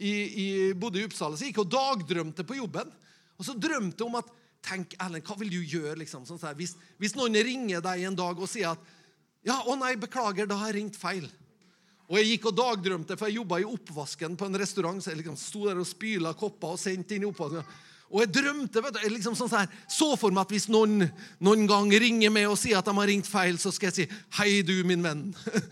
i, 0.00 0.12
i, 0.12 0.46
bodde 0.78 1.00
i 1.00 1.06
Uppsala. 1.08 1.36
Så 1.36 1.46
jeg 1.46 1.54
gikk 1.54 1.64
og 1.64 1.72
dagdrømte 1.74 2.46
på 2.46 2.60
jobben. 2.60 2.92
Og 3.40 3.46
så 3.46 3.56
drømte 3.56 4.04
jeg 4.04 4.08
om 4.10 4.20
at 4.20 4.36
Tenk, 4.60 4.92
Erlend, 5.00 5.24
hva 5.24 5.38
vil 5.40 5.48
du 5.48 5.60
gjøre 5.64 5.94
liksom, 6.02 6.26
sånn 6.28 6.40
hvis, 6.58 6.74
hvis, 7.00 7.14
noen 7.16 7.38
ringer 7.40 7.80
deg 7.80 8.02
en 8.04 8.18
dag 8.18 8.36
og 8.36 8.48
sier 8.50 8.74
at 8.74 8.82
ja, 9.40 9.54
å 9.64 9.72
nei, 9.80 9.94
beklager, 9.96 10.44
da 10.44 10.58
har 10.60 10.68
jeg 10.68 10.82
ringt 10.82 10.98
feil. 11.00 11.24
Og 12.10 12.18
jeg 12.18 12.34
gikk 12.34 12.50
og 12.50 12.58
dagdrømte, 12.58 13.16
for 13.16 13.30
jeg 13.30 13.38
jobba 13.38 13.60
i 13.62 13.64
oppvasken 13.64 14.36
på 14.36 14.50
en 14.50 14.58
restaurant. 14.60 15.00
så 15.00 15.14
jeg 15.14 15.22
liksom 15.22 15.38
sto 15.40 15.64
der 15.64 15.80
og 15.80 15.88
spyla 15.88 16.34
kopper 16.36 16.74
og 16.74 16.82
sendte 16.82 17.16
inn 17.16 17.24
i 17.24 17.30
oppvasken. 17.30 17.64
Og 18.10 18.24
jeg 18.24 18.32
drømte, 18.34 18.80
vet 18.82 18.96
du, 18.96 19.04
liksom 19.12 19.36
sånn 19.38 19.48
så, 19.50 19.60
her, 19.62 19.74
så 19.86 20.08
for 20.18 20.34
meg 20.34 20.42
at 20.42 20.50
hvis 20.50 20.66
noen 20.72 21.04
noen 21.38 21.68
gang 21.70 21.92
ringer 22.02 22.32
meg 22.34 22.48
og 22.50 22.58
sier 22.58 22.80
at 22.80 22.88
de 22.88 22.94
har 22.96 23.06
ringt 23.06 23.28
feil, 23.30 23.54
så 23.62 23.70
skal 23.70 23.90
jeg 23.92 23.94
si 23.94 24.06
'Hei, 24.34 24.62
du, 24.66 24.80
min 24.84 25.04
venn. 25.04 25.30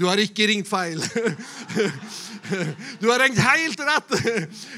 Du 0.00 0.06
har 0.08 0.18
ikke 0.18 0.48
ringt 0.48 0.66
feil. 0.66 0.98
Du 3.00 3.06
har 3.06 3.22
ringt 3.22 3.38
helt 3.38 3.84
rett.' 3.86 4.16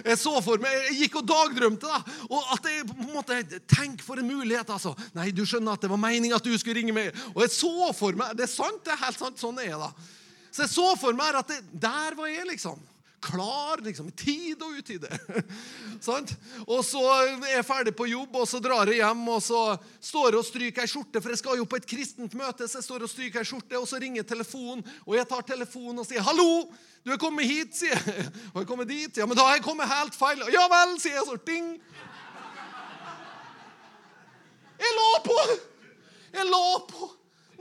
Jeg 0.04 0.18
så 0.20 0.34
for 0.44 0.60
meg, 0.60 0.74
jeg 0.90 1.06
gikk 1.06 1.16
og 1.22 1.28
dagdrømte. 1.32 1.88
da, 1.88 2.02
og 2.28 2.52
at 2.58 2.68
jeg 2.68 2.84
på 2.90 2.98
en 2.98 3.14
måte, 3.14 3.40
Tenk 3.72 4.04
for 4.04 4.20
en 4.20 4.28
mulighet, 4.28 4.68
altså. 4.68 4.92
Nei, 5.16 5.30
du 5.32 5.46
skjønner 5.48 5.78
at 5.78 5.80
det 5.80 5.90
var 5.90 6.02
meninga 6.02 6.36
at 6.36 6.44
du 6.44 6.52
skulle 6.58 6.76
ringe 6.82 6.92
meg. 6.92 7.16
Og 7.32 7.46
jeg 7.46 7.56
så 7.56 7.92
for 7.96 8.12
meg, 8.12 8.36
Det 8.36 8.44
er 8.44 8.52
sant, 8.52 8.84
det 8.84 8.92
er 8.92 9.04
helt 9.06 9.18
sant, 9.18 9.40
sånn 9.40 9.64
er 9.64 9.78
da. 9.80 9.94
Så 10.52 10.66
jeg 10.66 10.74
så 10.76 10.92
for 11.00 11.16
meg 11.16 11.40
at 11.40 11.48
det, 11.48 11.62
der 11.72 12.18
var 12.18 12.28
jeg, 12.28 12.44
liksom 12.52 12.91
klar 13.22 13.80
liksom, 13.84 14.08
i 14.08 14.16
tid 14.18 14.62
og 14.62 14.78
utide. 14.78 15.08
og 16.74 16.80
så 16.84 17.02
er 17.14 17.52
jeg 17.52 17.66
ferdig 17.66 17.94
på 17.96 18.08
jobb, 18.10 18.36
og 18.42 18.48
så 18.50 18.60
drar 18.62 18.90
jeg 18.90 19.00
hjem 19.00 19.22
og 19.32 19.42
så 19.44 19.62
står 20.02 20.32
jeg 20.32 20.40
og 20.40 20.48
stryker 20.48 20.84
ei 20.84 20.90
skjorte, 20.90 21.22
for 21.22 21.32
jeg 21.32 21.40
skal 21.42 21.60
jo 21.60 21.68
på 21.68 21.78
et 21.78 21.88
kristent 21.88 22.34
møte. 22.38 22.66
så 22.66 22.80
jeg 22.80 22.88
står 22.88 23.06
og 23.06 23.12
stryker 23.12 23.44
ei 23.44 23.48
skjorte, 23.48 23.78
og 23.78 23.86
så 23.88 24.00
ringer 24.02 24.26
telefonen, 24.26 24.82
og 25.06 25.16
jeg 25.16 25.28
tar 25.30 25.46
telefonen 25.46 26.02
og 26.02 26.08
sier 26.08 26.22
'Hallo, 26.22 26.66
du 27.04 27.12
er 27.12 27.18
kommet 27.18 27.46
hit', 27.46 27.74
sier 27.78 27.94
jeg. 27.94 28.26
Og 28.54 28.62
jeg 28.62 28.66
kommer 28.66 28.84
dit? 28.84 29.16
Ja, 29.16 29.26
men 29.26 29.36
da 29.36 29.46
har 29.46 29.56
jeg 29.56 29.64
kommet 29.66 29.90
helt 29.90 30.14
feil. 30.14 30.42
Ja 30.54 30.66
vel, 30.70 30.98
sier 31.00 31.18
jeg 31.18 31.26
så. 31.26 31.36
Ding. 31.46 31.72
Jeg 34.82 34.92
la 34.98 35.08
på! 35.24 35.38
Jeg 36.32 36.46
la 36.50 36.66
på! 36.90 37.08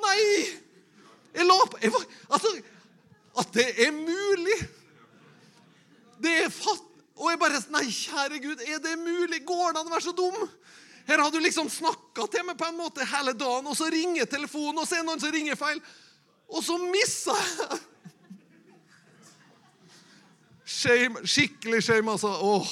Nei! 0.01 0.21
Jeg 1.35 1.47
la 1.47 1.57
på 1.69 1.79
jeg 1.81 1.93
var, 1.93 2.05
Altså, 2.33 2.53
at 3.39 3.53
det 3.53 3.67
er 3.85 3.91
mulig! 3.95 4.80
Det 6.21 6.37
er 6.45 6.53
fatt... 6.53 6.87
Og 7.21 7.27
jeg 7.29 7.39
bare 7.41 7.59
Nei, 7.73 7.85
kjære 7.93 8.39
Gud, 8.41 8.61
er 8.65 8.79
det 8.81 8.95
mulig? 8.97 9.41
Går 9.45 9.73
det 9.75 9.81
an 9.81 9.89
å 9.89 9.93
være 9.93 10.07
så 10.07 10.13
dum? 10.17 10.37
Her 11.05 11.21
har 11.21 11.33
du 11.33 11.39
liksom 11.41 11.69
snakka 11.69 12.25
til 12.31 12.45
meg 12.47 12.57
på 12.57 12.69
en 12.69 12.79
måte 12.79 13.05
hele 13.09 13.33
dagen, 13.37 13.67
og 13.67 13.77
så 13.77 13.89
ringer 13.91 14.29
telefonen, 14.29 14.81
og 14.81 14.87
så 14.87 14.97
er 14.97 15.03
det 15.03 15.09
noen 15.09 15.21
som 15.21 15.33
ringer 15.33 15.59
feil. 15.59 15.81
Og 16.51 16.63
så 16.65 16.77
missa 16.81 17.35
jeg 17.37 17.79
Shame. 20.71 21.25
Skikkelig 21.27 21.81
shame, 21.83 22.13
altså. 22.13 22.31
Åh, 22.31 22.69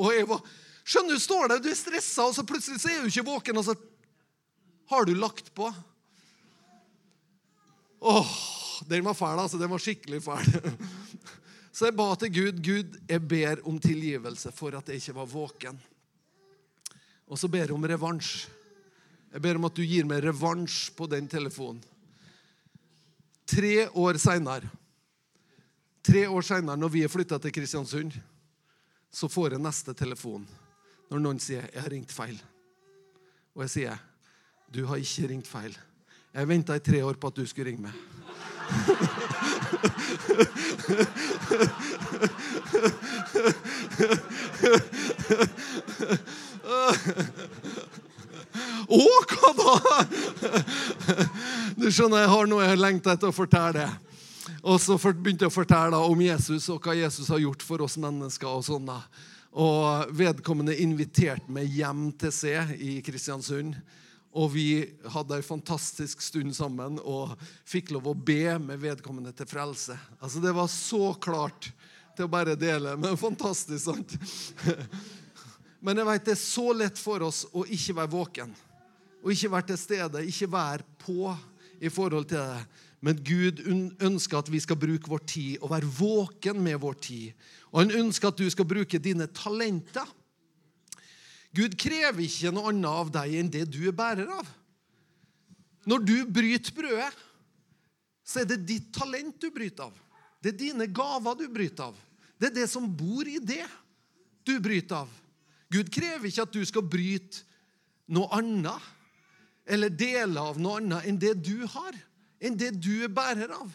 og 0.00 0.14
jeg 0.14 0.24
var, 0.30 0.40
Skjønner 0.82 1.14
du, 1.14 1.22
står 1.22 1.50
der, 1.52 1.60
du 1.62 1.68
er 1.70 1.78
stressa, 1.78 2.24
og 2.26 2.34
så 2.34 2.42
plutselig 2.46 2.80
så 2.82 2.90
er 2.90 3.04
du 3.04 3.10
ikke 3.10 3.26
våken, 3.28 3.60
og 3.60 3.66
så 3.68 3.76
har 4.90 5.06
du 5.06 5.12
lagt 5.14 5.52
på. 5.54 5.68
Åh, 8.02 8.32
den 8.90 9.04
var 9.06 9.14
fæl, 9.14 9.44
altså. 9.44 9.60
Den 9.60 9.70
var 9.70 9.82
skikkelig 9.84 10.22
fæl. 10.24 10.48
Så 11.72 11.88
jeg 11.88 11.96
ba 11.96 12.10
til 12.20 12.32
Gud 12.34 12.58
Gud, 12.60 12.98
jeg 13.08 13.22
ber 13.28 13.62
om 13.68 13.78
tilgivelse 13.80 14.52
for 14.52 14.76
at 14.76 14.88
jeg 14.88 15.00
ikke 15.00 15.16
var 15.16 15.30
våken. 15.30 15.78
Og 17.32 17.38
så 17.40 17.48
ber 17.48 17.64
jeg 17.64 17.72
om 17.72 17.86
revansj. 17.88 18.48
Jeg 19.32 19.40
ber 19.40 19.56
om 19.56 19.64
at 19.64 19.76
du 19.78 19.80
gir 19.88 20.04
meg 20.04 20.20
revansj 20.20 20.90
på 20.96 21.08
den 21.08 21.30
telefonen. 21.32 21.80
Tre 23.48 23.88
år 23.88 24.20
seinere, 24.20 24.68
tre 26.04 26.26
år 26.28 26.44
senere, 26.46 26.78
når 26.78 26.92
vi 26.92 27.02
er 27.04 27.10
flytta 27.12 27.38
til 27.40 27.52
Kristiansund, 27.52 28.14
så 29.12 29.28
får 29.28 29.56
jeg 29.56 29.64
neste 29.64 29.94
telefon 29.96 30.44
når 31.10 31.20
noen 31.20 31.40
sier 31.40 31.68
'Jeg 31.68 31.82
har 31.82 31.90
ringt 31.90 32.12
feil'. 32.12 32.40
Og 33.54 33.62
jeg 33.62 33.70
sier 33.70 33.98
'Du 34.70 34.86
har 34.86 34.96
ikke 34.96 35.28
ringt 35.28 35.48
feil'. 35.48 35.76
Jeg 36.32 36.48
venta 36.48 36.74
i 36.74 36.80
tre 36.80 37.04
år 37.04 37.14
på 37.14 37.26
at 37.26 37.36
du 37.36 37.46
skulle 37.46 37.70
ringe 37.70 37.82
meg. 37.82 37.92
Å, 48.92 49.04
hva 49.32 49.50
da? 49.56 50.04
Du 51.76 51.88
skjønner, 51.88 52.22
jeg 52.22 52.32
har 52.32 52.48
noe 52.50 52.66
jeg 52.66 52.80
lengter 52.80 53.14
etter 53.14 53.30
å 53.30 53.34
fortelle. 53.34 53.86
Og 54.62 54.78
så 54.82 54.98
begynte 54.98 55.46
jeg 55.46 55.52
å 55.52 55.54
fortelle 55.54 55.98
om 56.06 56.20
Jesus 56.22 56.68
og 56.70 56.84
hva 56.84 56.94
Jesus 56.98 57.30
har 57.32 57.40
gjort 57.42 57.64
for 57.66 57.82
oss 57.82 57.96
mennesker. 58.00 58.48
Og 58.50 58.66
sånn 58.66 58.86
da. 58.90 59.00
Og 59.52 60.12
vedkommende 60.16 60.76
inviterte 60.80 61.52
meg 61.52 61.72
hjem 61.72 62.10
til 62.20 62.32
seg 62.34 62.76
i 62.78 63.00
Kristiansund. 63.04 63.76
Og 64.32 64.48
vi 64.54 64.66
hadde 65.12 65.36
ei 65.36 65.44
fantastisk 65.44 66.22
stund 66.24 66.54
sammen 66.56 66.96
og 67.04 67.34
fikk 67.68 67.92
lov 67.92 68.08
å 68.08 68.16
be 68.16 68.56
med 68.62 68.80
vedkommende 68.80 69.34
til 69.36 69.48
frelse. 69.50 69.96
Altså 70.20 70.40
Det 70.40 70.54
var 70.56 70.70
så 70.72 71.12
klart 71.20 71.68
til 72.16 72.26
å 72.26 72.32
bare 72.32 72.56
dele, 72.56 72.96
men 73.00 73.20
fantastisk, 73.20 73.84
sant? 73.90 74.16
Men 75.82 75.98
jeg 75.98 76.06
vet 76.06 76.26
det 76.28 76.34
er 76.36 76.38
så 76.38 76.68
lett 76.78 76.98
for 77.00 77.24
oss 77.26 77.40
å 77.50 77.64
ikke 77.66 77.96
være 77.96 78.12
våken. 78.12 78.52
Og 79.22 79.32
ikke 79.34 79.50
være 79.50 79.66
til 79.72 79.80
stede, 79.80 80.20
ikke 80.30 80.46
være 80.52 80.86
på 81.02 81.32
i 81.82 81.90
forhold 81.90 82.28
til 82.30 82.38
det. 82.38 82.60
Men 83.02 83.18
Gud 83.26 83.64
ønsker 83.98 84.38
at 84.38 84.50
vi 84.52 84.60
skal 84.62 84.78
bruke 84.78 85.10
vår 85.10 85.24
tid 85.26 85.56
og 85.58 85.72
være 85.72 85.90
våken 85.96 86.60
med 86.62 86.78
vår 86.84 87.00
tid. 87.02 87.46
Og 87.72 87.80
han 87.82 87.96
ønsker 88.04 88.30
at 88.30 88.38
du 88.38 88.46
skal 88.54 88.68
bruke 88.70 89.00
dine 89.02 89.26
talenter 89.34 90.06
Gud 91.52 91.76
krever 91.80 92.24
ikke 92.24 92.52
noe 92.54 92.70
annet 92.70 92.88
av 92.88 93.10
deg 93.12 93.36
enn 93.38 93.50
det 93.52 93.66
du 93.72 93.82
er 93.88 93.96
bærer 93.96 94.30
av. 94.32 94.48
Når 95.88 96.04
du 96.06 96.16
bryter 96.30 96.74
brødet, 96.76 97.10
så 98.24 98.42
er 98.42 98.48
det 98.48 98.62
ditt 98.68 98.92
talent 98.94 99.36
du 99.42 99.50
bryter 99.52 99.90
av. 99.90 99.96
Det 100.42 100.54
er 100.54 100.60
dine 100.60 100.86
gaver 100.90 101.36
du 101.38 101.48
bryter 101.52 101.90
av. 101.90 101.98
Det 102.38 102.50
er 102.50 102.56
det 102.62 102.68
som 102.70 102.86
bor 102.86 103.28
i 103.28 103.38
det 103.42 103.64
du 104.46 104.56
bryter 104.62 105.04
av. 105.04 105.10
Gud 105.72 105.90
krever 105.92 106.28
ikke 106.28 106.46
at 106.46 106.54
du 106.54 106.62
skal 106.68 106.86
bryte 106.86 107.44
noe 108.12 108.28
annet 108.34 108.90
eller 109.72 109.92
dele 109.94 110.42
av 110.42 110.58
noe 110.60 110.80
annet 110.80 111.06
enn 111.08 111.20
det 111.22 111.36
du 111.44 111.62
har, 111.70 111.96
enn 112.42 112.58
det 112.58 112.72
du 112.82 113.04
er 113.04 113.12
bærer 113.12 113.52
av. 113.54 113.70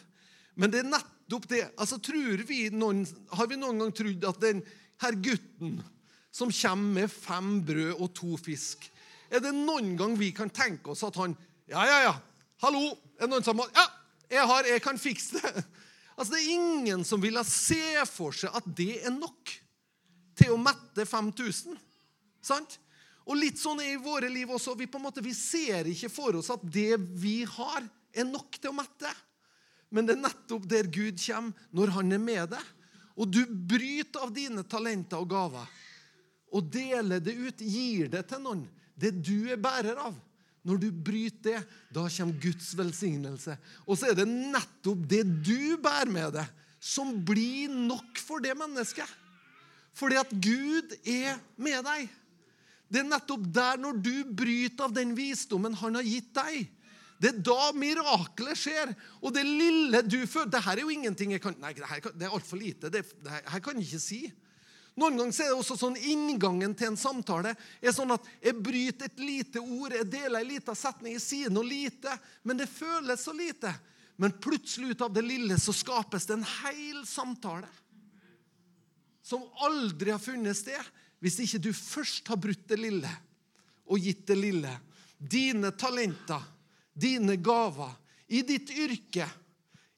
Men 0.58 0.72
det 0.72 0.82
er 0.82 0.90
nettopp 0.90 1.46
det. 1.48 1.62
Altså, 1.78 2.00
vi 2.48 2.68
noen, 2.70 3.06
Har 3.30 3.46
vi 3.46 3.56
noen 3.56 3.78
gang 3.78 3.92
trodd 3.94 4.24
at 4.24 4.40
den 4.42 4.62
her 5.00 5.14
gutten 5.14 5.78
som 6.38 6.52
kommer 6.54 7.00
med 7.00 7.10
fem 7.10 7.58
brød 7.66 7.98
og 7.98 8.12
to 8.16 8.36
fisk 8.40 8.86
Er 9.30 9.42
det 9.44 9.52
noen 9.56 9.96
gang 9.98 10.14
vi 10.18 10.30
kan 10.36 10.50
tenke 10.54 10.94
oss 10.94 11.04
at 11.06 11.18
han 11.20 11.34
Ja, 11.68 11.82
ja, 11.84 11.98
ja. 12.06 12.14
Hallo. 12.62 12.94
Er 13.18 13.26
det 13.26 13.32
noen 13.34 13.46
som 13.46 13.58
har 13.60 13.72
Ja, 13.74 13.86
jeg 14.28 14.44
har, 14.50 14.68
jeg 14.68 14.82
kan 14.84 15.00
fikse 15.00 15.40
det. 15.40 15.64
Altså, 16.18 16.34
Det 16.34 16.40
er 16.40 16.54
ingen 16.56 17.04
som 17.06 17.22
ville 17.22 17.44
se 17.46 18.02
for 18.10 18.34
seg 18.34 18.54
at 18.58 18.64
det 18.74 19.04
er 19.06 19.12
nok 19.14 19.52
til 20.38 20.50
å 20.50 20.58
mette 20.58 21.04
5000. 21.06 21.76
Sant? 22.42 22.74
Og 23.22 23.38
litt 23.38 23.60
sånn 23.60 23.78
er 23.84 23.92
i 23.92 24.00
våre 24.02 24.26
liv 24.32 24.50
også. 24.50 24.74
Vi 24.74 24.88
på 24.90 24.98
en 24.98 25.04
måte, 25.06 25.22
vi 25.22 25.30
ser 25.36 25.86
ikke 25.86 26.10
for 26.10 26.34
oss 26.40 26.50
at 26.50 26.64
det 26.64 26.96
vi 27.22 27.44
har, 27.46 27.86
er 28.10 28.26
nok 28.26 28.58
til 28.58 28.72
å 28.72 28.78
mette. 28.80 29.12
Men 29.94 30.08
det 30.08 30.16
er 30.16 30.24
nettopp 30.24 30.66
der 30.66 30.90
Gud 30.90 31.22
kommer 31.22 31.70
når 31.70 31.94
han 32.00 32.10
er 32.16 32.22
med 32.22 32.50
deg. 32.56 32.74
Og 33.14 33.30
du 33.30 33.44
bryter 33.46 34.26
av 34.26 34.34
dine 34.34 34.66
talenter 34.66 35.22
og 35.22 35.30
gaver 35.30 35.70
og 36.54 36.70
deler 36.72 37.20
det 37.20 37.34
ut, 37.36 37.60
gir 37.60 38.08
det 38.12 38.24
til 38.30 38.42
noen. 38.44 38.64
Det 38.98 39.12
du 39.20 39.50
er 39.52 39.60
bærer 39.60 40.00
av. 40.00 40.16
Når 40.66 40.80
du 40.82 40.88
bryter 40.92 41.44
det, 41.44 41.60
da 41.94 42.06
kommer 42.10 42.40
Guds 42.42 42.72
velsignelse. 42.76 43.54
Og 43.86 43.98
så 43.98 44.10
er 44.10 44.18
det 44.18 44.26
nettopp 44.28 45.04
det 45.08 45.22
du 45.46 45.78
bærer 45.80 46.10
med 46.12 46.34
deg, 46.36 46.48
som 46.80 47.14
blir 47.26 47.72
nok 47.72 48.20
for 48.20 48.42
det 48.44 48.56
mennesket. 48.58 49.08
Fordi 49.98 50.18
at 50.20 50.32
Gud 50.32 50.94
er 51.08 51.38
med 51.58 51.82
deg. 51.86 52.08
Det 52.88 53.02
er 53.02 53.08
nettopp 53.08 53.46
der, 53.52 53.80
når 53.80 54.00
du 54.00 54.12
bryter 54.24 54.86
av 54.86 54.94
den 54.96 55.14
visdommen 55.16 55.76
han 55.76 55.98
har 55.98 56.06
gitt 56.06 56.30
deg. 56.36 56.68
Det 57.18 57.32
er 57.32 57.40
da 57.42 57.72
miraklet 57.74 58.58
skjer. 58.58 58.92
Og 59.20 59.34
det 59.34 59.44
lille 59.44 60.04
du 60.06 60.20
føler 60.30 60.52
Det 60.54 60.62
her 60.64 60.78
er 60.78 60.84
jo 60.84 60.92
ingenting 60.94 61.34
jeg 61.34 61.42
kan 61.42 61.56
Nei, 61.58 61.72
det, 61.74 61.86
her, 61.90 62.04
det 62.14 62.28
er 62.28 62.34
altfor 62.34 62.60
lite. 62.60 62.92
Det, 62.94 63.02
det 63.24 63.40
her 63.40 63.64
kan 63.64 63.80
jeg 63.80 63.88
ikke 63.88 64.02
si. 64.02 64.20
Noen 64.98 65.18
ganger 65.20 65.44
er 65.44 65.52
det 65.52 65.58
også 65.60 65.76
sånn 65.78 65.98
Inngangen 66.10 66.72
til 66.74 66.90
en 66.90 66.98
samtale 66.98 67.52
er 67.54 67.94
sånn 67.94 68.10
at 68.16 68.24
jeg 68.42 68.56
bryter 68.58 69.06
et 69.06 69.20
lite 69.22 69.62
ord, 69.62 69.94
jeg 69.94 70.08
deler 70.10 70.40
en 70.40 70.48
liten 70.48 70.78
setning, 70.78 71.14
jeg 71.14 71.22
sier 71.22 71.52
noe 71.54 71.66
lite, 71.66 72.16
men 72.42 72.58
det 72.58 72.66
føles 72.70 73.22
så 73.22 73.34
lite. 73.36 73.70
Men 74.18 74.34
plutselig 74.42 74.96
ut 74.96 75.04
av 75.06 75.12
det 75.14 75.22
lille 75.22 75.58
så 75.62 75.70
skapes 75.76 76.26
det 76.26 76.34
en 76.34 76.48
hel 76.64 77.04
samtale 77.06 77.68
som 79.22 79.44
aldri 79.62 80.10
har 80.10 80.22
funnet 80.22 80.56
sted 80.56 80.90
hvis 81.22 81.38
ikke 81.44 81.60
du 81.68 81.70
først 81.76 82.30
har 82.32 82.40
brutt 82.40 82.64
det 82.70 82.80
lille 82.80 83.10
og 83.88 84.02
gitt 84.02 84.26
det 84.26 84.36
lille. 84.38 84.72
Dine 85.18 85.70
talenter, 85.78 86.42
dine 86.92 87.38
gaver, 87.40 87.94
i 88.28 88.42
ditt 88.46 88.70
yrke, 88.74 89.26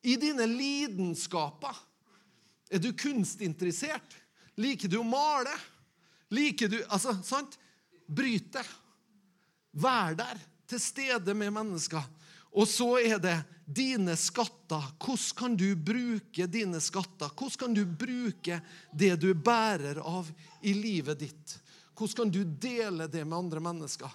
i 0.07 0.14
dine 0.20 0.46
lidenskaper. 0.46 1.76
Er 2.70 2.78
du 2.78 2.92
kunstinteressert? 2.94 4.14
Liker 4.57 4.88
du 4.88 4.98
å 5.01 5.07
male? 5.07 5.53
Liker 6.30 6.70
du 6.70 6.78
Altså, 6.88 7.14
sant? 7.26 7.59
Bryt 8.07 8.53
det. 8.53 8.66
Vær 9.78 10.16
der, 10.18 10.38
til 10.66 10.80
stede 10.82 11.34
med 11.34 11.53
mennesker. 11.55 12.03
Og 12.59 12.66
så 12.66 12.96
er 12.98 13.20
det 13.22 13.36
dine 13.70 14.16
skatter. 14.18 14.82
Hvordan 14.98 15.36
kan 15.38 15.57
du 15.59 15.68
bruke 15.76 16.46
dine 16.51 16.80
skatter? 16.82 17.30
Hvordan 17.30 17.59
kan 17.59 17.76
du 17.76 17.84
bruke 17.86 18.59
det 18.90 19.14
du 19.22 19.30
bærer 19.34 20.03
av 20.03 20.30
i 20.66 20.74
livet 20.74 21.22
ditt? 21.22 21.55
Hvordan 21.94 22.16
kan 22.24 22.34
du 22.34 22.42
dele 22.44 23.07
det 23.07 23.22
med 23.24 23.38
andre 23.38 23.62
mennesker? 23.62 24.11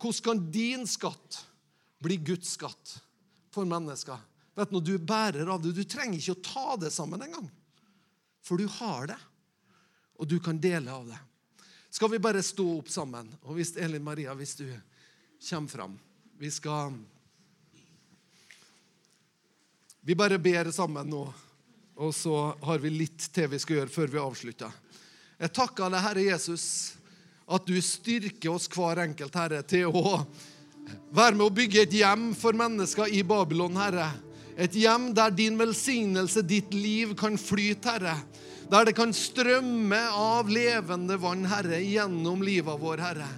Hvordan 0.00 0.24
kan 0.24 0.44
din 0.52 0.86
skatt 0.88 1.42
bli 2.00 2.16
Guds 2.16 2.56
skatt 2.56 2.96
for 3.52 3.68
mennesker? 3.68 4.16
Vet 4.56 4.70
du, 4.70 4.74
Når 4.78 4.84
du 4.86 4.98
bærer 4.98 5.48
av 5.48 5.62
det, 5.62 5.72
Du 5.72 5.84
trenger 5.84 6.18
ikke 6.18 6.38
å 6.38 6.44
ta 6.44 6.76
det 6.76 6.92
sammen 6.92 7.20
engang. 7.22 7.50
For 8.42 8.56
du 8.56 8.66
har 8.66 9.06
det, 9.06 9.18
og 10.20 10.28
du 10.28 10.36
kan 10.42 10.58
dele 10.60 10.92
av 10.92 11.06
det. 11.08 11.18
Skal 11.90 12.12
vi 12.12 12.20
bare 12.22 12.42
stå 12.44 12.66
opp 12.76 12.90
sammen? 12.92 13.30
Og 13.48 13.56
hvis 13.56 13.72
Elin 13.80 14.04
Maria, 14.04 14.34
hvis 14.36 14.54
du 14.60 14.66
kommer 15.48 15.72
fram 15.72 15.96
Vi 16.38 16.50
skal 16.52 16.92
vi 20.00 20.14
bare 20.16 20.38
ber 20.40 20.70
sammen 20.72 21.10
nå, 21.12 21.26
og 22.00 22.14
så 22.16 22.36
har 22.64 22.78
vi 22.80 22.88
litt 22.88 23.26
til 23.34 23.50
vi 23.52 23.58
skal 23.60 23.76
gjøre 23.76 23.92
før 23.92 24.08
vi 24.14 24.20
avslutter. 24.22 24.78
Jeg 25.36 25.52
takker 25.52 25.92
deg, 25.92 26.00
Herre 26.00 26.24
Jesus, 26.24 26.64
at 27.44 27.66
du 27.68 27.76
styrker 27.84 28.54
oss 28.54 28.68
hver 28.72 29.02
enkelt, 29.04 29.36
Herre, 29.36 29.60
til 29.60 29.92
å 29.92 30.22
være 31.12 31.36
med 31.36 31.44
å 31.44 31.52
bygge 31.52 31.84
et 31.84 31.98
hjem 32.00 32.30
for 32.38 32.56
mennesker 32.56 33.12
i 33.12 33.20
Babylon, 33.28 33.76
Herre. 33.76 34.08
Et 34.56 34.80
hjem 34.80 35.10
der 35.16 35.36
din 35.36 35.60
velsignelse, 35.60 36.46
ditt 36.48 36.72
liv, 36.72 37.12
kan 37.20 37.36
flyte, 37.36 37.92
Herre. 37.92 38.16
Der 38.70 38.86
det 38.86 38.94
kan 38.94 39.10
strømme 39.10 39.98
av 40.14 40.50
levende 40.50 41.16
vann, 41.18 41.42
Herre, 41.50 41.80
gjennom 41.82 42.42
livet 42.46 42.78
vår, 42.78 43.00
Herre. 43.02 43.30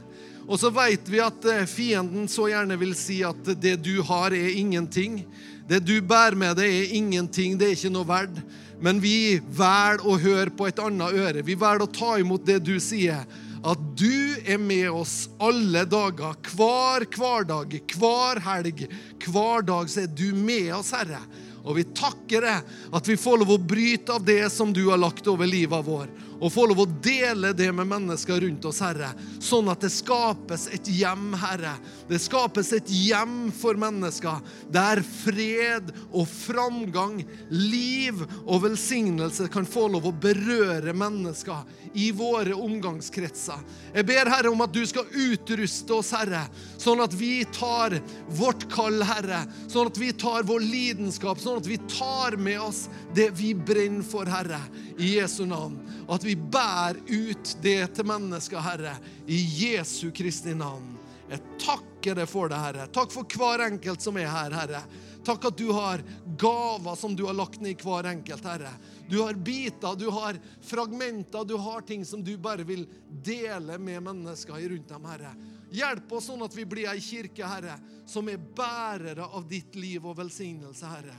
Og 0.45 0.59
så 0.61 0.69
vet 0.75 1.07
vi 1.09 1.23
at 1.25 1.47
eh, 1.49 1.63
fienden 1.71 2.27
så 2.29 2.51
gjerne 2.51 2.77
vil 2.77 2.93
si 2.99 3.23
at 3.25 3.47
det 3.63 3.79
du 3.81 4.03
har, 4.05 4.35
er 4.37 4.59
ingenting. 4.59 5.23
Det 5.71 5.79
du 5.87 5.95
bærer 6.05 6.37
med 6.37 6.59
deg, 6.61 6.69
er 6.69 6.93
ingenting, 6.99 7.57
det 7.57 7.71
er 7.71 7.79
ikke 7.79 7.93
noe 7.95 8.09
verd. 8.11 8.43
Men 8.83 9.01
vi 9.01 9.39
velger 9.57 10.05
å 10.05 10.19
høre 10.21 10.53
på 10.53 10.67
et 10.69 10.83
annet 10.83 11.17
øre. 11.17 11.47
Vi 11.47 11.57
velger 11.57 11.87
å 11.87 11.95
ta 11.95 12.17
imot 12.21 12.45
det 12.45 12.59
du 12.67 12.75
sier. 12.83 13.25
At 13.63 13.83
du 13.97 14.37
er 14.43 14.59
med 14.59 14.91
oss 14.91 15.31
alle 15.41 15.87
dager, 15.87 16.35
hver 16.51 17.07
hverdag, 17.15 17.79
hver 17.95 18.43
helg. 18.43 18.85
Hver 19.23 19.65
dag 19.65 19.89
så 19.89 20.03
er 20.03 20.13
du 20.13 20.35
med 20.35 20.75
oss, 20.77 20.91
Herre. 20.93 21.23
Og 21.63 21.79
vi 21.79 21.85
takker 21.95 22.45
deg 22.47 22.75
at 22.99 23.09
vi 23.09 23.19
får 23.21 23.43
lov 23.43 23.55
å 23.55 23.63
bryte 23.63 24.17
av 24.17 24.25
det 24.27 24.45
som 24.55 24.73
du 24.75 24.85
har 24.91 25.01
lagt 25.01 25.29
over 25.31 25.49
livet 25.49 25.87
vår 25.87 26.11
og 26.43 26.51
få 26.51 26.65
lov 26.67 26.83
å 26.83 26.89
dele 27.05 27.53
det 27.55 27.69
med 27.71 27.87
mennesker 27.87 28.41
rundt 28.43 28.65
oss, 28.67 28.81
Herre. 28.83 29.13
Sånn 29.43 29.71
at 29.71 29.85
det 29.85 29.93
skapes 29.95 30.67
et 30.75 30.89
hjem, 30.91 31.31
Herre. 31.39 31.77
Det 32.11 32.19
skapes 32.23 32.73
et 32.75 32.91
hjem 32.91 33.53
for 33.55 33.79
mennesker 33.79 34.43
der 34.73 35.05
fred 35.07 35.93
og 36.11 36.27
framgang, 36.27 37.21
liv 37.53 38.25
og 38.43 38.65
velsignelse 38.67 39.47
kan 39.53 39.69
få 39.69 39.87
lov 39.93 40.11
å 40.11 40.15
berøre 40.25 40.95
mennesker 40.97 41.63
i 41.95 42.09
våre 42.17 42.57
omgangskretser. 42.57 43.63
Jeg 43.95 44.09
ber, 44.09 44.31
Herre, 44.33 44.51
om 44.51 44.65
at 44.65 44.75
du 44.75 44.83
skal 44.89 45.07
utruste 45.13 45.95
oss, 45.95 46.13
Herre, 46.17 46.47
sånn 46.81 47.03
at 47.05 47.15
vi 47.15 47.45
tar 47.55 47.99
vårt 48.33 48.67
kall, 48.73 49.03
Herre. 49.07 49.45
Sånn 49.71 49.93
at 49.93 50.01
vi 50.01 50.11
tar 50.17 50.47
vår 50.49 50.65
lidenskap, 50.65 51.41
sånn 51.43 51.61
at 51.63 51.69
vi 51.69 51.79
tar 51.93 52.39
med 52.41 52.61
oss 52.65 52.87
det 53.15 53.31
vi 53.39 53.53
brenner 53.55 54.07
for, 54.07 54.27
Herre, 54.27 54.63
i 54.97 55.19
Jesu 55.19 55.45
navn. 55.47 55.79
At 56.13 56.25
vi 56.27 56.35
bærer 56.37 56.99
ut 57.09 57.55
det 57.65 57.95
til 57.97 58.09
mennesker, 58.09 58.61
Herre, 58.61 58.99
i 59.27 59.39
Jesu 59.63 60.11
Kristi 60.15 60.53
navn. 60.55 60.99
Jeg 61.33 61.41
takker 61.63 62.19
deg 62.19 62.29
for 62.29 62.53
det, 62.53 62.59
Herre. 62.61 62.85
Takk 62.93 63.15
for 63.15 63.25
hver 63.25 63.65
enkelt 63.71 64.05
som 64.05 64.19
er 64.21 64.29
her, 64.29 64.53
Herre. 64.53 64.83
Takk 65.25 65.47
at 65.49 65.57
du 65.57 65.71
har 65.73 66.03
gaver 66.39 66.99
som 66.99 67.15
du 67.17 67.23
har 67.25 67.37
lagt 67.39 67.63
ned 67.63 67.73
i 67.79 67.87
hver 67.87 68.11
enkelt, 68.11 68.45
Herre. 68.45 68.75
Du 69.09 69.23
har 69.23 69.39
biter, 69.41 69.97
du 69.97 70.11
har 70.13 70.37
fragmenter, 70.61 71.47
du 71.49 71.57
har 71.57 71.87
ting 71.89 72.05
som 72.05 72.25
du 72.25 72.35
bare 72.37 72.67
vil 72.69 72.85
dele 73.25 73.79
med 73.79 74.03
mennesker 74.05 74.69
rundt 74.75 74.93
dem, 74.93 75.09
Herre. 75.09 75.33
Hjelp 75.73 76.13
oss 76.13 76.29
sånn 76.29 76.45
at 76.45 76.57
vi 76.57 76.67
blir 76.69 76.91
ei 76.93 77.01
kirke, 77.01 77.47
Herre, 77.49 77.79
som 78.05 78.29
er 78.29 78.37
bærere 78.37 79.31
av 79.33 79.47
ditt 79.49 79.79
liv 79.79 80.05
og 80.05 80.19
velsignelse, 80.21 80.91
Herre. 80.91 81.17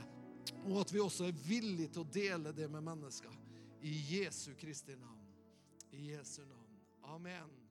Og 0.68 0.84
at 0.84 0.94
vi 0.94 1.02
også 1.02 1.26
er 1.26 1.40
villige 1.48 1.96
til 1.96 2.04
å 2.04 2.12
dele 2.12 2.54
det 2.54 2.70
med 2.70 2.84
mennesker. 2.84 3.32
I 3.84 4.02
Jesu 4.08 4.54
Kristi 4.54 4.96
navn. 4.96 5.28
I 5.92 5.96
Jesu 5.96 6.42
navn. 6.42 6.80
Amen. 7.02 7.63